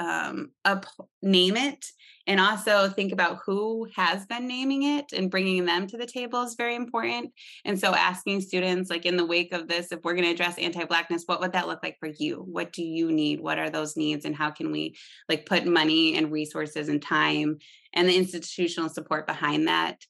um, 0.00 0.50
up 0.64 0.86
name 1.22 1.56
it 1.56 1.86
and 2.26 2.40
also 2.40 2.88
think 2.88 3.12
about 3.12 3.38
who 3.46 3.86
has 3.94 4.26
been 4.26 4.48
naming 4.48 4.82
it 4.82 5.12
and 5.12 5.30
bringing 5.30 5.66
them 5.66 5.86
to 5.86 5.96
the 5.96 6.04
table 6.04 6.42
is 6.42 6.56
very 6.56 6.74
important. 6.74 7.32
And 7.64 7.78
so 7.78 7.94
asking 7.94 8.40
students 8.40 8.90
like 8.90 9.06
in 9.06 9.16
the 9.16 9.24
wake 9.24 9.52
of 9.52 9.68
this 9.68 9.92
if 9.92 10.00
we're 10.02 10.14
going 10.14 10.24
to 10.24 10.32
address 10.32 10.58
anti-blackness 10.58 11.22
what 11.26 11.38
would 11.38 11.52
that 11.52 11.68
look 11.68 11.84
like 11.84 11.98
for 12.00 12.08
you? 12.08 12.44
What 12.50 12.72
do 12.72 12.82
you 12.82 13.12
need? 13.12 13.38
What 13.40 13.60
are 13.60 13.70
those 13.70 13.96
needs? 13.96 14.24
And 14.24 14.34
how 14.34 14.50
can 14.50 14.72
we 14.72 14.96
like 15.28 15.46
put 15.46 15.64
money 15.64 16.16
and 16.16 16.32
resources 16.32 16.88
and 16.88 17.00
time 17.00 17.58
and 17.92 18.08
the 18.08 18.16
institutional 18.16 18.88
support 18.88 19.28
behind 19.28 19.68
that? 19.68 20.04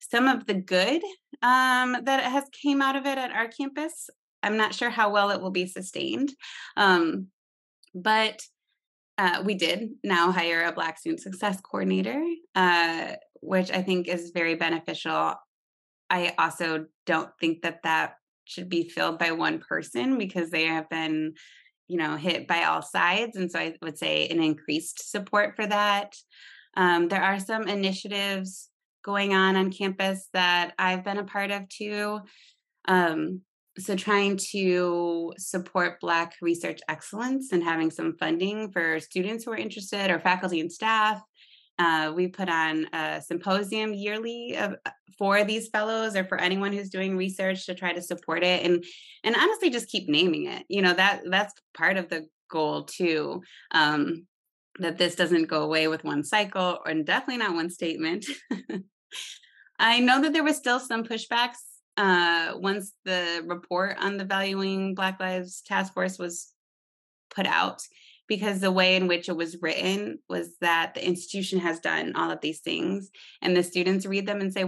Some 0.00 0.26
of 0.26 0.44
the 0.44 0.54
good 0.54 1.02
um, 1.40 1.98
that 2.02 2.20
has 2.24 2.44
came 2.50 2.82
out 2.82 2.96
of 2.96 3.06
it 3.06 3.16
at 3.16 3.30
our 3.30 3.46
campus 3.46 4.10
I'm 4.42 4.56
not 4.56 4.74
sure 4.74 4.90
how 4.90 5.10
well 5.10 5.30
it 5.30 5.40
will 5.40 5.50
be 5.50 5.66
sustained. 5.66 6.32
Um, 6.76 7.28
but 7.94 8.42
uh, 9.18 9.42
we 9.44 9.54
did 9.54 9.90
now 10.04 10.30
hire 10.30 10.64
a 10.64 10.72
Black 10.72 10.98
Student 10.98 11.20
Success 11.20 11.60
Coordinator, 11.60 12.22
uh, 12.54 13.12
which 13.40 13.70
I 13.70 13.82
think 13.82 14.08
is 14.08 14.30
very 14.34 14.54
beneficial. 14.54 15.34
I 16.10 16.34
also 16.38 16.86
don't 17.06 17.30
think 17.40 17.62
that 17.62 17.82
that 17.84 18.14
should 18.44 18.68
be 18.68 18.88
filled 18.88 19.18
by 19.18 19.32
one 19.32 19.58
person 19.58 20.18
because 20.18 20.50
they 20.50 20.64
have 20.64 20.88
been, 20.88 21.34
you 21.88 21.96
know, 21.96 22.16
hit 22.16 22.46
by 22.46 22.64
all 22.64 22.82
sides. 22.82 23.36
And 23.36 23.50
so 23.50 23.58
I 23.58 23.74
would 23.82 23.98
say 23.98 24.28
an 24.28 24.42
increased 24.42 25.10
support 25.10 25.56
for 25.56 25.66
that. 25.66 26.14
Um, 26.76 27.08
there 27.08 27.22
are 27.22 27.40
some 27.40 27.66
initiatives 27.68 28.68
going 29.02 29.34
on 29.34 29.56
on 29.56 29.72
campus 29.72 30.28
that 30.32 30.74
I've 30.78 31.04
been 31.04 31.18
a 31.18 31.24
part 31.24 31.50
of 31.50 31.68
too. 31.68 32.20
Um, 32.86 33.40
so 33.78 33.94
trying 33.94 34.38
to 34.52 35.32
support 35.38 36.00
black 36.00 36.34
research 36.40 36.80
excellence 36.88 37.52
and 37.52 37.62
having 37.62 37.90
some 37.90 38.16
funding 38.18 38.70
for 38.72 39.00
students 39.00 39.44
who 39.44 39.52
are 39.52 39.56
interested 39.56 40.10
or 40.10 40.18
faculty 40.18 40.60
and 40.60 40.72
staff. 40.72 41.20
Uh, 41.78 42.12
we 42.16 42.28
put 42.28 42.48
on 42.48 42.86
a 42.94 43.20
symposium 43.20 43.92
yearly 43.92 44.56
of, 44.56 44.76
uh, 44.86 44.90
for 45.18 45.44
these 45.44 45.68
fellows 45.68 46.16
or 46.16 46.24
for 46.24 46.40
anyone 46.40 46.72
who's 46.72 46.88
doing 46.88 47.16
research 47.16 47.66
to 47.66 47.74
try 47.74 47.92
to 47.92 48.02
support 48.02 48.42
it 48.42 48.64
and 48.64 48.82
and 49.24 49.36
honestly 49.36 49.68
just 49.68 49.88
keep 49.88 50.08
naming 50.08 50.46
it. 50.46 50.64
You 50.68 50.80
know 50.80 50.94
that 50.94 51.22
that's 51.26 51.52
part 51.76 51.98
of 51.98 52.08
the 52.08 52.26
goal 52.50 52.84
too 52.84 53.42
um, 53.72 54.26
that 54.78 54.96
this 54.96 55.16
doesn't 55.16 55.48
go 55.48 55.62
away 55.62 55.88
with 55.88 56.04
one 56.04 56.24
cycle 56.24 56.80
and 56.86 57.04
definitely 57.04 57.38
not 57.38 57.54
one 57.54 57.70
statement. 57.70 58.24
I 59.78 60.00
know 60.00 60.22
that 60.22 60.32
there 60.32 60.44
was 60.44 60.56
still 60.56 60.80
some 60.80 61.04
pushbacks 61.04 61.56
uh, 61.96 62.54
once 62.56 62.92
the 63.04 63.42
report 63.46 63.96
on 63.98 64.16
the 64.16 64.24
Valuing 64.24 64.94
Black 64.94 65.18
Lives 65.20 65.62
Task 65.62 65.94
Force 65.94 66.18
was 66.18 66.52
put 67.30 67.46
out, 67.46 67.82
because 68.28 68.60
the 68.60 68.72
way 68.72 68.96
in 68.96 69.06
which 69.06 69.28
it 69.28 69.36
was 69.36 69.62
written 69.62 70.18
was 70.28 70.56
that 70.60 70.94
the 70.94 71.06
institution 71.06 71.60
has 71.60 71.80
done 71.80 72.14
all 72.16 72.30
of 72.30 72.40
these 72.40 72.60
things, 72.60 73.10
and 73.40 73.56
the 73.56 73.62
students 73.62 74.06
read 74.06 74.26
them 74.26 74.40
and 74.40 74.52
say, 74.52 74.64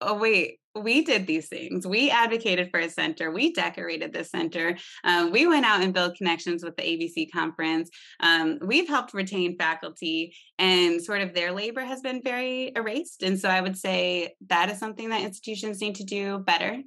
"Oh 0.00 0.18
wait, 0.18 0.58
we 0.74 1.04
did 1.04 1.26
these 1.26 1.48
things. 1.48 1.86
We 1.86 2.10
advocated 2.10 2.70
for 2.70 2.80
a 2.80 2.90
center. 2.90 3.30
We 3.30 3.52
decorated 3.52 4.12
the 4.12 4.24
center. 4.24 4.76
Um, 5.04 5.30
we 5.30 5.46
went 5.46 5.64
out 5.64 5.82
and 5.82 5.94
built 5.94 6.16
connections 6.16 6.64
with 6.64 6.76
the 6.76 6.82
ABC 6.82 7.30
conference. 7.32 7.90
Um, 8.20 8.58
we've 8.62 8.88
helped 8.88 9.14
retain 9.14 9.56
faculty, 9.56 10.34
and 10.58 11.02
sort 11.02 11.20
of 11.20 11.34
their 11.34 11.52
labor 11.52 11.82
has 11.82 12.00
been 12.00 12.22
very 12.22 12.72
erased. 12.74 13.22
And 13.22 13.38
so 13.38 13.48
I 13.48 13.60
would 13.60 13.76
say 13.76 14.34
that 14.48 14.70
is 14.70 14.78
something 14.78 15.10
that 15.10 15.22
institutions 15.22 15.80
need 15.80 15.96
to 15.96 16.04
do 16.04 16.38
better 16.38 16.82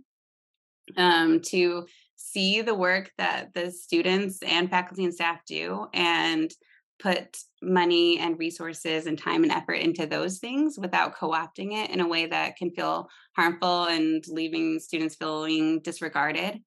um, 0.96 1.42
to 1.42 1.86
see 2.18 2.62
the 2.62 2.74
work 2.74 3.12
that 3.18 3.54
the 3.54 3.72
students 3.72 4.40
and 4.42 4.70
faculty 4.70 5.06
and 5.06 5.14
staff 5.14 5.40
do 5.46 5.88
and 5.94 6.52
put 7.00 7.38
money 7.62 8.20
and 8.20 8.40
resources 8.40 9.06
and 9.06 9.18
time 9.18 9.44
and 9.44 9.52
effort 9.52 9.74
into 9.74 10.06
those 10.06 10.40
things 10.40 10.78
without 10.80 11.16
co-opting 11.16 11.74
it 11.74 11.92
in 11.92 12.00
a 12.00 12.08
way 12.08 12.26
that 12.26 12.58
can 12.58 12.72
feel 12.72 13.08
harmful 13.36 13.86
and 13.86 14.24
leaving 14.28 14.80
students 14.80 15.16
feeling 15.16 15.80
disregarded. 15.82 16.60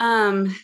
Um 0.00 0.54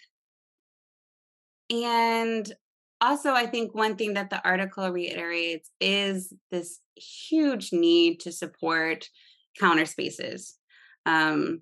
and 1.71 2.53
also 3.01 3.33
i 3.33 3.47
think 3.47 3.75
one 3.75 3.97
thing 3.97 4.15
that 4.15 4.31
the 4.31 4.45
article 4.45 4.91
reiterates 4.91 5.71
is 5.81 6.33
this 6.51 6.81
huge 6.97 7.73
need 7.73 8.21
to 8.21 8.33
support 8.33 9.09
counter 9.59 9.87
spaces 9.87 10.57
um 11.07 11.61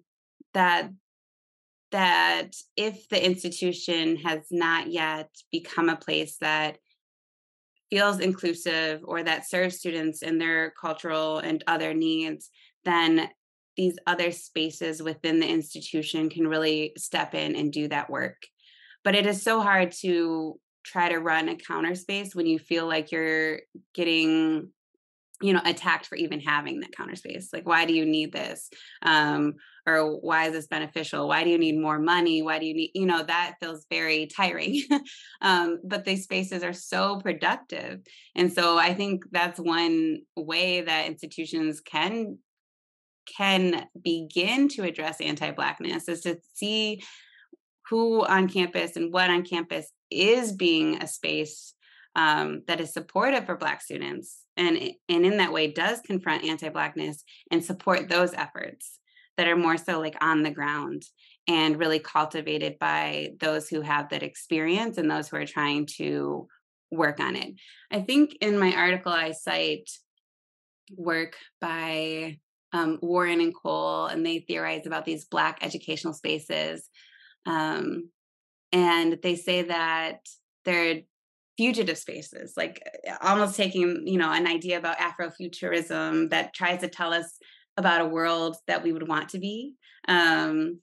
that 0.54 0.90
that 1.90 2.54
if 2.76 3.08
the 3.08 3.24
institution 3.24 4.16
has 4.16 4.46
not 4.50 4.88
yet 4.88 5.30
become 5.50 5.88
a 5.88 5.96
place 5.96 6.36
that 6.40 6.78
feels 7.90 8.20
inclusive 8.20 9.00
or 9.04 9.22
that 9.22 9.48
serves 9.48 9.78
students 9.78 10.22
in 10.22 10.38
their 10.38 10.72
cultural 10.78 11.38
and 11.38 11.64
other 11.66 11.94
needs, 11.94 12.50
then 12.84 13.28
these 13.76 13.96
other 14.06 14.30
spaces 14.32 15.02
within 15.02 15.40
the 15.40 15.48
institution 15.48 16.28
can 16.28 16.46
really 16.46 16.92
step 16.98 17.34
in 17.34 17.54
and 17.56 17.72
do 17.72 17.88
that 17.88 18.10
work. 18.10 18.42
But 19.04 19.14
it 19.14 19.26
is 19.26 19.42
so 19.42 19.60
hard 19.60 19.92
to 20.00 20.58
try 20.84 21.08
to 21.08 21.18
run 21.18 21.48
a 21.48 21.56
counter 21.56 21.94
space 21.94 22.34
when 22.34 22.46
you 22.46 22.58
feel 22.58 22.86
like 22.86 23.12
you're 23.12 23.60
getting 23.94 24.70
you 25.40 25.52
know 25.52 25.60
attacked 25.64 26.06
for 26.06 26.16
even 26.16 26.40
having 26.40 26.80
that 26.80 26.92
counter 26.96 27.14
space 27.14 27.50
like 27.52 27.66
why 27.66 27.84
do 27.84 27.92
you 27.92 28.04
need 28.04 28.32
this? 28.32 28.70
Um 29.02 29.54
or 29.86 30.18
why 30.20 30.46
is 30.46 30.52
this 30.52 30.66
beneficial? 30.66 31.28
Why 31.28 31.44
do 31.44 31.50
you 31.50 31.58
need 31.58 31.80
more 31.80 31.98
money? 31.98 32.42
Why 32.42 32.58
do 32.58 32.66
you 32.66 32.74
need 32.74 32.90
you 32.94 33.06
know 33.06 33.22
that 33.22 33.56
feels 33.60 33.86
very 33.90 34.26
tiring. 34.26 34.82
Um 35.40 35.78
but 35.84 36.04
these 36.04 36.24
spaces 36.24 36.62
are 36.62 36.72
so 36.72 37.20
productive. 37.20 38.00
And 38.34 38.52
so 38.52 38.78
i 38.78 38.94
think 38.94 39.24
that's 39.30 39.60
one 39.60 40.20
way 40.36 40.80
that 40.80 41.06
institutions 41.06 41.80
can 41.80 42.38
can 43.36 43.86
begin 44.02 44.68
to 44.68 44.82
address 44.84 45.20
anti-blackness 45.20 46.08
is 46.08 46.22
to 46.22 46.38
see 46.54 47.02
who 47.90 48.24
on 48.24 48.48
campus 48.48 48.96
and 48.96 49.12
what 49.12 49.30
on 49.30 49.42
campus 49.42 49.90
is 50.10 50.52
being 50.52 51.02
a 51.02 51.06
space 51.06 51.74
um, 52.18 52.62
that 52.66 52.80
is 52.80 52.92
supportive 52.92 53.46
for 53.46 53.56
Black 53.56 53.80
students 53.80 54.40
and, 54.56 54.76
and 55.08 55.24
in 55.24 55.36
that 55.36 55.52
way 55.52 55.68
does 55.70 56.00
confront 56.00 56.44
anti-Blackness 56.44 57.22
and 57.52 57.64
support 57.64 58.08
those 58.08 58.34
efforts 58.34 58.98
that 59.36 59.46
are 59.46 59.54
more 59.54 59.76
so 59.76 60.00
like 60.00 60.16
on 60.20 60.42
the 60.42 60.50
ground 60.50 61.04
and 61.46 61.78
really 61.78 62.00
cultivated 62.00 62.76
by 62.80 63.30
those 63.38 63.68
who 63.68 63.82
have 63.82 64.08
that 64.08 64.24
experience 64.24 64.98
and 64.98 65.08
those 65.08 65.28
who 65.28 65.36
are 65.36 65.46
trying 65.46 65.86
to 65.86 66.48
work 66.90 67.20
on 67.20 67.36
it. 67.36 67.54
I 67.92 68.00
think 68.00 68.36
in 68.40 68.58
my 68.58 68.74
article, 68.74 69.12
I 69.12 69.30
cite 69.30 69.88
work 70.96 71.36
by 71.60 72.38
um, 72.72 72.98
Warren 73.00 73.40
and 73.40 73.54
Cole, 73.54 74.06
and 74.06 74.26
they 74.26 74.40
theorize 74.40 74.86
about 74.86 75.04
these 75.04 75.26
Black 75.26 75.58
educational 75.62 76.14
spaces. 76.14 76.90
Um, 77.46 78.10
and 78.72 79.20
they 79.22 79.36
say 79.36 79.62
that 79.62 80.26
they're 80.64 81.02
fugitive 81.58 81.98
spaces, 81.98 82.54
like 82.56 82.80
uh, 83.06 83.16
almost 83.20 83.56
taking, 83.56 84.06
you 84.06 84.16
know, 84.16 84.32
an 84.32 84.46
idea 84.46 84.78
about 84.78 84.96
Afrofuturism 84.98 86.30
that 86.30 86.54
tries 86.54 86.80
to 86.80 86.88
tell 86.88 87.12
us 87.12 87.38
about 87.76 88.00
a 88.00 88.06
world 88.06 88.56
that 88.68 88.82
we 88.82 88.92
would 88.92 89.06
want 89.06 89.28
to 89.30 89.38
be. 89.38 89.74
Um, 90.06 90.80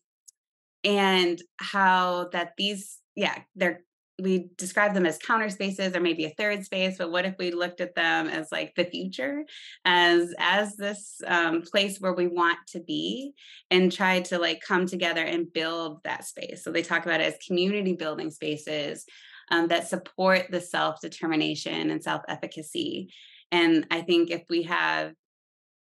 and 0.84 1.41
how 1.57 2.30
that 2.34 2.51
these, 2.57 2.99
yeah, 3.15 3.39
they're 3.55 3.82
we 4.21 4.47
describe 4.57 4.93
them 4.93 5.05
as 5.05 5.17
counter 5.17 5.49
spaces 5.49 5.95
or 5.95 5.99
maybe 5.99 6.26
a 6.26 6.34
third 6.38 6.63
space 6.63 6.97
but 6.97 7.11
what 7.11 7.26
if 7.26 7.36
we 7.38 7.51
looked 7.51 7.82
at 7.82 7.95
them 7.95 8.28
as 8.28 8.47
like 8.51 8.73
the 8.76 8.86
future 8.86 9.43
as 9.84 10.34
as 10.39 10.76
this 10.78 11.19
um, 11.28 11.61
place 11.61 11.99
where 11.99 12.13
we 12.13 12.28
want 12.28 12.57
to 12.67 12.80
be 12.82 13.34
and 13.71 13.91
try 13.91 14.21
to 14.21 14.38
like 14.38 14.61
come 14.65 14.86
together 14.86 15.21
and 15.21 15.51
build 15.51 16.01
that 16.03 16.26
space 16.26 16.63
so 16.63 16.71
they 16.71 16.82
talk 16.82 17.05
about 17.05 17.19
it 17.19 17.34
as 17.34 17.45
community 17.45 17.93
building 17.93 18.32
spaces 18.32 19.05
um, 19.51 19.67
that 19.67 19.87
support 19.87 20.47
the 20.49 20.61
self 20.61 21.01
determination 21.01 21.89
and 21.89 22.03
self 22.03 22.21
efficacy. 22.27 23.09
And 23.51 23.85
I 23.91 24.01
think 24.01 24.31
if 24.31 24.43
we 24.49 24.63
have, 24.63 25.13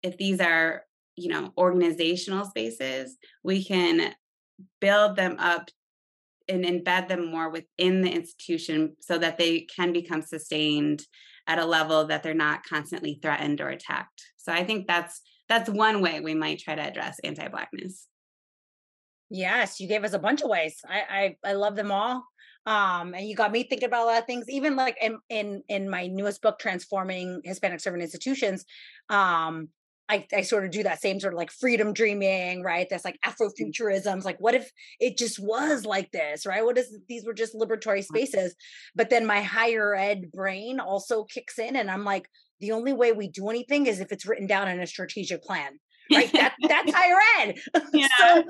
if 0.02 0.16
these 0.18 0.40
are, 0.40 0.82
you 1.16 1.28
know, 1.28 1.52
organizational 1.56 2.44
spaces, 2.44 3.16
we 3.42 3.64
can 3.64 4.14
build 4.80 5.16
them 5.16 5.36
up 5.38 5.70
and 6.48 6.64
embed 6.64 7.08
them 7.08 7.30
more 7.30 7.50
within 7.50 8.02
the 8.02 8.10
institution 8.10 8.96
so 9.00 9.18
that 9.18 9.38
they 9.38 9.60
can 9.62 9.92
become 9.92 10.22
sustained 10.22 11.02
at 11.46 11.58
a 11.58 11.64
level 11.64 12.06
that 12.06 12.22
they're 12.22 12.34
not 12.34 12.64
constantly 12.64 13.18
threatened 13.22 13.60
or 13.60 13.68
attacked. 13.68 14.22
So 14.36 14.52
I 14.52 14.64
think 14.64 14.86
that's 14.86 15.20
that's 15.48 15.70
one 15.70 16.02
way 16.02 16.20
we 16.20 16.34
might 16.34 16.58
try 16.58 16.74
to 16.74 16.82
address 16.82 17.20
anti-blackness. 17.22 18.08
Yes, 19.30 19.80
you 19.80 19.88
gave 19.88 20.04
us 20.04 20.12
a 20.12 20.18
bunch 20.18 20.42
of 20.42 20.48
ways. 20.48 20.80
I 20.88 21.36
I, 21.44 21.50
I 21.50 21.52
love 21.54 21.76
them 21.76 21.90
all 21.90 22.24
um 22.66 23.14
and 23.14 23.28
you 23.28 23.34
got 23.34 23.52
me 23.52 23.62
thinking 23.62 23.86
about 23.86 24.04
a 24.04 24.06
lot 24.06 24.18
of 24.18 24.26
things 24.26 24.46
even 24.48 24.76
like 24.76 24.96
in 25.00 25.18
in 25.28 25.62
in 25.68 25.88
my 25.88 26.06
newest 26.06 26.42
book 26.42 26.58
transforming 26.58 27.40
hispanic 27.44 27.80
serving 27.80 28.00
institutions 28.00 28.64
um 29.08 29.68
I, 30.08 30.26
I 30.32 30.42
sort 30.42 30.64
of 30.64 30.70
do 30.70 30.84
that 30.84 31.00
same 31.00 31.18
sort 31.18 31.32
of 31.32 31.38
like 31.38 31.50
freedom 31.50 31.92
dreaming, 31.92 32.62
right? 32.62 32.86
That's 32.88 33.04
like 33.04 33.18
Afrofuturism. 33.26 34.24
Like, 34.24 34.38
what 34.38 34.54
if 34.54 34.70
it 35.00 35.18
just 35.18 35.38
was 35.40 35.84
like 35.84 36.12
this, 36.12 36.46
right? 36.46 36.64
What 36.64 36.78
is 36.78 36.96
these 37.08 37.24
were 37.24 37.34
just 37.34 37.54
liberatory 37.54 38.04
spaces? 38.04 38.54
But 38.94 39.10
then 39.10 39.26
my 39.26 39.42
higher 39.42 39.94
ed 39.94 40.30
brain 40.32 40.78
also 40.78 41.24
kicks 41.24 41.58
in, 41.58 41.74
and 41.74 41.90
I'm 41.90 42.04
like, 42.04 42.28
the 42.60 42.72
only 42.72 42.92
way 42.92 43.12
we 43.12 43.28
do 43.28 43.48
anything 43.48 43.86
is 43.86 44.00
if 44.00 44.12
it's 44.12 44.26
written 44.26 44.46
down 44.46 44.68
in 44.68 44.80
a 44.80 44.86
strategic 44.86 45.42
plan, 45.42 45.78
right? 46.12 46.32
that, 46.32 46.54
that's 46.68 46.92
higher 46.94 47.18
ed. 47.40 47.56
Yeah. 47.92 48.08
so 48.18 48.44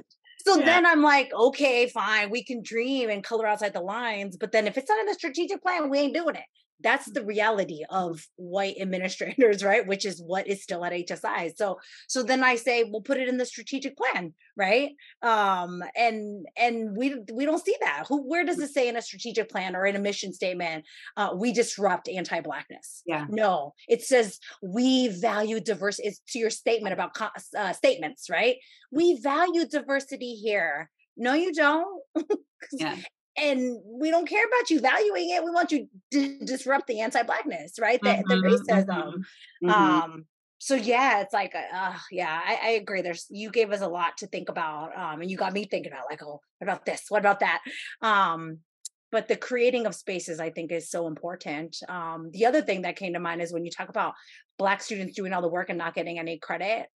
so 0.47 0.59
yeah. 0.59 0.65
then 0.65 0.87
I'm 0.87 1.03
like, 1.03 1.33
okay, 1.35 1.89
fine, 1.89 2.31
we 2.31 2.45
can 2.45 2.63
dream 2.63 3.11
and 3.11 3.25
color 3.25 3.47
outside 3.47 3.73
the 3.73 3.81
lines. 3.81 4.37
But 4.37 4.53
then 4.53 4.67
if 4.67 4.79
it's 4.79 4.89
not 4.89 5.01
in 5.01 5.07
the 5.07 5.15
strategic 5.15 5.61
plan, 5.63 5.91
we 5.91 5.99
ain't 5.99 6.15
doing 6.15 6.37
it 6.37 6.45
that's 6.81 7.11
the 7.13 7.25
reality 7.25 7.83
of 7.91 8.27
white 8.37 8.77
administrators 8.81 9.65
right 9.71 9.87
which 9.87 10.05
is 10.05 10.23
what 10.23 10.47
is 10.47 10.63
still 10.63 10.85
at 10.85 10.93
hsi 10.93 11.51
so 11.57 11.79
so 12.09 12.23
then 12.23 12.43
i 12.43 12.57
say 12.57 12.85
we'll 12.85 13.03
put 13.03 13.19
it 13.19 13.29
in 13.29 13.37
the 13.37 13.47
strategic 13.47 13.97
plan 13.97 14.33
right? 14.57 14.91
Um 15.23 15.83
and 15.95 16.47
and 16.57 16.97
we 16.97 17.17
we 17.33 17.45
don't 17.45 17.65
see 17.65 17.77
that. 17.81 18.05
Who 18.09 18.29
where 18.29 18.45
does 18.45 18.59
it 18.59 18.71
say 18.71 18.89
in 18.89 18.97
a 18.97 19.03
strategic 19.03 19.49
plan 19.51 19.77
or 19.77 19.87
in 19.87 19.97
a 19.97 20.01
mission 20.01 20.33
statement 20.33 20.85
uh, 21.17 21.31
we 21.37 21.53
disrupt 21.53 22.09
anti-blackness 22.09 23.03
yeah. 23.07 23.27
No. 23.29 23.75
It 23.89 24.03
says 24.03 24.39
we 24.63 25.09
value 25.09 25.61
diversity 25.61 26.09
it's 26.09 26.21
to 26.31 26.39
your 26.39 26.51
statement 26.51 26.95
about 26.95 27.17
uh, 27.57 27.73
statements 27.73 28.29
right? 28.31 28.57
We 28.91 29.19
value 29.21 29.67
diversity 29.67 30.35
here. 30.35 30.91
No 31.17 31.35
you 31.35 31.53
don't. 31.53 32.03
Yeah 32.73 32.97
and 33.39 33.79
we 33.85 34.11
don't 34.11 34.29
care 34.29 34.45
about 34.45 34.71
you 34.71 34.81
valuing 34.81 35.31
it. 35.31 35.45
We 35.45 35.51
want 35.51 35.73
you 35.73 35.89
to 36.13 36.39
disrupt 36.45 36.87
the 36.87 37.01
anti-blackness, 37.01 37.79
right? 37.81 38.01
The, 38.03 38.09
mm-hmm, 38.09 38.29
the 38.29 38.37
racism. 38.37 38.87
Mm-hmm, 38.87 39.69
mm-hmm. 39.69 39.71
Um, 39.71 40.27
so 40.59 40.75
yeah, 40.75 41.21
it's 41.21 41.35
like, 41.35 41.55
uh, 41.55 41.95
yeah, 42.11 42.41
I, 42.45 42.59
I, 42.63 42.69
agree. 42.71 43.03
There's 43.03 43.27
you 43.29 43.51
gave 43.51 43.73
us 43.73 43.83
a 43.83 43.89
lot 43.89 44.17
to 44.19 44.27
think 44.27 44.49
about, 44.49 44.97
um, 44.97 45.21
and 45.21 45.31
you 45.31 45.37
got 45.37 45.53
me 45.53 45.65
thinking 45.65 45.93
about 45.93 46.07
like, 46.11 46.23
oh, 46.23 46.41
what 46.59 46.69
about 46.69 46.87
this? 46.87 47.05
What 47.09 47.21
about 47.21 47.41
that? 47.41 47.61
Um, 48.01 48.59
but 49.13 49.29
the 49.29 49.37
creating 49.37 49.87
of 49.87 49.95
spaces, 49.95 50.41
I 50.41 50.51
think, 50.51 50.73
is 50.73 50.91
so 50.91 51.07
important. 51.07 51.77
Um, 51.89 52.31
the 52.33 52.47
other 52.47 52.63
thing 52.63 52.83
that 52.83 52.97
came 52.97 53.13
to 53.13 53.21
mind 53.21 53.43
is 53.43 53.53
when 53.53 53.65
you 53.65 53.71
talk 53.71 53.89
about 53.89 54.15
Black 54.59 54.83
students 54.83 55.15
doing 55.15 55.33
all 55.33 55.43
the 55.43 55.49
work 55.49 55.69
and 55.69 55.79
not 55.79 55.95
getting 55.95 56.19
any 56.19 56.39
credit 56.39 56.89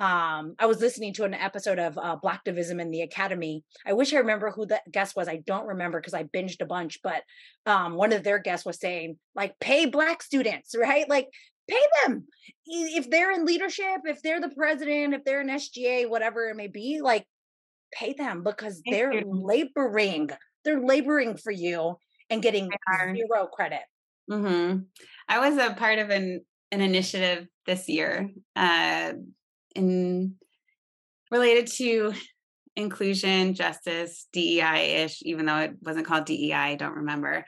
um 0.00 0.54
i 0.58 0.66
was 0.66 0.80
listening 0.80 1.12
to 1.14 1.24
an 1.24 1.34
episode 1.34 1.78
of 1.78 1.96
uh, 1.98 2.16
blacktivism 2.22 2.80
in 2.80 2.90
the 2.90 3.02
academy. 3.02 3.62
I 3.86 3.92
wish 3.92 4.12
i 4.12 4.18
remember 4.18 4.50
who 4.50 4.66
the 4.66 4.80
guest 4.90 5.14
was. 5.16 5.28
I 5.28 5.40
don't 5.46 5.66
remember 5.66 6.00
because 6.00 6.14
i 6.14 6.24
binged 6.24 6.60
a 6.60 6.66
bunch 6.66 6.98
but 7.02 7.22
um 7.66 7.94
one 7.94 8.12
of 8.12 8.24
their 8.24 8.38
guests 8.38 8.66
was 8.66 8.80
saying 8.80 9.18
like 9.34 9.58
pay 9.60 9.86
black 9.86 10.22
students 10.22 10.74
right? 10.78 11.08
Like 11.08 11.28
pay 11.68 11.80
them. 12.04 12.26
If 12.66 13.08
they're 13.08 13.32
in 13.32 13.46
leadership 13.46 14.00
if 14.04 14.20
they're 14.22 14.40
the 14.40 14.54
president 14.56 15.14
if 15.14 15.24
they're 15.24 15.40
an 15.40 15.48
sga 15.48 16.08
whatever 16.08 16.48
it 16.48 16.56
may 16.56 16.68
be 16.68 17.00
like 17.02 17.26
pay 17.92 18.12
them 18.12 18.42
because 18.42 18.82
they're 18.90 19.22
laboring. 19.24 20.30
They're 20.64 20.80
laboring 20.80 21.36
for 21.36 21.52
you 21.52 21.96
and 22.30 22.42
getting 22.42 22.70
zero 23.14 23.46
credit. 23.46 23.82
Mm-hmm. 24.30 24.78
i 25.28 25.48
was 25.48 25.58
a 25.58 25.74
part 25.74 25.98
of 25.98 26.08
an 26.08 26.40
an 26.72 26.80
initiative 26.80 27.46
this 27.66 27.90
year 27.90 28.30
uh 28.56 29.12
in 29.74 30.36
related 31.30 31.66
to 31.66 32.12
inclusion, 32.76 33.54
justice, 33.54 34.26
DEI 34.32 35.04
ish, 35.04 35.20
even 35.22 35.46
though 35.46 35.58
it 35.58 35.72
wasn't 35.82 36.06
called 36.06 36.26
DEI, 36.26 36.52
I 36.52 36.74
don't 36.74 36.96
remember. 36.96 37.44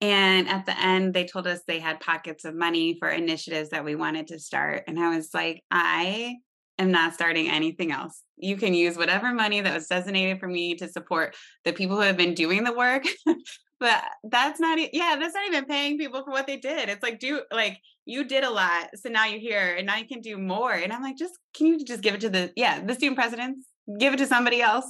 And 0.00 0.48
at 0.48 0.66
the 0.66 0.78
end, 0.78 1.14
they 1.14 1.24
told 1.24 1.46
us 1.46 1.60
they 1.66 1.78
had 1.78 2.00
pockets 2.00 2.44
of 2.44 2.54
money 2.54 2.96
for 2.98 3.08
initiatives 3.08 3.70
that 3.70 3.84
we 3.84 3.94
wanted 3.94 4.28
to 4.28 4.38
start. 4.38 4.84
And 4.88 4.98
I 4.98 5.14
was 5.14 5.30
like, 5.32 5.62
I 5.70 6.36
am 6.78 6.90
not 6.90 7.14
starting 7.14 7.48
anything 7.48 7.92
else. 7.92 8.22
You 8.36 8.56
can 8.56 8.74
use 8.74 8.96
whatever 8.96 9.32
money 9.32 9.60
that 9.60 9.74
was 9.74 9.86
designated 9.86 10.40
for 10.40 10.48
me 10.48 10.74
to 10.76 10.88
support 10.88 11.36
the 11.64 11.72
people 11.72 11.96
who 11.96 12.02
have 12.02 12.16
been 12.16 12.34
doing 12.34 12.64
the 12.64 12.72
work. 12.72 13.04
but 13.82 14.04
that's 14.22 14.60
not, 14.60 14.78
yeah, 14.94 15.16
that's 15.18 15.34
not 15.34 15.46
even 15.48 15.64
paying 15.64 15.98
people 15.98 16.22
for 16.22 16.30
what 16.30 16.46
they 16.46 16.56
did. 16.56 16.88
It's 16.88 17.02
like, 17.02 17.18
do 17.18 17.42
like 17.50 17.80
you 18.06 18.22
did 18.22 18.44
a 18.44 18.50
lot. 18.50 18.90
So 18.94 19.08
now 19.08 19.26
you're 19.26 19.40
here 19.40 19.74
and 19.76 19.88
now 19.88 19.96
you 19.96 20.06
can 20.06 20.20
do 20.20 20.38
more. 20.38 20.70
And 20.72 20.92
I'm 20.92 21.02
like, 21.02 21.16
just, 21.16 21.34
can 21.52 21.66
you 21.66 21.84
just 21.84 22.00
give 22.00 22.14
it 22.14 22.20
to 22.20 22.30
the, 22.30 22.52
yeah, 22.54 22.80
the 22.80 22.94
student 22.94 23.18
presidents? 23.18 23.66
give 23.98 24.14
it 24.14 24.18
to 24.18 24.26
somebody 24.28 24.62
else 24.62 24.86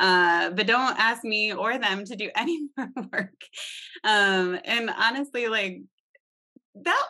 uh, 0.00 0.50
but 0.50 0.66
don't 0.66 1.00
ask 1.00 1.24
me 1.24 1.54
or 1.54 1.78
them 1.78 2.04
to 2.04 2.14
do 2.14 2.28
any 2.36 2.68
more 2.76 2.90
work 3.10 3.40
um, 4.04 4.58
and 4.66 4.90
honestly 4.90 5.48
like 5.48 5.80
that 6.74 7.06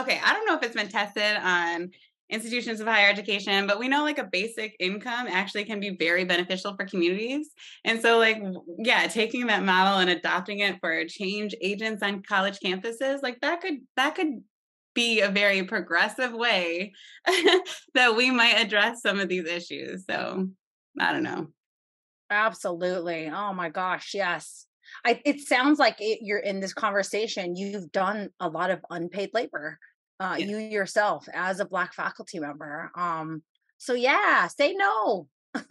okay 0.00 0.18
i 0.24 0.32
don't 0.32 0.46
know 0.46 0.56
if 0.56 0.62
it's 0.62 0.74
been 0.74 0.88
tested 0.88 1.36
on 1.42 1.90
institutions 2.30 2.80
of 2.80 2.86
higher 2.86 3.08
education 3.08 3.66
but 3.66 3.78
we 3.78 3.88
know 3.88 4.02
like 4.02 4.18
a 4.18 4.28
basic 4.30 4.76
income 4.80 5.26
actually 5.28 5.64
can 5.64 5.80
be 5.80 5.96
very 5.96 6.24
beneficial 6.24 6.74
for 6.76 6.84
communities 6.84 7.50
and 7.84 8.00
so 8.00 8.18
like 8.18 8.42
yeah 8.78 9.06
taking 9.06 9.46
that 9.46 9.64
model 9.64 9.98
and 9.98 10.10
adopting 10.10 10.58
it 10.60 10.78
for 10.80 11.04
change 11.06 11.54
agents 11.60 12.02
on 12.02 12.22
college 12.22 12.58
campuses 12.62 13.22
like 13.22 13.40
that 13.40 13.60
could 13.60 13.78
that 13.96 14.14
could 14.14 14.42
be 14.94 15.20
a 15.20 15.28
very 15.28 15.62
progressive 15.62 16.32
way 16.32 16.92
that 17.94 18.16
we 18.16 18.30
might 18.30 18.60
address 18.60 19.00
some 19.00 19.20
of 19.20 19.28
these 19.28 19.46
issues 19.46 20.04
so 20.08 20.48
I 21.00 21.12
don't 21.12 21.22
know. 21.22 21.48
Absolutely. 22.30 23.30
Oh 23.32 23.52
my 23.54 23.68
gosh, 23.68 24.12
yes. 24.14 24.66
I, 25.04 25.20
it 25.24 25.40
sounds 25.40 25.78
like 25.78 25.96
it, 26.00 26.20
you're 26.22 26.38
in 26.38 26.60
this 26.60 26.72
conversation. 26.72 27.56
You've 27.56 27.92
done 27.92 28.30
a 28.40 28.48
lot 28.48 28.70
of 28.70 28.80
unpaid 28.90 29.30
labor, 29.34 29.78
uh, 30.20 30.36
yeah. 30.38 30.46
you 30.46 30.58
yourself 30.58 31.28
as 31.32 31.60
a 31.60 31.64
Black 31.64 31.94
faculty 31.94 32.38
member. 32.38 32.90
Um, 32.94 33.42
so 33.78 33.94
yeah, 33.94 34.46
say 34.48 34.74
no. 34.74 35.28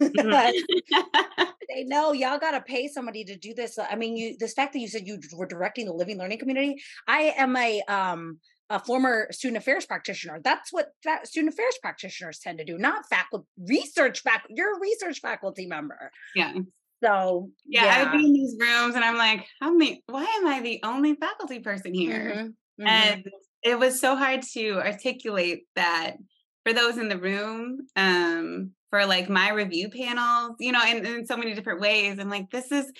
Say 1.70 1.84
no. 1.84 2.12
Y'all 2.12 2.38
got 2.38 2.52
to 2.52 2.60
pay 2.60 2.88
somebody 2.88 3.24
to 3.24 3.36
do 3.36 3.52
this. 3.54 3.78
I 3.78 3.94
mean, 3.94 4.16
you. 4.16 4.36
This 4.38 4.54
fact 4.54 4.72
that 4.72 4.78
you 4.78 4.88
said 4.88 5.06
you 5.06 5.18
were 5.36 5.46
directing 5.46 5.86
the 5.86 5.92
living 5.92 6.18
learning 6.18 6.38
community. 6.38 6.76
I 7.06 7.34
am 7.36 7.54
a 7.56 7.82
um 7.88 8.38
a 8.70 8.78
former 8.78 9.28
student 9.30 9.58
affairs 9.58 9.86
practitioner. 9.86 10.40
That's 10.42 10.72
what 10.72 10.88
fa- 11.02 11.20
student 11.24 11.54
affairs 11.54 11.78
practitioners 11.80 12.38
tend 12.38 12.58
to 12.58 12.64
do, 12.64 12.78
not 12.78 13.06
faculty 13.08 13.46
research 13.66 14.20
faculty. 14.20 14.54
You're 14.56 14.76
a 14.76 14.80
research 14.80 15.20
faculty 15.20 15.66
member. 15.66 16.10
Yeah. 16.34 16.54
So 17.02 17.50
yeah, 17.66 17.84
yeah, 17.84 17.96
I 17.96 18.02
would 18.02 18.18
be 18.18 18.26
in 18.26 18.32
these 18.32 18.56
rooms 18.58 18.94
and 18.94 19.04
I'm 19.04 19.16
like, 19.16 19.46
how 19.60 19.72
many 19.72 20.02
why 20.06 20.24
am 20.24 20.46
I 20.46 20.60
the 20.60 20.80
only 20.82 21.14
faculty 21.14 21.60
person 21.60 21.94
here? 21.94 22.32
Mm-hmm. 22.34 22.84
Mm-hmm. 22.84 22.86
And 22.86 23.24
it 23.62 23.78
was 23.78 24.00
so 24.00 24.16
hard 24.16 24.42
to 24.54 24.78
articulate 24.78 25.64
that 25.74 26.16
for 26.64 26.72
those 26.72 26.98
in 26.98 27.08
the 27.08 27.18
room, 27.18 27.86
um, 27.96 28.72
for 28.90 29.04
like 29.04 29.28
my 29.28 29.50
review 29.50 29.88
panels, 29.90 30.56
you 30.60 30.72
know, 30.72 30.82
in, 30.84 31.04
in 31.04 31.26
so 31.26 31.36
many 31.36 31.54
different 31.54 31.80
ways. 31.80 32.18
And 32.18 32.30
like 32.30 32.50
this 32.50 32.70
is 32.72 32.90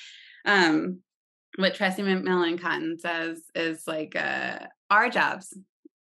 um 0.44 1.00
what 1.56 1.74
Tressie 1.74 2.04
McMillan 2.04 2.60
Cottom 2.60 2.98
says 2.98 3.42
is 3.54 3.82
like 3.86 4.14
uh, 4.14 4.60
our 4.90 5.10
jobs 5.10 5.56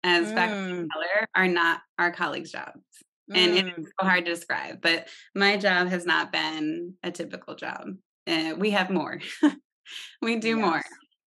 as 0.05 0.27
mm. 0.27 0.35
faculty 0.35 0.73
of 0.73 0.89
color 0.93 1.29
are 1.35 1.49
not 1.49 1.81
our 1.99 2.13
colleagues' 2.13 2.53
jobs. 2.53 2.83
Mm. 3.31 3.37
And 3.37 3.69
it's 3.69 3.91
so 3.99 4.07
hard 4.07 4.27
to 4.27 4.33
describe, 4.33 4.81
but 4.83 5.09
my 5.35 5.57
job 5.57 5.89
has 5.89 6.05
not 6.05 6.31
been 6.31 6.95
a 7.03 7.11
typical 7.11 7.55
job. 7.55 7.89
Uh, 8.27 8.55
we 8.59 8.71
have 8.73 8.91
more. 8.91 9.21
we 10.23 10.37
do 10.37 10.59
yes. 10.59 10.59
more. 10.59 10.83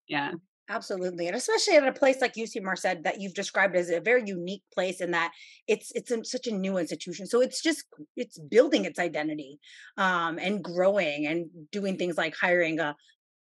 Yeah. 0.08 0.32
Absolutely. 0.70 1.26
And 1.28 1.36
especially 1.36 1.76
at 1.78 1.88
a 1.88 1.92
place 1.92 2.22
like 2.22 2.36
UC 2.36 2.62
Merced 2.62 3.04
that 3.04 3.20
you've 3.20 3.34
described 3.34 3.76
as 3.76 3.90
a 3.90 4.00
very 4.00 4.24
unique 4.26 4.62
place 4.72 5.02
in 5.02 5.12
that 5.12 5.34
it's 5.68 5.92
it's 5.96 6.12
a, 6.12 6.24
such 6.24 6.46
a 6.46 6.54
new 6.54 6.78
institution. 6.78 7.26
So 7.26 7.42
it's 7.42 7.62
just 7.62 7.86
it's 8.16 8.38
building 8.38 8.86
its 8.86 9.00
identity 9.00 9.60
um, 9.98 10.38
and 10.38 10.64
growing 10.64 11.26
and 11.26 11.48
doing 11.72 11.98
things 11.98 12.18
like 12.18 12.36
hiring 12.40 12.80
a 12.80 12.96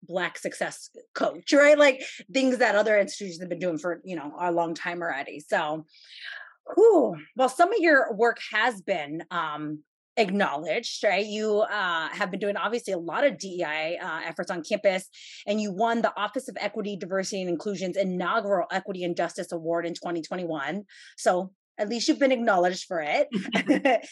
black 0.07 0.37
success 0.37 0.91
coach 1.14 1.51
right 1.55 1.79
like 1.79 2.03
things 2.31 2.59
that 2.59 2.75
other 2.75 2.99
institutions 2.99 3.41
have 3.41 3.49
been 3.49 3.59
doing 3.59 3.79
for 3.79 4.03
you 4.05 4.14
know 4.14 4.35
a 4.39 4.53
long 4.53 4.75
time 4.75 5.01
already 5.01 5.41
so 5.41 5.87
whew, 6.75 7.16
well 7.37 7.49
some 7.49 7.72
of 7.72 7.79
your 7.79 8.12
work 8.12 8.37
has 8.53 8.83
been 8.83 9.25
um 9.31 9.79
acknowledged 10.17 11.03
right 11.03 11.27
you 11.27 11.61
uh, 11.61 12.09
have 12.09 12.31
been 12.31 12.41
doing 12.41 12.57
obviously 12.57 12.93
a 12.93 12.99
lot 12.99 13.25
of 13.25 13.39
dei 13.39 13.99
uh, 14.01 14.21
efforts 14.25 14.51
on 14.51 14.62
campus 14.62 15.09
and 15.47 15.61
you 15.61 15.73
won 15.73 16.03
the 16.03 16.12
office 16.17 16.49
of 16.49 16.57
equity 16.61 16.97
diversity 16.97 17.41
and 17.41 17.51
inclusion's 17.51 17.97
inaugural 17.97 18.67
equity 18.71 19.05
and 19.05 19.17
justice 19.17 19.51
award 19.53 19.87
in 19.87 19.95
2021 19.95 20.85
so 21.17 21.51
at 21.79 21.89
least 21.89 22.09
you've 22.09 22.19
been 22.19 22.33
acknowledged 22.33 22.85
for 22.85 23.05
it. 23.05 23.29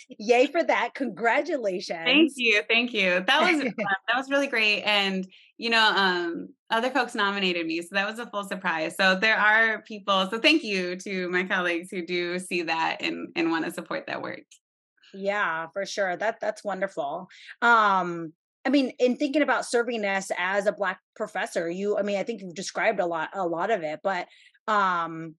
Yay 0.18 0.46
for 0.46 0.62
that. 0.62 0.94
Congratulations. 0.94 2.00
Thank 2.04 2.32
you. 2.36 2.62
Thank 2.68 2.92
you. 2.92 3.22
That 3.26 3.52
was 3.52 3.62
that 3.76 4.16
was 4.16 4.30
really 4.30 4.48
great. 4.48 4.82
And 4.82 5.26
you 5.58 5.70
know, 5.70 5.92
um, 5.94 6.48
other 6.70 6.90
folks 6.90 7.14
nominated 7.14 7.66
me. 7.66 7.80
So 7.82 7.88
that 7.92 8.08
was 8.08 8.18
a 8.18 8.26
full 8.26 8.44
surprise. 8.44 8.96
So 8.96 9.14
there 9.14 9.36
are 9.36 9.82
people. 9.82 10.28
So 10.28 10.38
thank 10.38 10.64
you 10.64 10.96
to 10.96 11.28
my 11.28 11.44
colleagues 11.44 11.88
who 11.90 12.04
do 12.04 12.38
see 12.40 12.62
that 12.62 12.98
and, 13.00 13.28
and 13.36 13.50
want 13.50 13.64
to 13.66 13.70
support 13.70 14.06
that 14.08 14.22
work. 14.22 14.40
Yeah, 15.14 15.66
for 15.72 15.84
sure. 15.86 16.16
That 16.16 16.40
that's 16.40 16.64
wonderful. 16.64 17.28
Um, 17.60 18.32
I 18.64 18.70
mean, 18.70 18.92
in 18.98 19.16
thinking 19.16 19.42
about 19.42 19.64
servingness 19.64 20.30
as 20.38 20.66
a 20.66 20.72
black 20.72 21.00
professor, 21.16 21.68
you 21.68 21.98
I 21.98 22.02
mean, 22.02 22.18
I 22.18 22.22
think 22.22 22.40
you've 22.40 22.54
described 22.54 23.00
a 23.00 23.06
lot 23.06 23.30
a 23.34 23.46
lot 23.46 23.70
of 23.70 23.82
it, 23.82 24.00
but 24.02 24.26
um 24.68 25.34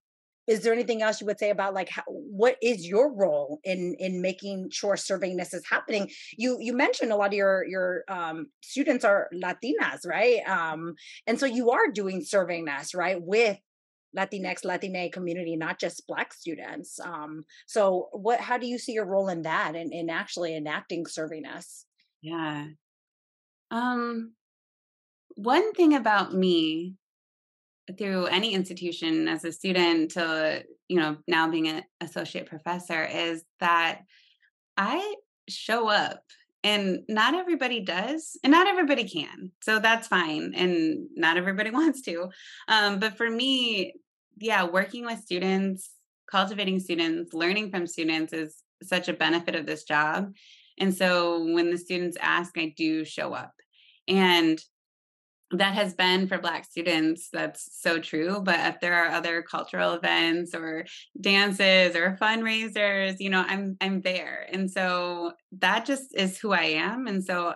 is 0.45 0.61
there 0.61 0.73
anything 0.73 1.01
else 1.01 1.21
you 1.21 1.27
would 1.27 1.39
say 1.39 1.49
about 1.51 1.73
like 1.73 1.87
how, 1.89 2.03
what 2.07 2.57
is 2.61 2.85
your 2.85 3.13
role 3.13 3.59
in 3.63 3.95
in 3.99 4.21
making 4.21 4.69
sure 4.71 4.95
servingness 4.95 5.53
is 5.53 5.63
happening 5.69 6.09
you 6.37 6.57
you 6.59 6.73
mentioned 6.73 7.11
a 7.11 7.15
lot 7.15 7.27
of 7.27 7.33
your 7.33 7.65
your 7.65 8.03
um, 8.09 8.47
students 8.61 9.05
are 9.05 9.29
latinas 9.33 10.05
right 10.05 10.41
um, 10.47 10.95
and 11.27 11.39
so 11.39 11.45
you 11.45 11.71
are 11.71 11.89
doing 11.91 12.21
servingness 12.21 12.93
right 12.95 13.21
with 13.21 13.57
latinx 14.17 14.63
Latina 14.63 15.09
community 15.09 15.55
not 15.55 15.79
just 15.79 16.07
black 16.07 16.33
students 16.33 16.99
um, 16.99 17.43
so 17.67 18.09
what 18.11 18.39
how 18.39 18.57
do 18.57 18.67
you 18.67 18.77
see 18.77 18.93
your 18.93 19.05
role 19.05 19.29
in 19.29 19.41
that 19.43 19.75
and 19.75 19.91
in, 19.91 19.99
in 19.99 20.09
actually 20.09 20.55
enacting 20.55 21.05
servingness 21.05 21.83
yeah. 22.23 22.67
Um 23.69 24.31
one 25.35 25.73
thing 25.73 25.95
about 25.95 26.33
me 26.33 26.95
through 27.97 28.27
any 28.27 28.53
institution 28.53 29.27
as 29.27 29.43
a 29.43 29.51
student 29.51 30.11
to 30.11 30.63
you 30.87 30.97
know 30.99 31.17
now 31.27 31.49
being 31.49 31.67
an 31.67 31.83
associate 31.99 32.45
professor 32.45 33.03
is 33.03 33.43
that 33.59 34.01
i 34.77 35.15
show 35.49 35.89
up 35.89 36.23
and 36.63 36.99
not 37.09 37.33
everybody 37.33 37.81
does 37.81 38.37
and 38.43 38.51
not 38.51 38.67
everybody 38.67 39.03
can 39.03 39.51
so 39.61 39.79
that's 39.79 40.07
fine 40.07 40.53
and 40.55 41.07
not 41.15 41.35
everybody 41.35 41.69
wants 41.71 42.01
to 42.01 42.29
um, 42.69 42.99
but 42.99 43.17
for 43.17 43.29
me 43.29 43.93
yeah 44.37 44.63
working 44.63 45.05
with 45.05 45.19
students 45.19 45.91
cultivating 46.29 46.79
students 46.79 47.33
learning 47.33 47.69
from 47.69 47.87
students 47.87 48.33
is 48.33 48.57
such 48.81 49.07
a 49.07 49.13
benefit 49.13 49.55
of 49.55 49.65
this 49.65 49.83
job 49.83 50.33
and 50.79 50.93
so 50.93 51.43
when 51.53 51.71
the 51.71 51.77
students 51.77 52.17
ask 52.21 52.57
i 52.57 52.73
do 52.75 53.05
show 53.05 53.33
up 53.33 53.53
and 54.07 54.59
that 55.51 55.75
has 55.75 55.93
been 55.93 56.27
for 56.27 56.39
black 56.39 56.65
students 56.65 57.29
that's 57.31 57.79
so 57.79 57.99
true 57.99 58.41
but 58.43 58.59
if 58.61 58.79
there 58.79 58.95
are 58.95 59.11
other 59.11 59.43
cultural 59.43 59.93
events 59.93 60.55
or 60.55 60.85
dances 61.19 61.95
or 61.95 62.17
fundraisers 62.19 63.15
you 63.19 63.29
know 63.29 63.43
i'm 63.47 63.77
i'm 63.79 64.01
there 64.01 64.47
and 64.51 64.69
so 64.69 65.31
that 65.59 65.85
just 65.85 66.15
is 66.15 66.37
who 66.39 66.51
i 66.51 66.63
am 66.63 67.07
and 67.07 67.23
so 67.23 67.53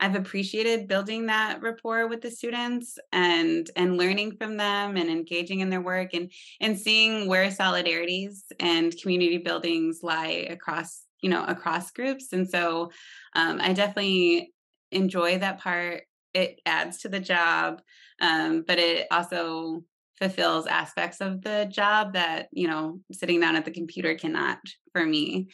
i've 0.00 0.14
appreciated 0.14 0.88
building 0.88 1.26
that 1.26 1.60
rapport 1.62 2.06
with 2.06 2.20
the 2.20 2.30
students 2.30 2.98
and 3.12 3.70
and 3.76 3.96
learning 3.96 4.36
from 4.36 4.56
them 4.56 4.96
and 4.96 5.08
engaging 5.08 5.60
in 5.60 5.70
their 5.70 5.80
work 5.80 6.14
and 6.14 6.30
and 6.60 6.78
seeing 6.78 7.28
where 7.28 7.48
solidarities 7.50 8.42
and 8.60 8.96
community 9.00 9.38
buildings 9.38 10.00
lie 10.02 10.46
across 10.50 11.06
you 11.20 11.30
know 11.30 11.44
across 11.44 11.90
groups. 11.90 12.32
And 12.32 12.48
so 12.48 12.90
um, 13.34 13.58
i 13.60 13.72
definitely 13.72 14.52
enjoy 14.92 15.38
that 15.38 15.58
part. 15.58 16.04
It 16.32 16.60
adds 16.64 16.98
to 16.98 17.08
the 17.08 17.20
job 17.20 17.82
um, 18.20 18.64
but 18.66 18.78
it 18.78 19.06
also 19.10 19.82
fulfills 20.18 20.66
aspects 20.66 21.20
of 21.20 21.42
the 21.42 21.68
job 21.70 22.14
that 22.14 22.48
you 22.52 22.68
know 22.68 23.00
sitting 23.12 23.40
down 23.40 23.56
at 23.56 23.64
the 23.64 23.70
computer 23.70 24.14
cannot 24.14 24.58
for 24.92 25.04
me. 25.04 25.48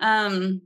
Um 0.00 0.62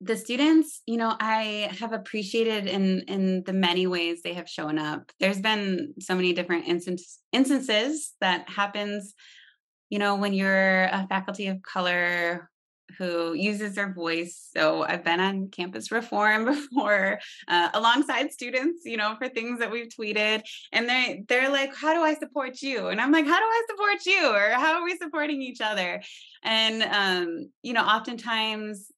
the 0.00 0.16
students 0.16 0.80
you 0.86 0.96
know 0.96 1.14
i 1.20 1.70
have 1.78 1.92
appreciated 1.92 2.66
in 2.66 3.00
in 3.00 3.42
the 3.44 3.52
many 3.52 3.86
ways 3.86 4.22
they 4.22 4.34
have 4.34 4.48
shown 4.48 4.78
up 4.78 5.12
there's 5.20 5.40
been 5.40 5.94
so 6.00 6.14
many 6.14 6.32
different 6.32 6.66
instance, 6.66 7.18
instances 7.32 8.14
that 8.20 8.48
happens 8.48 9.14
you 9.90 9.98
know 9.98 10.16
when 10.16 10.32
you're 10.32 10.84
a 10.84 11.06
faculty 11.08 11.48
of 11.48 11.60
color 11.62 12.50
who 12.98 13.34
uses 13.34 13.74
their 13.74 13.92
voice. 13.92 14.48
So 14.56 14.82
I've 14.82 15.04
been 15.04 15.20
on 15.20 15.48
campus 15.48 15.90
reform 15.90 16.44
before, 16.46 17.20
uh, 17.48 17.68
alongside 17.74 18.32
students, 18.32 18.82
you 18.84 18.96
know, 18.96 19.14
for 19.18 19.28
things 19.28 19.58
that 19.60 19.70
we've 19.70 19.88
tweeted, 19.88 20.42
and 20.72 20.88
they 20.88 21.24
they're 21.28 21.50
like, 21.50 21.74
"How 21.74 21.94
do 21.94 22.00
I 22.00 22.14
support 22.14 22.62
you?" 22.62 22.88
And 22.88 23.00
I'm 23.00 23.12
like, 23.12 23.26
"How 23.26 23.38
do 23.38 23.44
I 23.44 23.62
support 23.68 24.06
you?" 24.06 24.34
Or 24.34 24.50
"How 24.50 24.78
are 24.78 24.84
we 24.84 24.96
supporting 24.96 25.42
each 25.42 25.60
other?" 25.60 26.02
And 26.42 26.82
um, 26.82 27.50
you 27.62 27.72
know, 27.72 27.84
oftentimes 27.84 28.90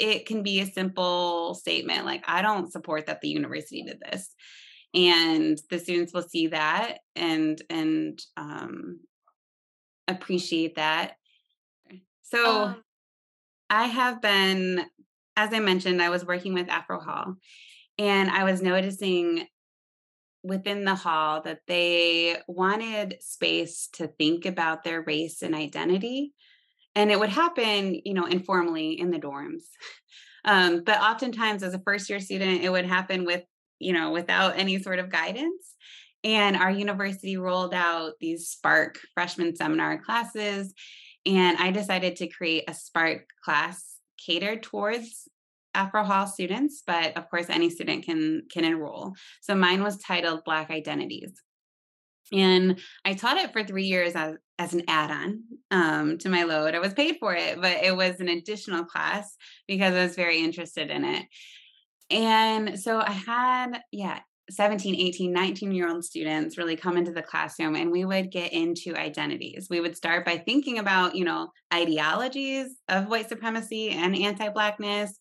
it 0.00 0.26
can 0.26 0.42
be 0.42 0.60
a 0.60 0.66
simple 0.66 1.54
statement 1.54 2.06
like, 2.06 2.24
"I 2.26 2.42
don't 2.42 2.72
support 2.72 3.06
that 3.06 3.20
the 3.20 3.28
university 3.28 3.82
did 3.82 4.00
this." 4.00 4.34
and 4.92 5.56
the 5.70 5.78
students 5.78 6.12
will 6.12 6.24
see 6.24 6.48
that 6.48 6.98
and 7.14 7.62
and 7.70 8.20
um, 8.36 8.98
appreciate 10.08 10.74
that 10.74 11.12
so 12.30 12.64
um, 12.64 12.84
I 13.68 13.86
have 13.86 14.22
been, 14.22 14.84
as 15.36 15.52
I 15.52 15.58
mentioned, 15.58 16.00
I 16.00 16.10
was 16.10 16.24
working 16.24 16.54
with 16.54 16.68
Afro 16.68 17.00
Hall 17.00 17.34
and 17.98 18.30
I 18.30 18.44
was 18.44 18.62
noticing 18.62 19.46
within 20.42 20.84
the 20.84 20.94
hall 20.94 21.42
that 21.42 21.60
they 21.66 22.36
wanted 22.46 23.16
space 23.20 23.88
to 23.94 24.06
think 24.06 24.46
about 24.46 24.84
their 24.84 25.02
race 25.02 25.42
and 25.42 25.54
identity. 25.54 26.32
And 26.94 27.10
it 27.10 27.18
would 27.18 27.30
happen, 27.30 28.00
you 28.04 28.14
know, 28.14 28.26
informally 28.26 28.98
in 28.98 29.10
the 29.10 29.18
dorms. 29.18 29.64
Um, 30.42 30.84
but 30.84 30.98
oftentimes 30.98 31.62
as 31.62 31.74
a 31.74 31.82
first 31.84 32.08
year 32.08 32.18
student, 32.18 32.64
it 32.64 32.70
would 32.70 32.86
happen 32.86 33.26
with, 33.26 33.44
you 33.78 33.92
know, 33.92 34.10
without 34.10 34.58
any 34.58 34.80
sort 34.82 34.98
of 34.98 35.10
guidance. 35.10 35.76
And 36.24 36.56
our 36.56 36.70
university 36.70 37.36
rolled 37.36 37.74
out 37.74 38.12
these 38.20 38.48
Spark 38.48 38.98
freshman 39.14 39.54
seminar 39.54 39.98
classes 39.98 40.72
and 41.26 41.58
I 41.58 41.70
decided 41.70 42.16
to 42.16 42.28
create 42.28 42.64
a 42.68 42.74
Spark 42.74 43.26
class 43.44 43.96
catered 44.24 44.62
towards 44.62 45.28
Afro 45.74 46.04
Hall 46.04 46.26
students, 46.26 46.82
but 46.86 47.16
of 47.16 47.28
course 47.30 47.46
any 47.48 47.70
student 47.70 48.04
can 48.04 48.42
can 48.50 48.64
enroll. 48.64 49.14
So 49.40 49.54
mine 49.54 49.82
was 49.82 49.98
titled 49.98 50.44
Black 50.44 50.70
Identities. 50.70 51.32
And 52.32 52.80
I 53.04 53.14
taught 53.14 53.38
it 53.38 53.52
for 53.52 53.64
three 53.64 53.84
years 53.84 54.14
as, 54.14 54.34
as 54.60 54.74
an 54.74 54.82
add-on 54.88 55.42
um, 55.70 56.18
to 56.18 56.28
my 56.28 56.42
load. 56.42 56.74
I 56.74 56.80
was 56.80 56.92
paid 56.92 57.16
for 57.18 57.34
it, 57.34 57.58
but 57.58 57.82
it 57.82 57.96
was 57.96 58.20
an 58.20 58.28
additional 58.28 58.84
class 58.84 59.34
because 59.66 59.94
I 59.94 60.04
was 60.04 60.14
very 60.14 60.38
interested 60.44 60.90
in 60.90 61.02
it. 61.02 61.24
And 62.10 62.78
so 62.78 63.00
I 63.00 63.10
had, 63.10 63.80
yeah, 63.90 64.20
17, 64.50 64.94
18, 64.94 65.32
19 65.32 65.72
year 65.72 65.88
old 65.88 66.04
students 66.04 66.58
really 66.58 66.76
come 66.76 66.98
into 66.98 67.10
the 67.10 67.22
classroom 67.22 67.74
and 67.74 67.90
we 67.90 68.04
would 68.04 68.30
get 68.30 68.52
into 68.52 68.94
identities. 68.94 69.68
We 69.70 69.80
would 69.80 69.96
start 69.96 70.26
by 70.26 70.36
thinking 70.36 70.78
about, 70.78 71.14
you 71.14 71.24
know, 71.24 71.48
ideologies 71.72 72.76
of 72.86 73.08
white 73.08 73.30
supremacy 73.30 73.90
and 73.90 74.14
anti-blackness. 74.14 75.16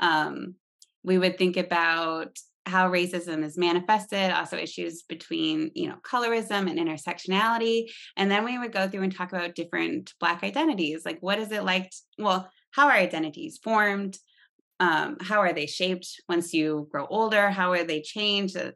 Um, 0.00 0.56
we 1.04 1.16
would 1.16 1.38
think 1.38 1.56
about 1.56 2.36
how 2.70 2.90
racism 2.90 3.44
is 3.44 3.58
manifested, 3.58 4.30
also 4.30 4.56
issues 4.56 5.02
between, 5.02 5.70
you 5.74 5.88
know, 5.88 5.96
colorism 6.02 6.70
and 6.70 6.78
intersectionality. 6.78 7.90
And 8.16 8.30
then 8.30 8.44
we 8.44 8.58
would 8.58 8.72
go 8.72 8.88
through 8.88 9.02
and 9.02 9.14
talk 9.14 9.32
about 9.32 9.54
different 9.54 10.14
Black 10.20 10.42
identities. 10.42 11.04
Like, 11.04 11.18
what 11.20 11.38
is 11.38 11.52
it 11.52 11.64
like? 11.64 11.92
Well, 12.18 12.48
how 12.70 12.86
are 12.86 12.92
identities 12.92 13.58
formed? 13.62 14.16
um, 14.80 15.18
how 15.20 15.40
are 15.40 15.52
they 15.52 15.66
shaped 15.66 16.22
once 16.28 16.52
you 16.52 16.88
grow 16.90 17.06
older 17.06 17.50
how 17.50 17.70
are 17.72 17.84
they 17.84 18.00
changed 18.00 18.56
at 18.56 18.72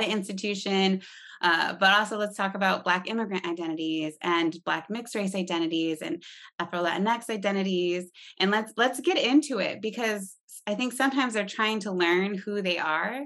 an 0.00 0.10
institution 0.10 1.02
uh, 1.42 1.74
but 1.74 1.92
also 1.92 2.16
let's 2.16 2.36
talk 2.36 2.54
about 2.54 2.84
black 2.84 3.08
immigrant 3.08 3.46
identities 3.46 4.16
and 4.22 4.56
black 4.64 4.88
mixed 4.88 5.14
race 5.14 5.34
identities 5.34 6.00
and 6.00 6.22
afro 6.58 6.82
latinx 6.82 7.28
identities 7.28 8.10
and 8.40 8.50
let's 8.50 8.72
let's 8.76 9.00
get 9.00 9.18
into 9.18 9.58
it 9.58 9.82
because 9.82 10.36
i 10.66 10.74
think 10.74 10.92
sometimes 10.92 11.34
they're 11.34 11.46
trying 11.46 11.80
to 11.80 11.92
learn 11.92 12.34
who 12.34 12.62
they 12.62 12.78
are 12.78 13.20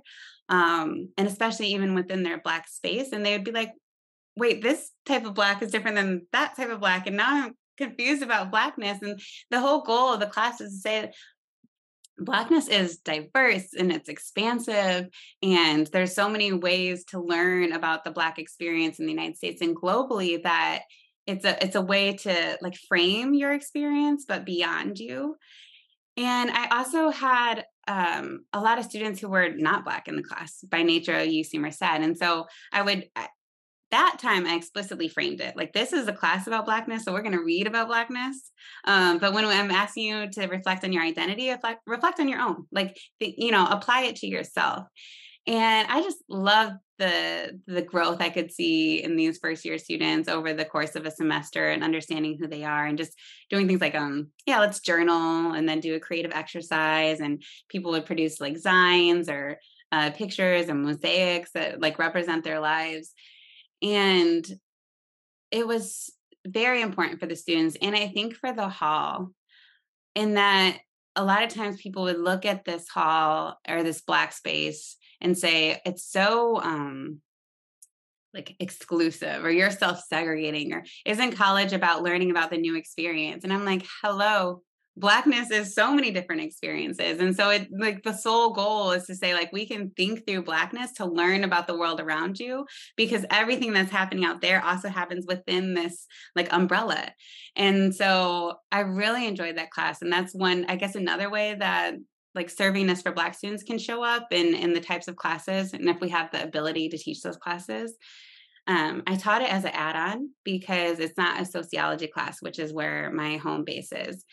um, 0.49 1.09
and 1.19 1.27
especially 1.27 1.69
even 1.69 1.95
within 1.95 2.23
their 2.23 2.41
black 2.41 2.69
space 2.69 3.13
and 3.13 3.25
they 3.25 3.33
would 3.33 3.45
be 3.45 3.53
like 3.53 3.73
wait 4.37 4.63
this 4.63 4.91
type 5.05 5.25
of 5.25 5.35
black 5.35 5.63
is 5.63 5.71
different 5.71 5.97
than 5.97 6.27
that 6.33 6.57
type 6.57 6.71
of 6.71 6.81
black 6.81 7.07
and 7.07 7.17
now 7.17 7.47
i'm 7.47 7.55
confused 7.77 8.23
about 8.23 8.51
blackness 8.51 8.99
and 9.03 9.21
the 9.51 9.61
whole 9.61 9.83
goal 9.83 10.15
of 10.15 10.21
the 10.21 10.27
class 10.27 10.61
is 10.61 10.73
to 10.73 10.79
say 10.81 11.11
Blackness 12.19 12.69
is 12.69 12.99
diverse 12.99 13.75
and 13.79 13.93
it's 13.93 14.09
expansive, 14.09 15.09
and 15.43 15.87
there's 15.89 16.15
so 16.15 16.31
many 16.31 16.53
ways 16.53 17.05
to 17.07 17.21
learn 17.21 17.73
about 17.73 18.05
the 18.05 18.11
Black 18.11 18.39
experience 18.39 18.99
in 18.99 19.05
the 19.05 19.13
United 19.13 19.37
States 19.37 19.61
and 19.61 19.77
globally 19.77 20.43
that 20.43 20.85
it's 21.27 21.45
a 21.45 21.63
it's 21.63 21.77
a 21.77 21.83
way 21.83 22.15
to 22.15 22.59
like 22.63 22.77
frame 22.89 23.35
your 23.35 23.53
experience, 23.53 24.25
but 24.27 24.47
beyond 24.47 24.99
you. 24.99 25.37
And 26.17 26.51
I 26.51 26.79
also 26.79 27.11
had 27.11 27.65
um, 27.89 28.45
a 28.53 28.61
lot 28.61 28.79
of 28.79 28.85
students 28.85 29.21
who 29.21 29.29
were 29.29 29.51
not 29.51 29.85
Black 29.85 30.09
in 30.09 30.17
the 30.17 30.23
class 30.23 30.65
by 30.69 30.83
nature 30.83 31.13
UC 31.13 31.55
Merced, 31.55 31.83
and 31.83 32.17
so 32.17 32.47
I 32.73 32.83
would 32.83 33.07
that 33.91 34.19
time 34.21 34.47
I 34.47 34.55
explicitly 34.55 35.09
framed 35.09 35.41
it 35.41 35.57
like 35.57 35.73
this 35.73 35.93
is 35.93 36.09
a 36.09 36.13
class 36.13 36.47
about 36.47 36.65
blackness, 36.65 37.05
so 37.05 37.13
we're 37.13 37.23
going 37.23 37.37
to 37.37 37.45
read 37.45 37.67
about 37.67 37.89
blackness. 37.89 38.51
Um, 38.85 39.19
but 39.19 39.33
when 39.33 39.45
I'm 39.45 39.71
asking 39.71 40.05
you 40.05 40.31
to 40.33 40.47
reflect 40.47 40.85
on 40.85 40.93
your 40.93 41.03
identity, 41.03 41.51
reflect, 41.51 41.83
reflect 41.87 42.21
on 42.21 42.29
your 42.29 42.41
own, 42.41 42.67
like 42.73 42.97
the, 43.21 43.33
you 43.37 43.53
know, 43.53 43.67
apply 43.67 44.03
it 44.03 44.17
to 44.17 44.27
yourself. 44.27 44.85
And 45.47 45.87
I 45.89 46.03
just 46.03 46.19
love 46.29 46.73
the 46.99 47.61
the 47.67 47.83
growth 47.83 48.21
I 48.21 48.31
could 48.31 48.51
see 48.53 49.03
in 49.03 49.17
these 49.17 49.39
first 49.39 49.65
year 49.65 49.79
students 49.79 50.29
over 50.29 50.53
the 50.53 50.65
course 50.65 50.97
of 50.97 51.07
a 51.07 51.11
semester 51.11 51.69
and 51.69 51.85
understanding 51.85 52.39
who 52.39 52.47
they 52.47 52.65
are 52.65 52.87
and 52.87 52.99
just 52.99 53.13
doing 53.51 53.67
things 53.67 53.81
like 53.81 53.95
um 53.95 54.29
yeah 54.47 54.61
let's 54.61 54.81
journal 54.81 55.53
and 55.53 55.69
then 55.69 55.81
do 55.81 55.95
a 55.95 56.01
creative 56.01 56.33
exercise 56.33 57.21
and 57.21 57.43
people 57.69 57.91
would 57.93 58.07
produce 58.07 58.41
like 58.41 58.57
signs 58.57 59.29
or 59.29 59.59
uh, 59.93 60.11
pictures 60.11 60.69
and 60.69 60.83
mosaics 60.83 61.53
that 61.53 61.81
like 61.81 61.99
represent 61.99 62.43
their 62.45 62.61
lives 62.61 63.13
and 63.83 64.47
it 65.51 65.67
was 65.67 66.11
very 66.47 66.83
important 66.83 67.21
for 67.21 67.27
the 67.27 67.37
students. 67.37 67.77
And 67.81 67.95
I 67.95 68.09
think 68.09 68.35
for 68.35 68.53
the 68.53 68.69
hall, 68.69 69.31
in 70.15 70.35
that 70.35 70.79
a 71.15 71.25
lot 71.25 71.43
of 71.43 71.51
times 71.51 71.81
people 71.81 72.05
would 72.05 72.19
look 72.19 72.45
at 72.45 72.65
this 72.65 72.89
hall 72.89 73.59
or 73.69 73.83
this 73.83 74.03
black 74.03 74.33
space 74.33 74.97
and 75.21 75.37
say, 75.37 75.81
it's 75.85 76.05
so 76.05 76.61
um 76.61 77.21
like 78.35 78.55
exclusive 78.61 79.45
or 79.45 79.51
you're 79.51 79.71
self-segregating 79.71 80.75
or 80.75 80.85
isn't 81.07 81.37
college 81.37 81.73
about 81.73 82.03
learning 82.03 82.31
about 82.31 82.51
the 82.51 82.59
new 82.59 82.77
experience? 82.77 83.45
And 83.45 83.53
i'm 83.53 83.65
like 83.65 83.87
hello 84.03 84.63
blackness 84.97 85.51
is 85.51 85.75
so 85.75 85.93
many 85.93 86.11
different 86.11 86.43
experiences. 86.43 87.21
And 87.21 87.37
so 87.37 87.51
it 87.51 87.69
like 87.71 88.03
the 88.03 88.15
sole 88.15 88.53
goal 88.53 88.93
is 88.93 89.05
to 89.07 89.15
say 89.15 89.35
like 89.35 89.53
we 89.53 89.67
can 89.67 89.91
think 89.91 90.27
through 90.27 90.45
blackness 90.45 90.93
to 90.93 91.05
learn 91.05 91.45
about 91.45 91.67
the 91.67 91.77
world 91.77 92.01
around 92.01 92.39
you 92.39 92.67
because 92.97 93.27
everything 93.31 93.73
that's 93.73 93.91
happening 93.91 94.25
out 94.25 94.41
there 94.41 94.65
also 94.65 94.89
happens 94.89 95.27
within 95.29 95.75
this 95.75 96.07
like 96.35 96.53
umbrella. 96.53 97.13
And 97.55 97.95
so 97.95 98.55
i 98.73 98.81
really 98.81 99.27
enjoyed 99.27 99.59
that 99.59 99.71
class 99.71 100.03
and 100.03 100.13
that's 100.13 100.35
one 100.35 100.67
i 100.69 100.77
guess 100.77 100.95
another 100.95 101.31
way 101.31 101.55
that 101.59 101.95
like 102.37 102.55
servingness 102.55 103.03
for 103.03 103.13
black 103.13 103.35
students 103.35 103.65
can 103.65 103.79
show 103.79 104.05
up 104.05 104.29
in 104.31 104.55
in 104.55 104.73
the 104.73 104.81
types 104.81 105.09
of 105.09 105.17
classes 105.17 105.73
and 105.73 105.89
if 105.89 106.01
we 106.01 106.11
have 106.11 106.31
the 106.31 106.43
ability 106.43 106.89
to 106.89 106.99
teach 106.99 107.23
those 107.23 107.37
classes 107.37 107.97
um, 108.69 109.03
I 109.07 109.17
taught 109.17 109.43
it 109.43 109.53
as 109.53 109.65
an 109.65 109.71
add 109.75 109.97
on 109.97 110.31
because 110.45 110.99
it's 110.99 111.17
not 111.17 111.41
a 111.41 111.45
sociology 111.45 112.09
class, 112.09 112.43
which 112.43 112.59
is 112.59 112.73
where 112.73 113.11
my 113.13 113.37
home 113.37 113.65
base 113.65 113.93
is. 113.93 114.25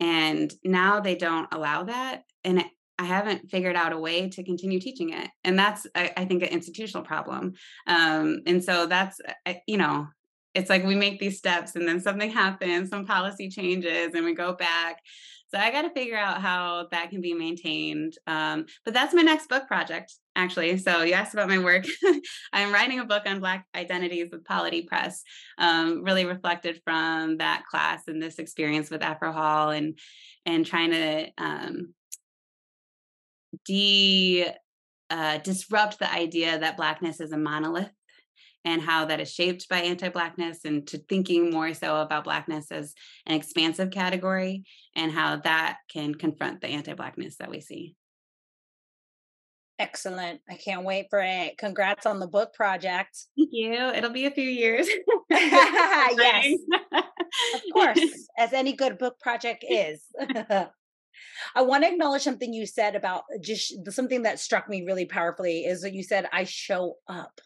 And 0.00 0.52
now 0.64 1.00
they 1.00 1.14
don't 1.14 1.48
allow 1.52 1.84
that. 1.84 2.22
And 2.44 2.64
I 2.98 3.04
haven't 3.04 3.50
figured 3.50 3.76
out 3.76 3.92
a 3.92 3.98
way 3.98 4.28
to 4.30 4.44
continue 4.44 4.80
teaching 4.80 5.10
it. 5.10 5.30
And 5.44 5.56
that's, 5.56 5.86
I, 5.94 6.12
I 6.16 6.24
think, 6.24 6.42
an 6.42 6.48
institutional 6.48 7.04
problem. 7.04 7.54
Um, 7.86 8.40
and 8.46 8.62
so 8.62 8.86
that's, 8.86 9.20
you 9.68 9.76
know, 9.76 10.08
it's 10.54 10.70
like 10.70 10.84
we 10.84 10.96
make 10.96 11.20
these 11.20 11.38
steps 11.38 11.76
and 11.76 11.86
then 11.86 12.00
something 12.00 12.30
happens, 12.30 12.90
some 12.90 13.06
policy 13.06 13.48
changes, 13.48 14.14
and 14.14 14.24
we 14.24 14.34
go 14.34 14.54
back. 14.54 14.98
So 15.50 15.58
I 15.58 15.70
got 15.70 15.82
to 15.82 15.90
figure 15.90 16.16
out 16.16 16.42
how 16.42 16.88
that 16.90 17.10
can 17.10 17.22
be 17.22 17.32
maintained. 17.32 18.14
Um, 18.26 18.66
but 18.84 18.92
that's 18.92 19.14
my 19.14 19.22
next 19.22 19.48
book 19.48 19.66
project, 19.66 20.14
actually. 20.36 20.76
So 20.76 21.02
you 21.02 21.14
asked 21.14 21.32
about 21.32 21.48
my 21.48 21.58
work. 21.58 21.86
I'm 22.52 22.72
writing 22.72 23.00
a 23.00 23.06
book 23.06 23.22
on 23.26 23.40
Black 23.40 23.66
identities 23.74 24.28
with 24.30 24.44
Polity 24.44 24.82
Press, 24.82 25.22
um, 25.56 26.02
really 26.04 26.26
reflected 26.26 26.80
from 26.84 27.38
that 27.38 27.64
class 27.70 28.02
and 28.08 28.20
this 28.20 28.38
experience 28.38 28.90
with 28.90 29.02
Afro 29.02 29.32
Hall 29.32 29.70
and 29.70 29.98
and 30.44 30.66
trying 30.66 30.90
to 30.90 31.28
um, 31.38 31.94
de 33.64 34.46
uh, 35.10 35.38
disrupt 35.38 35.98
the 35.98 36.12
idea 36.12 36.58
that 36.58 36.76
Blackness 36.76 37.20
is 37.20 37.32
a 37.32 37.38
monolith 37.38 37.90
and 38.64 38.82
how 38.82 39.04
that 39.06 39.20
is 39.20 39.32
shaped 39.32 39.68
by 39.68 39.78
anti-blackness 39.78 40.64
and 40.64 40.86
to 40.88 40.98
thinking 40.98 41.50
more 41.50 41.72
so 41.74 42.00
about 42.00 42.24
blackness 42.24 42.70
as 42.70 42.94
an 43.26 43.34
expansive 43.34 43.90
category 43.90 44.64
and 44.96 45.12
how 45.12 45.36
that 45.36 45.78
can 45.90 46.14
confront 46.14 46.60
the 46.60 46.68
anti-blackness 46.68 47.36
that 47.36 47.50
we 47.50 47.60
see. 47.60 47.94
Excellent. 49.78 50.40
I 50.50 50.54
can't 50.54 50.84
wait 50.84 51.06
for 51.08 51.20
it. 51.20 51.56
Congrats 51.56 52.04
on 52.04 52.18
the 52.18 52.26
book 52.26 52.52
project. 52.52 53.16
Thank 53.36 53.50
you. 53.52 53.72
It'll 53.72 54.10
be 54.10 54.26
a 54.26 54.30
few 54.30 54.48
years. 54.48 54.88
Yes. 55.30 56.56
Of 57.54 57.60
course, 57.72 58.00
as 58.38 58.52
any 58.52 58.72
good 58.72 58.98
book 58.98 59.18
project 59.20 59.64
is. 59.68 60.02
I 61.54 61.62
want 61.62 61.84
to 61.84 61.90
acknowledge 61.90 62.22
something 62.22 62.52
you 62.52 62.66
said 62.66 62.96
about 62.96 63.24
just 63.40 63.74
something 63.90 64.22
that 64.22 64.40
struck 64.40 64.68
me 64.68 64.82
really 64.82 65.04
powerfully 65.04 65.64
is 65.64 65.82
that 65.82 65.92
you 65.92 66.02
said, 66.02 66.28
I 66.32 66.44
show 66.44 66.94
up 67.08 67.40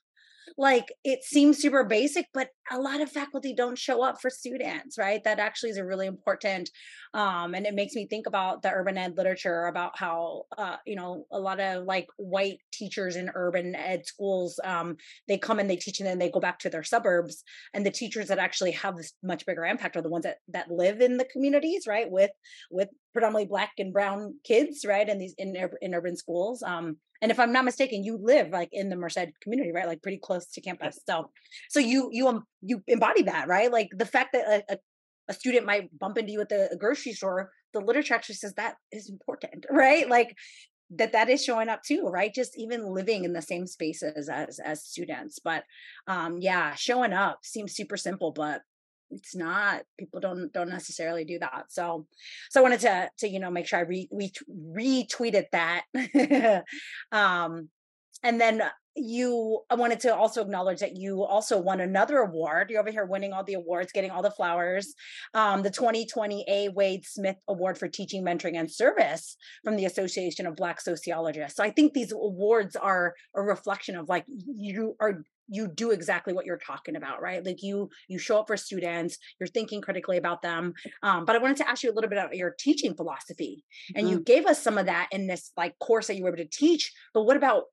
like 0.56 0.92
it 1.04 1.24
seems 1.24 1.58
super 1.58 1.84
basic 1.84 2.26
but 2.34 2.48
a 2.70 2.78
lot 2.78 3.00
of 3.00 3.10
faculty 3.10 3.54
don't 3.54 3.78
show 3.78 4.02
up 4.02 4.20
for 4.20 4.30
students 4.30 4.98
right? 4.98 5.22
That 5.24 5.38
actually 5.38 5.70
is 5.70 5.78
a 5.78 5.84
really 5.84 6.06
important 6.06 6.70
um, 7.14 7.54
and 7.54 7.66
it 7.66 7.74
makes 7.74 7.94
me 7.94 8.06
think 8.06 8.26
about 8.26 8.62
the 8.62 8.70
urban 8.70 8.96
ed 8.96 9.16
literature 9.16 9.66
about 9.66 9.98
how 9.98 10.44
uh, 10.56 10.76
you 10.86 10.96
know 10.96 11.26
a 11.32 11.38
lot 11.38 11.60
of 11.60 11.84
like 11.84 12.06
white 12.16 12.58
teachers 12.72 13.16
in 13.16 13.30
urban 13.34 13.74
ed 13.74 14.06
schools 14.06 14.58
um, 14.64 14.96
they 15.28 15.38
come 15.38 15.58
and 15.58 15.68
they 15.68 15.76
teach 15.76 16.00
and 16.00 16.08
then 16.08 16.18
they 16.18 16.30
go 16.30 16.40
back 16.40 16.58
to 16.60 16.70
their 16.70 16.82
suburbs 16.82 17.44
and 17.74 17.84
the 17.84 17.90
teachers 17.90 18.28
that 18.28 18.38
actually 18.38 18.72
have 18.72 18.96
this 18.96 19.12
much 19.22 19.46
bigger 19.46 19.64
impact 19.64 19.96
are 19.96 20.02
the 20.02 20.08
ones 20.08 20.24
that 20.24 20.38
that 20.48 20.70
live 20.70 21.00
in 21.00 21.16
the 21.16 21.26
communities 21.26 21.86
right? 21.86 22.10
With 22.10 22.30
with 22.70 22.88
predominantly 23.12 23.46
black 23.46 23.72
and 23.78 23.92
brown 23.92 24.34
kids 24.44 24.84
right 24.86 25.08
in 25.08 25.18
these 25.18 25.34
in, 25.38 25.54
in 25.80 25.94
urban 25.94 26.16
schools 26.16 26.62
um, 26.62 26.96
and 27.20 27.30
if 27.30 27.38
i'm 27.38 27.52
not 27.52 27.64
mistaken 27.64 28.04
you 28.04 28.18
live 28.20 28.48
like 28.50 28.70
in 28.72 28.88
the 28.88 28.96
merced 28.96 29.28
community 29.42 29.72
right 29.72 29.86
like 29.86 30.02
pretty 30.02 30.18
close 30.22 30.46
to 30.46 30.60
campus 30.60 30.98
so 31.06 31.30
so 31.70 31.80
you 31.80 32.08
you 32.12 32.28
um 32.28 32.44
you 32.62 32.82
embody 32.86 33.22
that 33.22 33.48
right? 33.48 33.70
Like 33.70 33.90
the 33.92 34.06
fact 34.06 34.30
that 34.32 34.46
a, 34.46 34.74
a, 34.74 34.78
a 35.28 35.34
student 35.34 35.66
might 35.66 35.96
bump 35.98 36.18
into 36.18 36.32
you 36.32 36.40
at 36.40 36.48
the 36.48 36.76
grocery 36.78 37.12
store 37.12 37.50
the 37.74 37.80
literature 37.80 38.14
actually 38.14 38.34
says 38.36 38.54
that 38.54 38.74
is 38.90 39.10
important 39.10 39.66
right? 39.70 40.08
Like 40.08 40.36
that 40.94 41.12
that 41.12 41.30
is 41.30 41.42
showing 41.42 41.68
up 41.68 41.82
too 41.82 42.08
right? 42.08 42.32
Just 42.32 42.58
even 42.58 42.94
living 42.94 43.24
in 43.24 43.32
the 43.32 43.42
same 43.42 43.66
spaces 43.66 44.28
as 44.28 44.58
as 44.58 44.84
students 44.84 45.38
but 45.38 45.64
um 46.06 46.38
yeah 46.40 46.74
showing 46.74 47.12
up 47.12 47.40
seems 47.42 47.74
super 47.74 47.96
simple 47.96 48.32
but 48.32 48.62
it's 49.12 49.34
not 49.34 49.82
people 49.98 50.20
don't 50.20 50.52
don't 50.52 50.68
necessarily 50.68 51.24
do 51.24 51.38
that. 51.38 51.64
So 51.68 52.06
so 52.50 52.60
i 52.60 52.62
wanted 52.62 52.80
to 52.80 53.10
to 53.18 53.28
you 53.28 53.40
know 53.40 53.50
make 53.50 53.66
sure 53.66 53.78
i 53.78 53.82
re, 53.82 54.08
re 54.10 54.32
retweeted 54.76 55.46
that. 55.52 55.84
Um 57.12 57.68
and 58.22 58.40
then 58.40 58.62
you 58.94 59.60
i 59.70 59.74
wanted 59.74 59.98
to 60.00 60.14
also 60.14 60.42
acknowledge 60.42 60.80
that 60.80 60.96
you 60.96 61.22
also 61.22 61.58
won 61.58 61.80
another 61.80 62.18
award. 62.18 62.70
You're 62.70 62.80
over 62.80 62.90
here 62.90 63.06
winning 63.06 63.32
all 63.32 63.44
the 63.44 63.54
awards 63.54 63.92
getting 63.92 64.10
all 64.10 64.22
the 64.22 64.30
flowers. 64.30 64.94
Um, 65.34 65.62
the 65.62 65.70
2020 65.70 66.44
A. 66.48 66.68
Wade 66.68 67.04
Smith 67.06 67.36
award 67.48 67.78
for 67.78 67.88
teaching 67.88 68.24
mentoring 68.24 68.56
and 68.56 68.70
service 68.70 69.36
from 69.64 69.76
the 69.76 69.86
association 69.86 70.46
of 70.46 70.56
black 70.56 70.80
sociologists. 70.80 71.56
So 71.56 71.64
i 71.64 71.70
think 71.70 71.94
these 71.94 72.12
awards 72.12 72.76
are 72.76 73.14
a 73.34 73.42
reflection 73.42 73.96
of 73.96 74.08
like 74.08 74.24
you 74.28 74.96
are 75.00 75.22
you 75.48 75.68
do 75.68 75.90
exactly 75.90 76.32
what 76.32 76.46
you're 76.46 76.58
talking 76.58 76.96
about 76.96 77.20
right? 77.20 77.44
Like 77.44 77.62
you 77.62 77.90
you 78.08 78.18
show 78.18 78.40
up 78.40 78.46
for 78.46 78.56
students 78.56 79.18
you're 79.40 79.46
thinking 79.48 79.80
critically 79.80 80.16
about 80.16 80.42
them 80.42 80.74
um, 81.02 81.24
but 81.24 81.36
i 81.36 81.38
wanted 81.38 81.56
to 81.58 81.68
ask 81.68 81.82
you 81.82 81.90
a 81.90 81.94
little 81.94 82.10
bit 82.10 82.18
about 82.18 82.36
your 82.36 82.54
teaching 82.58 82.94
philosophy 82.94 83.64
and 83.94 84.06
mm-hmm. 84.06 84.14
you 84.14 84.20
gave 84.20 84.46
us 84.46 84.62
some 84.62 84.78
of 84.78 84.86
that 84.86 85.08
in 85.12 85.26
this 85.26 85.52
like 85.56 85.78
course 85.78 86.06
that 86.06 86.16
you 86.16 86.22
were 86.22 86.28
able 86.28 86.38
to 86.38 86.44
teach 86.46 86.92
but 87.14 87.22
what 87.22 87.36
about 87.36 87.64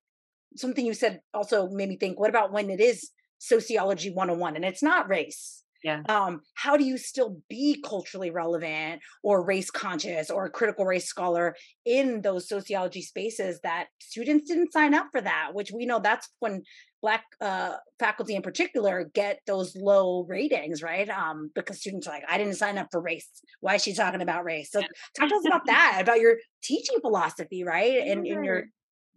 something 0.56 0.86
you 0.86 0.94
said 0.94 1.22
also 1.34 1.70
made 1.70 1.90
me 1.90 1.98
think 1.98 2.20
what 2.20 2.30
about 2.30 2.52
when 2.52 2.70
it 2.70 2.80
is 2.80 3.10
sociology 3.40 4.10
101 4.10 4.56
and 4.56 4.66
it's 4.66 4.84
not 4.84 5.10
race? 5.10 5.64
Yeah. 5.84 6.02
Um 6.10 6.42
how 6.56 6.76
do 6.76 6.84
you 6.84 6.98
still 6.98 7.38
be 7.50 7.82
culturally 7.88 8.32
relevant 8.32 9.02
or 9.24 9.46
race 9.46 9.72
conscious 9.72 10.30
or 10.30 10.46
a 10.46 10.50
critical 10.50 10.86
race 10.86 11.06
scholar 11.06 11.56
in 11.86 12.22
those 12.22 12.50
sociology 12.50 13.02
spaces 13.02 13.62
that 13.64 13.88
students 14.02 14.50
didn't 14.50 14.74
sign 14.74 14.94
up 14.94 15.08
for 15.14 15.22
that 15.22 15.52
which 15.54 15.72
we 15.72 15.86
know 15.86 16.00
that's 16.00 16.28
when 16.40 16.64
black 17.02 17.24
uh, 17.42 17.74
faculty 17.98 18.36
in 18.36 18.42
particular 18.42 19.10
get 19.14 19.40
those 19.48 19.76
low 19.76 20.26
ratings 20.28 20.82
right? 20.84 21.10
Um 21.10 21.52
because 21.56 21.80
students 21.80 22.08
are 22.08 22.12
like 22.12 22.24
i 22.28 22.38
didn't 22.38 22.56
sign 22.56 22.78
up 22.78 22.88
for 22.92 23.02
race. 23.02 23.30
Why 23.60 23.76
is 23.76 23.84
she 23.84 23.94
talking 23.94 24.22
about 24.22 24.46
race? 24.46 24.72
So 24.72 24.82
talk 25.18 25.30
to 25.30 25.36
us 25.36 25.46
about 25.46 25.66
that 25.66 26.00
about 26.02 26.20
your 26.20 26.38
teaching 26.64 27.00
philosophy 27.02 27.64
right? 27.64 28.02
And 28.08 28.26
in 28.26 28.44
your 28.44 28.66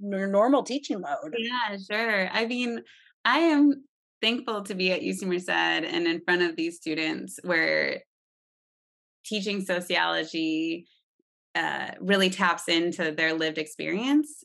your 0.01 0.27
normal 0.27 0.63
teaching 0.63 1.01
load. 1.01 1.35
Yeah 1.39 1.77
sure. 1.91 2.29
I 2.33 2.47
mean 2.47 2.83
i 3.25 3.39
am 3.39 3.85
thankful 4.23 4.63
to 4.63 4.75
be 4.75 4.93
at 4.93 5.03
UC 5.03 5.25
Merced 5.25 5.51
and 5.51 6.07
in 6.07 6.23
front 6.25 6.43
of 6.43 6.57
these 6.57 6.77
students 6.77 7.39
where 7.43 8.03
teaching 9.25 9.61
sociology 9.61 10.87
uh, 11.55 11.91
really 12.01 12.31
taps 12.31 12.69
into 12.69 13.13
their 13.13 13.35
lived 13.35 13.59
experience. 13.59 14.45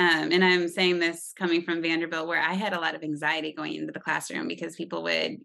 Um, 0.00 0.32
and 0.32 0.42
I'm 0.42 0.66
saying 0.66 0.98
this 0.98 1.34
coming 1.38 1.60
from 1.62 1.82
Vanderbilt, 1.82 2.26
where 2.26 2.40
I 2.40 2.54
had 2.54 2.72
a 2.72 2.80
lot 2.80 2.94
of 2.94 3.02
anxiety 3.02 3.52
going 3.52 3.74
into 3.74 3.92
the 3.92 4.00
classroom 4.00 4.48
because 4.48 4.74
people 4.74 5.02
would, 5.02 5.36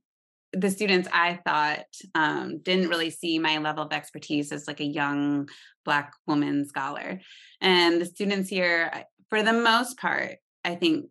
the 0.53 0.71
students 0.71 1.09
I 1.11 1.41
thought 1.45 1.83
um, 2.13 2.59
didn't 2.59 2.87
really 2.87 3.09
see 3.09 3.37
my 3.37 3.57
level 3.57 3.83
of 3.83 3.91
expertise 3.91 4.53
as 4.53 4.65
like 4.65 4.79
a 4.79 4.85
young 4.85 5.49
Black 5.83 6.13
woman 6.25 6.65
scholar. 6.65 7.19
And 7.59 7.99
the 7.99 8.05
students 8.05 8.49
here, 8.49 8.89
for 9.29 9.43
the 9.43 9.51
most 9.51 9.97
part, 9.97 10.37
I 10.63 10.75
think 10.75 11.07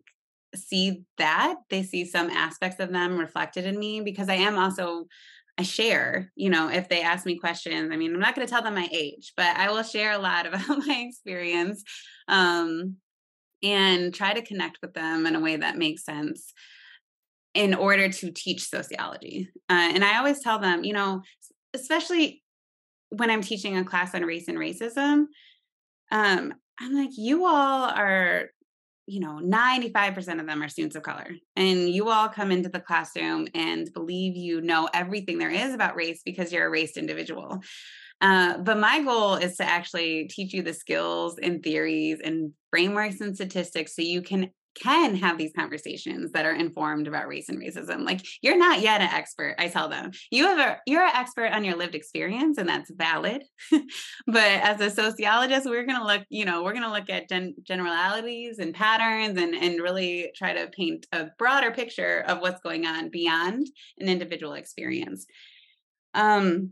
see 0.55 1.03
that 1.19 1.55
they 1.69 1.83
see 1.83 2.03
some 2.03 2.31
aspects 2.31 2.79
of 2.79 2.91
them 2.91 3.17
reflected 3.17 3.65
in 3.65 3.77
me 3.77 3.99
because 3.99 4.29
i 4.29 4.35
am 4.35 4.57
also 4.57 5.03
i 5.57 5.63
share 5.63 6.31
you 6.33 6.49
know 6.49 6.69
if 6.69 6.87
they 6.87 7.01
ask 7.01 7.25
me 7.25 7.37
questions 7.37 7.91
i 7.91 7.97
mean 7.97 8.13
i'm 8.13 8.21
not 8.21 8.33
going 8.33 8.47
to 8.47 8.49
tell 8.49 8.61
them 8.61 8.73
my 8.73 8.87
age 8.89 9.33
but 9.35 9.53
i 9.57 9.69
will 9.69 9.83
share 9.83 10.13
a 10.13 10.17
lot 10.17 10.45
about 10.45 10.65
my 10.65 11.05
experience 11.05 11.83
um, 12.29 12.95
and 13.63 14.13
try 14.13 14.33
to 14.33 14.41
connect 14.41 14.79
with 14.81 14.93
them 14.93 15.25
in 15.25 15.35
a 15.35 15.39
way 15.39 15.55
that 15.55 15.77
makes 15.77 16.03
sense 16.03 16.53
in 17.53 17.73
order 17.73 18.09
to 18.09 18.31
teach 18.31 18.67
sociology 18.67 19.49
uh, 19.69 19.89
and 19.93 20.03
i 20.03 20.17
always 20.17 20.39
tell 20.41 20.59
them 20.59 20.83
you 20.83 20.93
know 20.93 21.21
especially 21.73 22.43
when 23.09 23.29
i'm 23.29 23.41
teaching 23.41 23.77
a 23.77 23.83
class 23.83 24.13
on 24.13 24.23
race 24.23 24.47
and 24.47 24.57
racism 24.57 25.25
um, 26.11 26.53
i'm 26.79 26.93
like 26.93 27.11
you 27.17 27.45
all 27.45 27.89
are 27.89 28.49
you 29.07 29.19
know 29.19 29.39
95% 29.43 30.39
of 30.39 30.47
them 30.47 30.63
are 30.63 30.67
students 30.69 30.95
of 30.95 31.03
color 31.03 31.29
and 31.55 31.89
you 31.89 32.09
all 32.09 32.27
come 32.27 32.51
into 32.51 32.69
the 32.69 32.79
classroom 32.79 33.47
and 33.53 33.93
believe 33.93 34.35
you 34.35 34.61
know 34.61 34.89
everything 34.93 35.37
there 35.37 35.51
is 35.51 35.73
about 35.73 35.95
race 35.95 36.21
because 36.25 36.51
you're 36.51 36.65
a 36.65 36.69
raced 36.69 36.97
individual 36.97 37.61
uh, 38.25 38.57
but 38.57 38.79
my 38.79 39.03
goal 39.03 39.35
is 39.35 39.55
to 39.55 39.63
actually 39.63 40.27
teach 40.27 40.51
you 40.51 40.63
the 40.63 40.73
skills 40.73 41.37
and 41.37 41.61
theories 41.61 42.19
and 42.23 42.51
frameworks 42.71 43.21
and 43.21 43.35
statistics 43.35 43.95
so 43.95 44.01
you 44.01 44.23
can 44.23 44.49
can 44.81 45.15
have 45.15 45.37
these 45.37 45.53
conversations 45.55 46.31
that 46.31 46.43
are 46.43 46.55
informed 46.55 47.07
about 47.07 47.27
race 47.27 47.49
and 47.49 47.59
racism. 47.59 48.03
Like 48.03 48.25
you're 48.41 48.57
not 48.57 48.81
yet 48.81 48.99
an 48.99 49.09
expert, 49.13 49.55
I 49.59 49.67
tell 49.67 49.89
them. 49.89 50.09
You 50.31 50.47
have 50.47 50.57
a 50.57 50.79
you're 50.87 51.03
an 51.03 51.15
expert 51.15 51.53
on 51.53 51.63
your 51.63 51.77
lived 51.77 51.93
experience 51.93 52.57
and 52.57 52.67
that's 52.67 52.89
valid. 52.89 53.43
but 54.27 54.43
as 54.43 54.81
a 54.81 54.89
sociologist, 54.89 55.69
we're 55.69 55.85
going 55.85 55.99
to 55.99 56.05
look, 56.05 56.23
you 56.29 56.45
know, 56.45 56.63
we're 56.63 56.73
going 56.73 56.83
to 56.83 56.91
look 56.91 57.11
at 57.11 57.29
gen- 57.29 57.53
generalities 57.61 58.57
and 58.57 58.73
patterns 58.73 59.39
and 59.39 59.53
and 59.53 59.81
really 59.81 60.31
try 60.35 60.51
to 60.53 60.65
paint 60.75 61.05
a 61.11 61.27
broader 61.37 61.69
picture 61.69 62.25
of 62.27 62.41
what's 62.41 62.61
going 62.61 62.87
on 62.87 63.11
beyond 63.11 63.67
an 63.99 64.09
individual 64.09 64.53
experience. 64.53 65.27
Um 66.15 66.71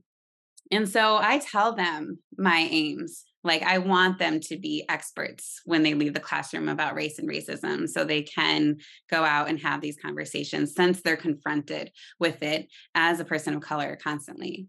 and 0.71 0.87
so 0.87 1.17
I 1.17 1.39
tell 1.39 1.75
them 1.75 2.19
my 2.37 2.67
aims 2.69 3.25
like, 3.43 3.61
I 3.61 3.77
want 3.77 4.19
them 4.19 4.39
to 4.39 4.57
be 4.57 4.85
experts 4.87 5.59
when 5.65 5.83
they 5.83 5.93
leave 5.93 6.13
the 6.13 6.19
classroom 6.19 6.69
about 6.69 6.95
race 6.95 7.19
and 7.19 7.29
racism 7.29 7.89
so 7.89 8.05
they 8.05 8.21
can 8.21 8.77
go 9.11 9.23
out 9.23 9.49
and 9.49 9.59
have 9.59 9.81
these 9.81 9.97
conversations 10.01 10.73
since 10.73 11.01
they're 11.01 11.17
confronted 11.17 11.91
with 12.19 12.41
it 12.41 12.67
as 12.95 13.19
a 13.19 13.25
person 13.25 13.53
of 13.53 13.61
color 13.61 13.97
constantly. 14.01 14.67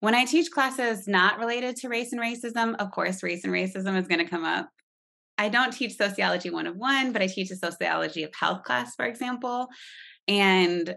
When 0.00 0.14
I 0.14 0.24
teach 0.24 0.50
classes 0.50 1.06
not 1.06 1.38
related 1.38 1.76
to 1.76 1.88
race 1.88 2.12
and 2.12 2.20
racism, 2.20 2.74
of 2.76 2.90
course, 2.90 3.22
race 3.22 3.44
and 3.44 3.52
racism 3.52 3.98
is 3.98 4.08
going 4.08 4.24
to 4.24 4.30
come 4.30 4.44
up. 4.44 4.68
I 5.38 5.50
don't 5.50 5.72
teach 5.72 5.96
sociology 5.96 6.48
one 6.48 6.66
of 6.66 6.76
one, 6.76 7.12
but 7.12 7.20
I 7.20 7.26
teach 7.26 7.50
a 7.50 7.56
sociology 7.56 8.22
of 8.22 8.34
health 8.34 8.62
class, 8.62 8.94
for 8.94 9.04
example. 9.04 9.68
And 10.26 10.94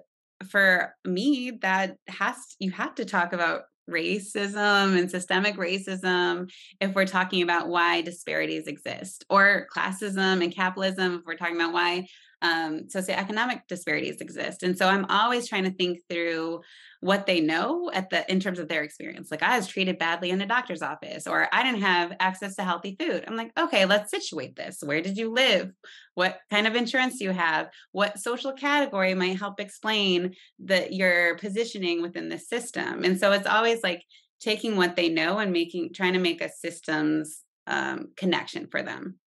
for 0.50 0.96
me, 1.06 1.52
that 1.62 1.98
has 2.08 2.38
you 2.60 2.72
have 2.72 2.96
to 2.96 3.06
talk 3.06 3.34
about 3.34 3.64
racism 3.90 4.98
and 4.98 5.10
systemic 5.10 5.58
racism 5.58 6.52
if 6.80 6.94
we're 6.94 7.06
talking 7.06 7.42
about 7.42 7.68
why 7.68 8.02
disparities 8.02 8.68
exist, 8.68 9.26
or 9.30 9.68
classism 9.76 10.44
and 10.44 10.54
capitalism 10.54 11.20
if 11.20 11.26
we're 11.26 11.36
talking 11.36 11.56
about 11.56 11.74
why 11.74 12.08
um, 12.42 12.86
socioeconomic 12.88 13.62
disparities 13.68 14.22
exist. 14.22 14.64
And 14.64 14.78
so 14.78 14.88
I'm 14.88 15.06
always 15.06 15.48
trying 15.48 15.66
to 15.66 15.72
think 15.72 16.00
through 16.10 16.62
what 17.02 17.26
they 17.26 17.40
know 17.40 17.90
at 17.94 18.10
the 18.10 18.30
in 18.30 18.40
terms 18.40 18.60
of 18.60 18.68
their 18.68 18.84
experience. 18.84 19.32
Like 19.32 19.44
I 19.44 19.58
was 19.58 19.68
treated 19.68 19.98
badly 19.98 20.32
in 20.32 20.42
a 20.42 20.46
doctor's 20.46 20.82
office, 20.82 21.28
or 21.28 21.48
I 21.54 21.64
didn't 21.64 21.82
have 21.82 22.14
access 22.20 22.56
to 22.56 22.64
healthy 22.64 22.96
food. 23.00 23.24
I'm 23.28 23.38
like, 23.38 23.52
okay, 23.58 23.86
let's 23.86 24.12
situate 24.12 24.56
this. 24.56 24.80
Where 24.84 25.02
did 25.02 25.18
you 25.18 25.32
live? 25.32 25.72
What 26.16 26.40
kind 26.50 26.68
of 26.68 26.76
insurance 26.76 27.20
do 27.20 27.26
you 27.26 27.32
have? 27.32 27.70
What 27.92 28.20
social 28.20 28.54
category 28.54 29.14
might 29.14 29.40
help 29.40 29.60
explain 29.60 30.36
that 30.60 30.94
your 30.94 31.38
positioning 31.38 32.02
within 32.02 32.30
the 32.30 32.40
system? 32.40 33.04
And 33.04 33.20
so 33.20 33.32
it's 33.32 33.48
always 33.48 33.82
like 33.84 34.04
taking 34.40 34.76
what 34.76 34.96
they 34.96 35.10
know 35.10 35.38
and 35.38 35.52
making 35.52 35.94
trying 35.94 36.14
to 36.14 36.20
make 36.20 36.42
a 36.42 36.50
systems 36.50 37.44
um, 37.68 38.10
connection 38.16 38.68
for 38.68 38.82
them. 38.82 39.20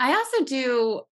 I 0.00 0.14
also 0.14 0.44
do 0.44 1.02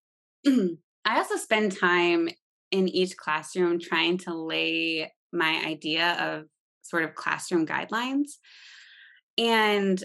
I 1.04 1.18
also 1.18 1.36
spend 1.36 1.78
time 1.78 2.28
in 2.70 2.88
each 2.88 3.16
classroom 3.16 3.78
trying 3.78 4.18
to 4.18 4.34
lay 4.34 5.12
my 5.32 5.62
idea 5.66 6.12
of 6.20 6.44
sort 6.82 7.04
of 7.04 7.14
classroom 7.14 7.66
guidelines. 7.66 8.30
And, 9.38 10.02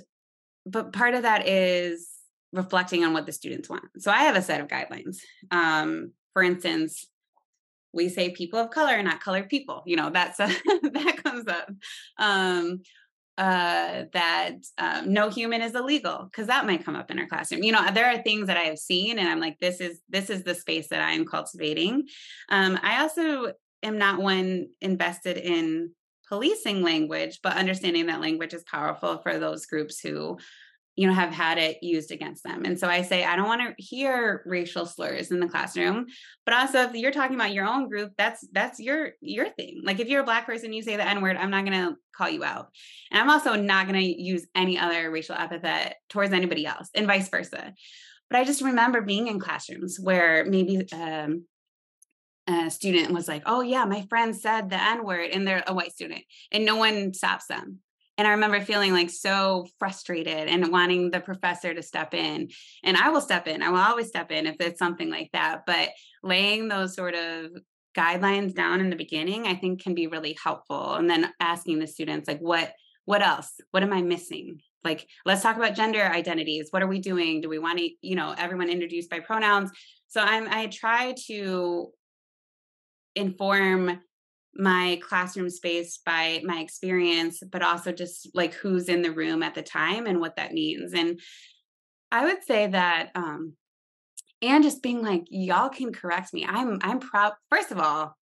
but 0.66 0.94
part 0.94 1.14
of 1.14 1.24
that 1.24 1.48
is 1.48 2.10
reflecting 2.54 3.04
on 3.04 3.14
what 3.14 3.26
the 3.26 3.32
students 3.32 3.70
want. 3.70 3.86
So 3.98 4.12
I 4.12 4.24
have 4.24 4.36
a 4.36 4.42
set 4.42 4.62
of 4.62 4.68
guidelines. 4.68 5.18
Um, 5.52 6.12
for 6.34 6.44
instance, 6.44 7.08
we 7.94 8.10
say 8.10 8.30
people 8.32 8.60
of 8.60 8.70
color, 8.70 9.02
not 9.04 9.22
colored 9.22 9.50
people. 9.50 9.84
You 9.86 9.98
know, 9.98 10.10
that's 10.10 10.39
a, 10.39 10.48
that 10.94 11.22
comes 11.24 11.48
up. 11.48 11.70
Um, 12.18 12.82
uh, 13.38 14.04
that 14.14 14.56
um, 14.78 15.14
no 15.14 15.30
human 15.30 15.62
is 15.62 15.76
illegal 15.76 16.28
because 16.30 16.48
that 16.48 16.66
might 16.66 16.86
come 16.86 16.96
up 16.96 17.10
in 17.10 17.20
our 17.20 17.28
classroom. 17.28 17.64
You 17.64 17.72
know, 17.72 17.92
there 17.92 18.08
are 18.08 18.22
things 18.22 18.48
that 18.48 18.58
I 18.58 18.62
have 18.64 18.78
seen, 18.78 19.20
and 19.20 19.28
I'm 19.28 19.40
like, 19.40 19.58
this 19.60 19.80
is 19.80 20.02
this 20.10 20.30
is 20.30 20.44
the 20.44 20.56
space 20.56 20.90
that 20.90 21.02
I 21.02 21.12
am 21.12 21.26
cultivating. 21.26 22.08
Um, 22.50 22.80
I 22.84 23.02
also 23.02 23.54
am 23.84 23.98
not 23.98 24.20
one 24.20 24.68
invested 24.82 25.38
in 25.38 25.92
policing 26.28 26.82
language, 26.82 27.40
but 27.44 27.58
understanding 27.58 28.06
that 28.06 28.22
language 28.22 28.54
is 28.54 28.64
powerful 28.64 29.18
for 29.18 29.38
those 29.38 29.66
groups 29.66 30.00
who 30.00 30.38
you 30.96 31.08
know 31.08 31.14
have 31.14 31.32
had 31.32 31.58
it 31.58 31.78
used 31.82 32.12
against 32.12 32.44
them. 32.44 32.66
And 32.66 32.80
so 32.80 32.88
i 32.88 33.02
say 33.02 33.24
i 33.24 33.36
don't 33.36 33.48
want 33.48 33.62
to 33.62 33.84
hear 33.84 34.44
racial 34.46 34.86
slurs 34.86 35.32
in 35.32 35.39
the 35.39 35.48
classroom 35.48 36.08
but 36.46 36.54
also 36.54 36.82
if 36.82 36.94
you're 36.94 37.12
talking 37.12 37.36
about 37.36 37.54
your 37.54 37.66
own 37.66 37.88
group 37.88 38.12
that's 38.18 38.46
that's 38.52 38.80
your 38.80 39.12
your 39.22 39.50
thing. 39.50 39.82
Like 39.84 40.00
if 40.00 40.08
you're 40.08 40.22
a 40.22 40.26
black 40.26 40.46
person 40.46 40.74
you 40.74 40.82
say 40.82 40.98
the 40.98 41.08
n 41.08 41.22
word 41.22 41.38
i'm 41.38 41.52
not 41.52 41.66
going 41.66 41.80
to 41.80 41.96
call 42.16 42.30
you 42.30 42.44
out. 42.44 42.70
And 43.12 43.22
i'm 43.22 43.30
also 43.30 43.56
not 43.56 43.88
going 43.88 44.00
to 44.00 44.22
use 44.22 44.46
any 44.56 44.78
other 44.78 45.10
racial 45.10 45.36
epithet 45.36 45.96
towards 46.10 46.34
anybody 46.34 46.66
else 46.66 46.89
and 46.96 47.08
vice 47.08 47.30
versa. 47.30 47.74
But 48.30 48.39
i 48.39 48.44
just 48.44 48.62
remember 48.62 49.02
being 49.02 49.28
in 49.28 49.39
classrooms 49.39 49.98
where 50.00 50.46
maybe 50.46 50.88
um, 50.94 51.46
a 52.48 52.70
student 52.70 53.12
was 53.12 53.28
like, 53.28 53.44
"Oh 53.46 53.62
yeah, 53.62 53.86
my 53.86 54.06
friend 54.10 54.36
said 54.36 54.70
the 54.70 54.82
N 54.82 55.06
word," 55.06 55.30
and 55.32 55.48
they're 55.48 55.64
a 55.66 55.74
white 55.74 55.92
student, 55.92 56.24
and 56.52 56.66
no 56.66 56.76
one 56.76 57.14
stops 57.14 57.48
them. 57.48 57.80
And 58.18 58.28
I 58.28 58.32
remember 58.32 58.62
feeling 58.62 58.93
like 58.93 59.09
so 59.09 59.68
frustrated 59.80 60.47
and 60.47 60.72
wanting 60.72 61.12
the 61.12 61.22
professor 61.22 61.74
to 61.74 61.82
step 61.82 62.14
in. 62.14 62.49
And 62.84 62.97
I 62.97 63.09
will 63.09 63.22
step 63.22 63.47
in. 63.47 63.64
I 63.64 63.70
will 63.70 63.80
always 63.80 64.09
step 64.09 64.32
in 64.32 64.45
if 64.45 64.57
it's 64.59 64.80
something 64.80 65.09
like 65.09 65.30
that. 65.34 65.62
But 65.66 65.89
laying 66.22 66.68
those 66.68 66.93
sort 66.93 67.16
of 67.16 67.51
guidelines 67.97 68.53
down 68.53 68.80
in 68.80 68.89
the 68.89 68.95
beginning, 68.95 69.47
I 69.47 69.55
think 69.55 69.82
can 69.82 69.95
be 69.95 70.07
really 70.07 70.38
helpful. 70.43 70.93
And 70.93 71.09
then 71.09 71.32
asking 71.39 71.80
the 71.80 71.88
students, 71.88 72.28
like, 72.28 72.39
what 72.39 72.74
what 73.05 73.24
else? 73.24 73.53
What 73.72 73.84
am 73.84 73.93
I 73.93 74.01
missing? 74.01 74.59
Like, 74.84 75.07
let's 75.26 75.41
talk 75.41 75.57
about 75.57 75.76
gender 75.76 76.01
identities. 76.03 76.68
What 76.70 76.84
are 76.84 76.88
we 76.88 76.99
doing? 76.99 77.41
Do 77.41 77.49
we 77.49 77.59
want 77.59 77.80
to, 77.80 77.89
you 78.01 78.16
know, 78.16 78.36
everyone 78.38 78.70
introduced 78.70 79.09
by 79.09 79.20
pronouns? 79.20 79.72
So 80.07 80.22
I'm 80.22 80.47
I 80.49 80.68
try 80.68 81.16
to 81.28 81.91
inform 83.16 83.99
my 84.56 84.99
classroom 85.02 85.49
space 85.49 85.99
by 86.06 86.41
my 86.43 86.60
experience, 86.60 87.41
but 87.52 87.62
also 87.62 87.91
just 87.91 88.30
like 88.34 88.54
who's 88.54 88.89
in 88.89 89.02
the 89.02 89.12
room 89.12 89.43
at 89.43 89.56
the 89.56 89.62
time 89.62 90.06
and 90.06 90.20
what 90.20 90.36
that 90.36 90.54
means. 90.54 90.93
And 90.93 91.20
I 92.12 92.26
would 92.26 92.43
say 92.43 92.68
that, 92.68 93.12
um, 93.16 93.54
and 94.41 94.64
just 94.64 94.82
being 94.82 95.04
like, 95.04 95.24
y'all 95.30 95.70
can 95.70 95.93
correct 95.93 96.34
me. 96.34 96.45
I'm 96.45 96.80
I'm 96.82 96.99
proud. 96.99 97.34
First 97.49 97.72
of 97.72 97.80
all, 97.80 98.18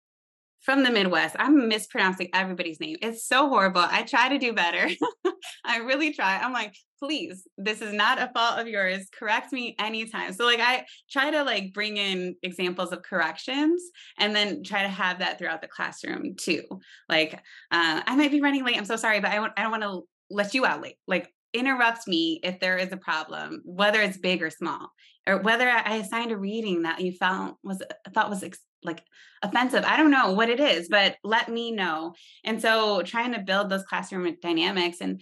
from 0.65 0.83
the 0.83 0.91
Midwest. 0.91 1.37
I'm 1.39 1.69
mispronouncing 1.69 2.31
everybody's 2.33 2.81
name. 2.81 2.97
It's 3.03 3.27
so 3.27 3.49
horrible. 3.49 3.83
I 3.83 4.03
try 4.03 4.31
to 4.31 4.39
do 4.39 4.55
better. 4.55 4.89
I 5.65 5.79
really 5.79 6.13
try. 6.13 6.39
I'm 6.39 6.55
like, 6.55 6.75
please, 6.99 7.47
this 7.59 7.83
is 7.83 7.93
not 7.93 8.19
a 8.19 8.31
fault 8.35 8.59
of 8.59 8.67
yours. 8.67 9.09
Correct 9.17 9.53
me 9.53 9.77
anytime. 9.79 10.33
So 10.33 10.47
like 10.47 10.61
I 10.61 10.87
try 11.11 11.31
to 11.31 11.45
like 11.45 11.75
bring 11.75 11.99
in 11.99 12.37
examples 12.43 12.93
of 12.93 13.03
corrections 13.03 13.83
and 14.19 14.35
then 14.35 14.65
try 14.65 14.83
to 14.83 14.89
have 14.89 15.19
that 15.19 15.39
throughout 15.39 15.61
the 15.61 15.69
classroom 15.69 16.35
too. 16.37 16.63
Like 17.11 17.35
uh, 17.71 18.01
I 18.07 18.17
might 18.17 18.31
be 18.31 18.41
running 18.41 18.65
late. 18.65 18.79
I'm 18.79 18.87
so 18.87 18.97
sorry, 18.97 19.21
but 19.21 19.31
I, 19.31 19.35
don't 19.35 19.71
want 19.71 19.83
to 19.83 20.03
let 20.31 20.55
you 20.55 20.65
out 20.65 20.81
late. 20.81 20.97
Like 21.07 21.31
interrupt 21.53 22.09
me 22.09 22.41
if 22.43 22.59
there 22.59 22.79
is 22.79 22.91
a 22.91 22.97
problem, 22.97 23.61
whether 23.65 24.01
it's 24.01 24.17
big 24.17 24.43
or 24.43 24.51
small, 24.51 24.91
or 25.27 25.39
whether 25.39 25.69
I 25.69 25.97
assigned 25.97 26.33
a 26.33 26.37
reading 26.37 26.83
that 26.83 27.01
you 27.01 27.13
felt 27.13 27.57
was 27.63 27.83
thought 28.13 28.31
was 28.31 28.43
ex- 28.43 28.59
like 28.85 29.03
offensive. 29.43 29.85
I 29.85 29.97
don't 29.97 30.11
know 30.11 30.33
what 30.33 30.51
it 30.51 30.61
is, 30.61 30.89
but 30.89 31.17
let 31.25 31.49
me 31.49 31.73
know. 31.73 32.15
And 32.45 32.61
so 32.61 33.03
trying 33.03 33.33
to 33.33 33.41
build 33.41 33.71
those 33.71 33.85
classroom 33.85 34.37
dynamics 34.41 34.99
and 35.01 35.21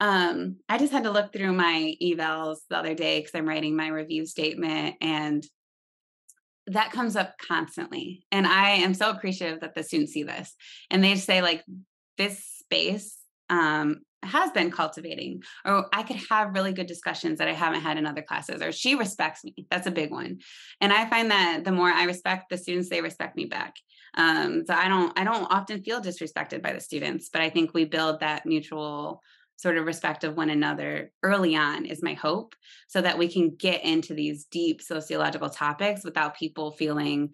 um, 0.00 0.56
I 0.68 0.78
just 0.78 0.92
had 0.92 1.04
to 1.04 1.12
look 1.12 1.32
through 1.32 1.52
my 1.52 1.94
evals 2.02 2.56
the 2.68 2.76
other 2.76 2.94
day 2.94 3.20
because 3.20 3.36
I'm 3.36 3.48
writing 3.48 3.76
my 3.76 3.86
review 3.86 4.26
statement 4.26 4.96
and 5.00 5.46
that 6.66 6.90
comes 6.90 7.14
up 7.14 7.38
constantly. 7.38 8.26
And 8.32 8.44
I 8.44 8.70
am 8.70 8.94
so 8.94 9.10
appreciative 9.10 9.60
that 9.60 9.76
the 9.76 9.84
students 9.84 10.12
see 10.12 10.24
this 10.24 10.54
and 10.90 11.04
they 11.04 11.14
say 11.14 11.40
like 11.40 11.62
this 12.18 12.44
space 12.44 13.16
um, 13.48 14.00
has 14.22 14.50
been 14.52 14.70
cultivating 14.70 15.42
or 15.64 15.86
i 15.92 16.02
could 16.02 16.20
have 16.30 16.54
really 16.54 16.72
good 16.72 16.86
discussions 16.86 17.38
that 17.38 17.48
i 17.48 17.52
haven't 17.52 17.80
had 17.80 17.96
in 17.98 18.06
other 18.06 18.22
classes 18.22 18.62
or 18.62 18.70
she 18.72 18.94
respects 18.94 19.42
me 19.44 19.54
that's 19.70 19.86
a 19.86 19.90
big 19.90 20.10
one. 20.10 20.38
And 20.80 20.92
i 20.92 21.08
find 21.08 21.30
that 21.30 21.64
the 21.64 21.72
more 21.72 21.90
i 21.90 22.04
respect 22.04 22.48
the 22.50 22.58
students 22.58 22.88
they 22.88 23.00
respect 23.00 23.36
me 23.36 23.46
back. 23.46 23.74
Um, 24.14 24.64
so 24.66 24.74
i 24.74 24.88
don't 24.88 25.18
i 25.18 25.24
don't 25.24 25.50
often 25.50 25.82
feel 25.82 26.00
disrespected 26.00 26.62
by 26.62 26.72
the 26.72 26.80
students 26.80 27.30
but 27.32 27.42
i 27.42 27.50
think 27.50 27.72
we 27.72 27.84
build 27.84 28.20
that 28.20 28.46
mutual 28.46 29.22
sort 29.56 29.76
of 29.76 29.86
respect 29.86 30.24
of 30.24 30.36
one 30.36 30.50
another 30.50 31.12
early 31.22 31.54
on 31.54 31.86
is 31.86 32.02
my 32.02 32.14
hope 32.14 32.54
so 32.88 33.00
that 33.00 33.16
we 33.16 33.28
can 33.28 33.54
get 33.54 33.84
into 33.84 34.12
these 34.12 34.44
deep 34.46 34.82
sociological 34.82 35.48
topics 35.48 36.04
without 36.04 36.36
people 36.36 36.72
feeling 36.72 37.30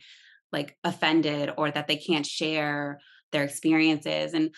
like 0.52 0.76
offended 0.84 1.50
or 1.56 1.70
that 1.70 1.88
they 1.88 1.96
can't 1.96 2.26
share 2.26 3.00
their 3.32 3.44
experiences. 3.44 4.34
And 4.34 4.54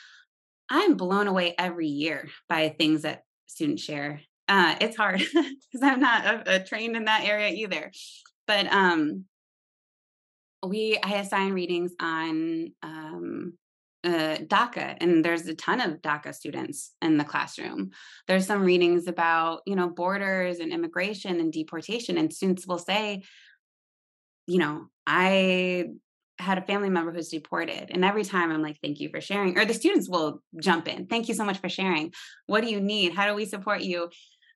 I'm 0.71 0.95
blown 0.95 1.27
away 1.27 1.55
every 1.59 1.89
year 1.89 2.29
by 2.49 2.69
things 2.71 3.03
that 3.03 3.25
students 3.47 3.83
share. 3.83 4.21
Uh, 4.49 4.77
it's 4.81 4.97
hard 4.97 5.19
because 5.33 5.83
I'm 5.83 6.01
not 6.01 6.25
a, 6.25 6.57
a 6.57 6.65
trained 6.65 6.97
in 6.97 7.05
that 7.07 7.25
area 7.25 7.51
either. 7.51 7.91
But 8.47 8.73
um, 8.73 9.25
we 10.65 10.99
I 11.03 11.17
assign 11.17 11.53
readings 11.53 11.93
on 12.01 12.73
um, 12.83 13.55
uh, 14.05 14.37
DACA, 14.39 14.97
and 15.01 15.25
there's 15.25 15.47
a 15.47 15.55
ton 15.55 15.81
of 15.81 16.01
DACA 16.03 16.35
students 16.35 16.93
in 17.03 17.17
the 17.17 17.25
classroom. 17.25 17.91
There's 18.27 18.47
some 18.47 18.63
readings 18.63 19.07
about 19.07 19.61
you 19.67 19.77
know 19.77 19.89
borders 19.89 20.59
and 20.59 20.73
immigration 20.73 21.41
and 21.41 21.53
deportation, 21.53 22.17
and 22.17 22.33
students 22.33 22.67
will 22.67 22.79
say, 22.79 23.23
you 24.47 24.59
know, 24.59 24.87
I 25.07 25.87
had 26.41 26.59
a 26.59 26.63
family 26.63 26.89
member 26.89 27.13
who's 27.13 27.29
deported 27.29 27.91
and 27.91 28.05
every 28.05 28.25
time 28.25 28.51
i'm 28.51 28.63
like 28.63 28.79
thank 28.83 28.99
you 29.01 29.09
for 29.11 29.21
sharing 29.21 29.59
or 29.59 29.65
the 29.65 29.75
students 29.75 30.09
will 30.09 30.43
jump 30.61 30.89
in 30.89 31.07
thank 31.07 31.29
you 31.29 31.35
so 31.35 31.45
much 31.45 31.59
for 31.59 31.69
sharing. 31.69 32.13
What 32.47 32.63
do 32.63 32.71
you 32.71 32.81
need? 32.81 33.15
How 33.15 33.27
do 33.27 33.35
we 33.35 33.45
support 33.45 33.83
you? 33.83 34.11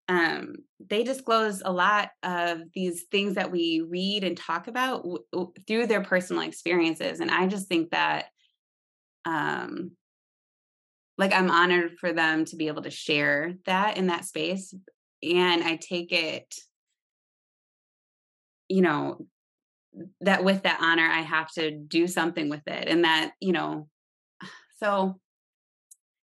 Um, 0.09 0.57
they 0.87 1.03
disclose 1.03 1.63
a 1.65 1.73
lot 1.73 2.11
of 2.23 2.59
these 2.75 3.05
things 3.11 3.37
that 3.37 3.51
we 3.51 3.83
read 3.89 4.23
and 4.23 4.37
talk 4.37 4.69
about 4.69 4.99
w- 4.99 5.25
w- 5.33 5.53
through 5.67 5.87
their 5.87 6.03
personal 6.03 6.43
experiences 6.43 7.21
and 7.21 7.31
i 7.31 7.47
just 7.47 7.69
think 7.69 7.91
that 7.91 8.27
um 9.25 9.93
like 11.17 11.33
i'm 11.33 11.51
honored 11.51 11.93
for 11.99 12.13
them 12.13 12.45
to 12.45 12.57
be 12.57 12.69
able 12.69 12.83
to 12.83 12.91
share 12.91 13.55
that 13.65 13.97
in 13.97 14.09
that 14.09 14.27
space 14.27 14.75
and 15.23 15.65
i 15.65 15.77
take 15.77 16.13
it 16.13 16.55
you 18.69 18.83
know 18.83 19.27
that 20.21 20.45
with 20.45 20.63
that 20.63 20.81
honor 20.81 21.07
i 21.07 21.21
have 21.21 21.51
to 21.51 21.71
do 21.71 22.07
something 22.07 22.49
with 22.49 22.67
it 22.67 22.89
and 22.89 23.05
that 23.05 23.33
you 23.41 23.53
know 23.53 23.89
so 24.83 25.19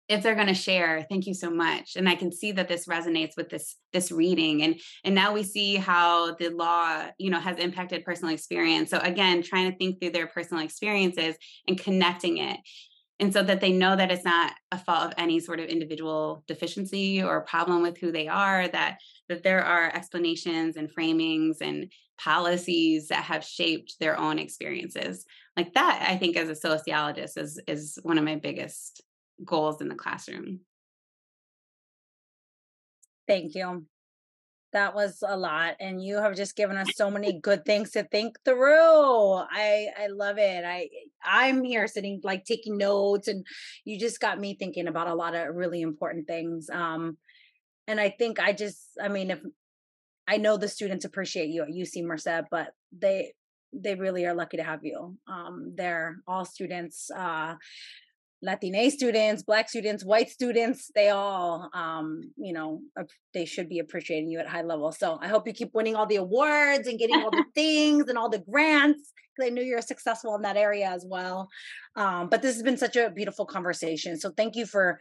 if 0.09 0.25
they're 0.25 0.35
going 0.35 0.49
to 0.49 0.55
share 0.55 1.07
thank 1.09 1.27
you 1.27 1.35
so 1.35 1.51
much 1.51 1.97
and 1.97 2.09
i 2.09 2.14
can 2.14 2.33
see 2.33 2.53
that 2.53 2.68
this 2.68 2.87
resonates 2.87 3.37
with 3.37 3.49
this 3.49 3.77
this 3.93 4.11
reading 4.11 4.62
and 4.62 4.81
and 5.05 5.14
now 5.14 5.33
we 5.33 5.43
see 5.43 5.77
how 5.77 6.35
the 6.35 6.49
law 6.49 7.07
you 7.18 7.31
know 7.31 7.41
has 7.41 7.59
impacted 7.59 8.05
personal 8.05 8.35
experience 8.35 8.91
so 8.91 8.99
again 8.99 9.43
trying 9.43 9.71
to 9.71 9.79
think 9.79 10.01
through 10.01 10.11
their 10.11 10.27
personal 10.27 10.64
experiences 10.64 11.37
and 11.68 11.79
connecting 11.79 12.39
it 12.39 12.59
and 13.21 13.35
so 13.35 13.43
that 13.43 13.61
they 13.61 13.71
know 13.71 13.95
that 13.95 14.11
it's 14.11 14.25
not 14.25 14.55
a 14.73 14.79
fault 14.79 15.05
of 15.05 15.12
any 15.18 15.39
sort 15.39 15.61
of 15.61 15.66
individual 15.66 16.43
deficiency 16.49 17.23
or 17.23 17.43
problem 17.43 17.83
with 17.83 17.99
who 17.99 18.11
they 18.11 18.27
are 18.27 18.66
that 18.68 18.99
that 19.29 19.45
there 19.45 19.62
are 19.62 19.95
explanations 19.95 20.77
and 20.77 20.93
framings 20.93 21.61
and 21.61 21.93
policies 22.23 23.09
that 23.09 23.25
have 23.25 23.45
shaped 23.45 23.97
their 23.99 24.18
own 24.18 24.39
experiences. 24.39 25.25
Like 25.57 25.75
that 25.75 26.07
i 26.09 26.16
think 26.16 26.37
as 26.37 26.49
a 26.49 26.55
sociologist 26.55 27.37
is 27.37 27.61
is 27.66 27.99
one 28.03 28.18
of 28.18 28.25
my 28.25 28.37
biggest 28.37 29.03
goals 29.45 29.81
in 29.81 29.89
the 29.89 29.95
classroom. 29.95 30.61
Thank 33.27 33.55
you. 33.55 33.87
That 34.73 34.95
was 34.95 35.23
a 35.27 35.37
lot 35.37 35.77
and 35.81 36.03
you 36.03 36.18
have 36.18 36.37
just 36.37 36.57
given 36.57 36.77
us 36.77 36.91
so 36.95 37.11
many 37.11 37.41
good 37.41 37.64
things 37.64 37.91
to 37.93 38.05
think 38.05 38.37
through. 38.45 39.35
I 39.35 39.89
i 39.99 40.07
love 40.09 40.39
it. 40.39 40.64
I 40.64 40.89
i'm 41.25 41.64
here 41.64 41.89
sitting 41.89 42.21
like 42.23 42.45
taking 42.45 42.77
notes 42.77 43.29
and 43.29 43.45
you 43.85 43.99
just 43.99 44.21
got 44.21 44.39
me 44.39 44.55
thinking 44.55 44.87
about 44.87 45.09
a 45.09 45.14
lot 45.14 45.35
of 45.35 45.55
really 45.55 45.81
important 45.81 46.27
things 46.27 46.71
um 46.71 47.16
and 47.89 48.01
i 48.01 48.09
think 48.09 48.39
i 48.39 48.53
just 48.53 48.81
i 49.03 49.09
mean 49.09 49.31
if 49.31 49.41
i 50.31 50.37
know 50.37 50.57
the 50.57 50.68
students 50.68 51.05
appreciate 51.05 51.49
you 51.49 51.62
at 51.62 51.68
uc 51.68 52.05
merced 52.05 52.45
but 52.51 52.68
they 52.97 53.33
they 53.72 53.95
really 53.95 54.26
are 54.26 54.35
lucky 54.35 54.57
to 54.57 54.64
have 54.64 54.85
you 54.85 55.16
um 55.26 55.72
they're 55.76 56.16
all 56.26 56.45
students 56.45 57.11
uh 57.16 57.55
Latina 58.43 58.91
students, 58.91 59.43
Black 59.43 59.68
students, 59.68 60.05
white 60.05 60.31
students, 60.31 60.91
they 60.95 61.11
all, 61.11 61.68
um, 61.74 62.22
you 62.37 62.53
know, 62.53 62.81
they 63.35 63.45
should 63.45 63.68
be 63.68 63.81
appreciating 63.81 64.31
you 64.31 64.39
at 64.39 64.49
high 64.49 64.62
level. 64.62 64.93
So 64.93 65.18
I 65.20 65.28
hope 65.28 65.47
you 65.47 65.53
keep 65.53 65.74
winning 65.74 65.95
all 65.95 66.07
the 66.07 66.16
awards 66.16 66.89
and 66.89 66.99
getting 66.99 67.16
all 67.16 67.31
the 67.31 67.45
things 67.55 68.09
and 68.09 68.16
all 68.16 68.31
the 68.31 68.43
grants 68.51 69.12
because 69.37 69.51
I 69.51 69.55
know 69.55 69.62
you're 69.62 69.83
successful 69.83 70.35
in 70.37 70.43
that 70.43 70.57
area 70.57 70.89
as 70.89 71.05
well. 71.07 71.49
Um, 71.97 72.28
but 72.28 72.41
this 72.41 72.55
has 72.55 72.62
been 72.62 72.78
such 72.78 72.97
a 72.97 73.11
beautiful 73.11 73.45
conversation. 73.45 74.18
So 74.18 74.31
thank 74.31 74.57
you 74.57 74.64
for 74.64 74.99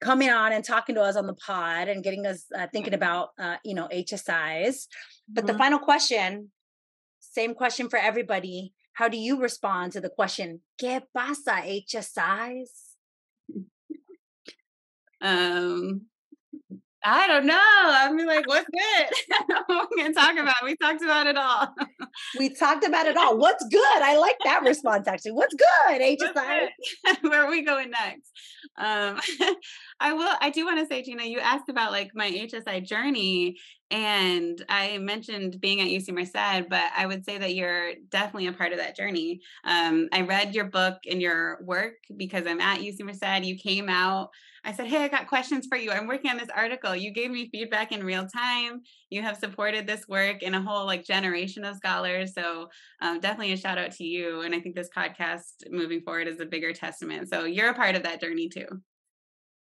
coming 0.00 0.30
on 0.30 0.52
and 0.52 0.64
talking 0.64 0.94
to 0.94 1.02
us 1.02 1.16
on 1.16 1.26
the 1.26 1.34
pod 1.34 1.88
and 1.88 2.04
getting 2.04 2.26
us 2.26 2.44
uh, 2.56 2.66
thinking 2.72 2.94
about, 2.94 3.30
uh, 3.38 3.56
you 3.64 3.74
know, 3.74 3.88
HSIs. 3.92 4.86
But 5.28 5.44
mm-hmm. 5.44 5.52
the 5.52 5.58
final 5.58 5.78
question, 5.78 6.50
same 7.20 7.54
question 7.54 7.88
for 7.88 7.98
everybody 7.98 8.72
how 8.98 9.08
do 9.08 9.16
you 9.16 9.40
respond 9.40 9.92
to 9.92 10.00
the 10.00 10.08
question, 10.08 10.60
¿Qué 10.76 11.00
pasa, 11.14 11.62
HSIs? 11.64 12.68
Um, 15.20 16.06
I 17.04 17.28
don't 17.28 17.46
know. 17.46 17.54
I 17.56 18.10
mean, 18.12 18.26
like, 18.26 18.46
what's 18.48 18.68
good? 18.68 19.46
what 19.66 19.88
we 19.96 20.02
can 20.02 20.12
talk 20.12 20.36
about. 20.36 20.54
We 20.64 20.76
talked 20.76 21.02
about 21.02 21.26
it 21.26 21.36
all. 21.36 21.72
we 22.38 22.48
talked 22.50 22.84
about 22.84 23.06
it 23.06 23.16
all. 23.16 23.38
What's 23.38 23.64
good? 23.68 24.02
I 24.02 24.16
like 24.16 24.36
that 24.44 24.62
response 24.62 25.06
actually. 25.06 25.32
What's 25.32 25.54
good, 25.54 26.00
HSI? 26.00 26.68
Where 27.22 27.44
are 27.44 27.50
we 27.50 27.64
going 27.64 27.90
next? 27.90 28.32
Um, 28.76 29.20
I 30.00 30.12
will. 30.12 30.34
I 30.40 30.50
do 30.50 30.64
want 30.64 30.80
to 30.80 30.86
say, 30.86 31.02
Gina, 31.02 31.24
you 31.24 31.38
asked 31.38 31.68
about 31.68 31.92
like 31.92 32.10
my 32.14 32.30
HSI 32.30 32.84
journey, 32.84 33.56
and 33.90 34.62
I 34.68 34.98
mentioned 34.98 35.60
being 35.60 35.80
at 35.80 35.88
UC 35.88 36.12
Merced, 36.12 36.68
but 36.68 36.84
I 36.96 37.06
would 37.06 37.24
say 37.24 37.38
that 37.38 37.54
you're 37.54 37.92
definitely 38.10 38.48
a 38.48 38.52
part 38.52 38.72
of 38.72 38.78
that 38.78 38.96
journey. 38.96 39.40
Um, 39.64 40.08
I 40.12 40.22
read 40.22 40.54
your 40.54 40.66
book 40.66 40.98
and 41.08 41.22
your 41.22 41.58
work 41.62 41.94
because 42.16 42.46
I'm 42.46 42.60
at 42.60 42.80
UC 42.80 43.00
Merced. 43.00 43.44
You 43.44 43.56
came 43.56 43.88
out. 43.88 44.30
I 44.68 44.72
said, 44.72 44.88
Hey, 44.88 45.02
I 45.02 45.08
got 45.08 45.28
questions 45.28 45.66
for 45.66 45.78
you. 45.78 45.90
I'm 45.90 46.06
working 46.06 46.30
on 46.30 46.36
this 46.36 46.50
article. 46.54 46.94
You 46.94 47.10
gave 47.10 47.30
me 47.30 47.48
feedback 47.48 47.90
in 47.90 48.04
real 48.04 48.26
time. 48.26 48.82
You 49.08 49.22
have 49.22 49.38
supported 49.38 49.86
this 49.86 50.06
work 50.06 50.42
in 50.42 50.52
a 50.52 50.60
whole 50.60 50.84
like 50.84 51.06
generation 51.06 51.64
of 51.64 51.76
scholars. 51.76 52.34
So 52.34 52.68
um, 53.00 53.18
definitely 53.18 53.54
a 53.54 53.56
shout 53.56 53.78
out 53.78 53.92
to 53.92 54.04
you. 54.04 54.42
And 54.42 54.54
I 54.54 54.60
think 54.60 54.76
this 54.76 54.90
podcast 54.94 55.70
moving 55.70 56.02
forward 56.02 56.28
is 56.28 56.40
a 56.40 56.44
bigger 56.44 56.74
testament. 56.74 57.30
So 57.30 57.44
you're 57.44 57.70
a 57.70 57.74
part 57.74 57.94
of 57.94 58.02
that 58.02 58.20
journey 58.20 58.50
too. 58.50 58.66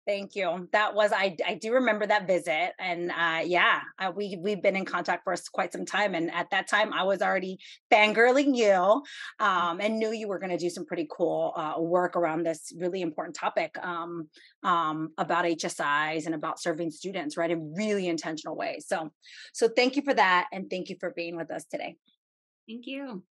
Thank 0.08 0.36
you. 0.36 0.66
That 0.72 0.94
was 0.94 1.12
I. 1.12 1.36
I 1.46 1.52
do 1.52 1.74
remember 1.74 2.06
that 2.06 2.26
visit, 2.26 2.72
and 2.78 3.10
uh, 3.10 3.42
yeah, 3.44 3.82
uh, 3.98 4.10
we 4.16 4.38
we've 4.40 4.62
been 4.62 4.74
in 4.74 4.86
contact 4.86 5.22
for 5.22 5.34
quite 5.52 5.70
some 5.70 5.84
time. 5.84 6.14
And 6.14 6.32
at 6.32 6.48
that 6.48 6.66
time, 6.66 6.94
I 6.94 7.02
was 7.02 7.20
already 7.20 7.58
fangirling 7.92 8.56
you, 8.56 9.02
mm. 9.38 9.44
um, 9.44 9.82
and 9.82 9.98
knew 9.98 10.10
you 10.10 10.26
were 10.26 10.38
going 10.38 10.48
to 10.48 10.56
do 10.56 10.70
some 10.70 10.86
pretty 10.86 11.06
cool 11.14 11.52
uh, 11.54 11.74
work 11.78 12.16
around 12.16 12.44
this 12.44 12.72
really 12.78 13.02
important 13.02 13.36
topic 13.36 13.76
um, 13.82 14.30
um, 14.62 15.10
about 15.18 15.44
HSIs 15.44 16.24
and 16.24 16.34
about 16.34 16.58
serving 16.58 16.90
students, 16.90 17.36
right, 17.36 17.50
in 17.50 17.74
really 17.76 18.08
intentional 18.08 18.56
ways. 18.56 18.86
So, 18.88 19.10
so 19.52 19.68
thank 19.68 19.94
you 19.94 20.00
for 20.00 20.14
that, 20.14 20.48
and 20.54 20.70
thank 20.70 20.88
you 20.88 20.96
for 20.98 21.10
being 21.10 21.36
with 21.36 21.50
us 21.50 21.66
today. 21.66 21.96
Thank 22.66 22.86
you. 22.86 23.24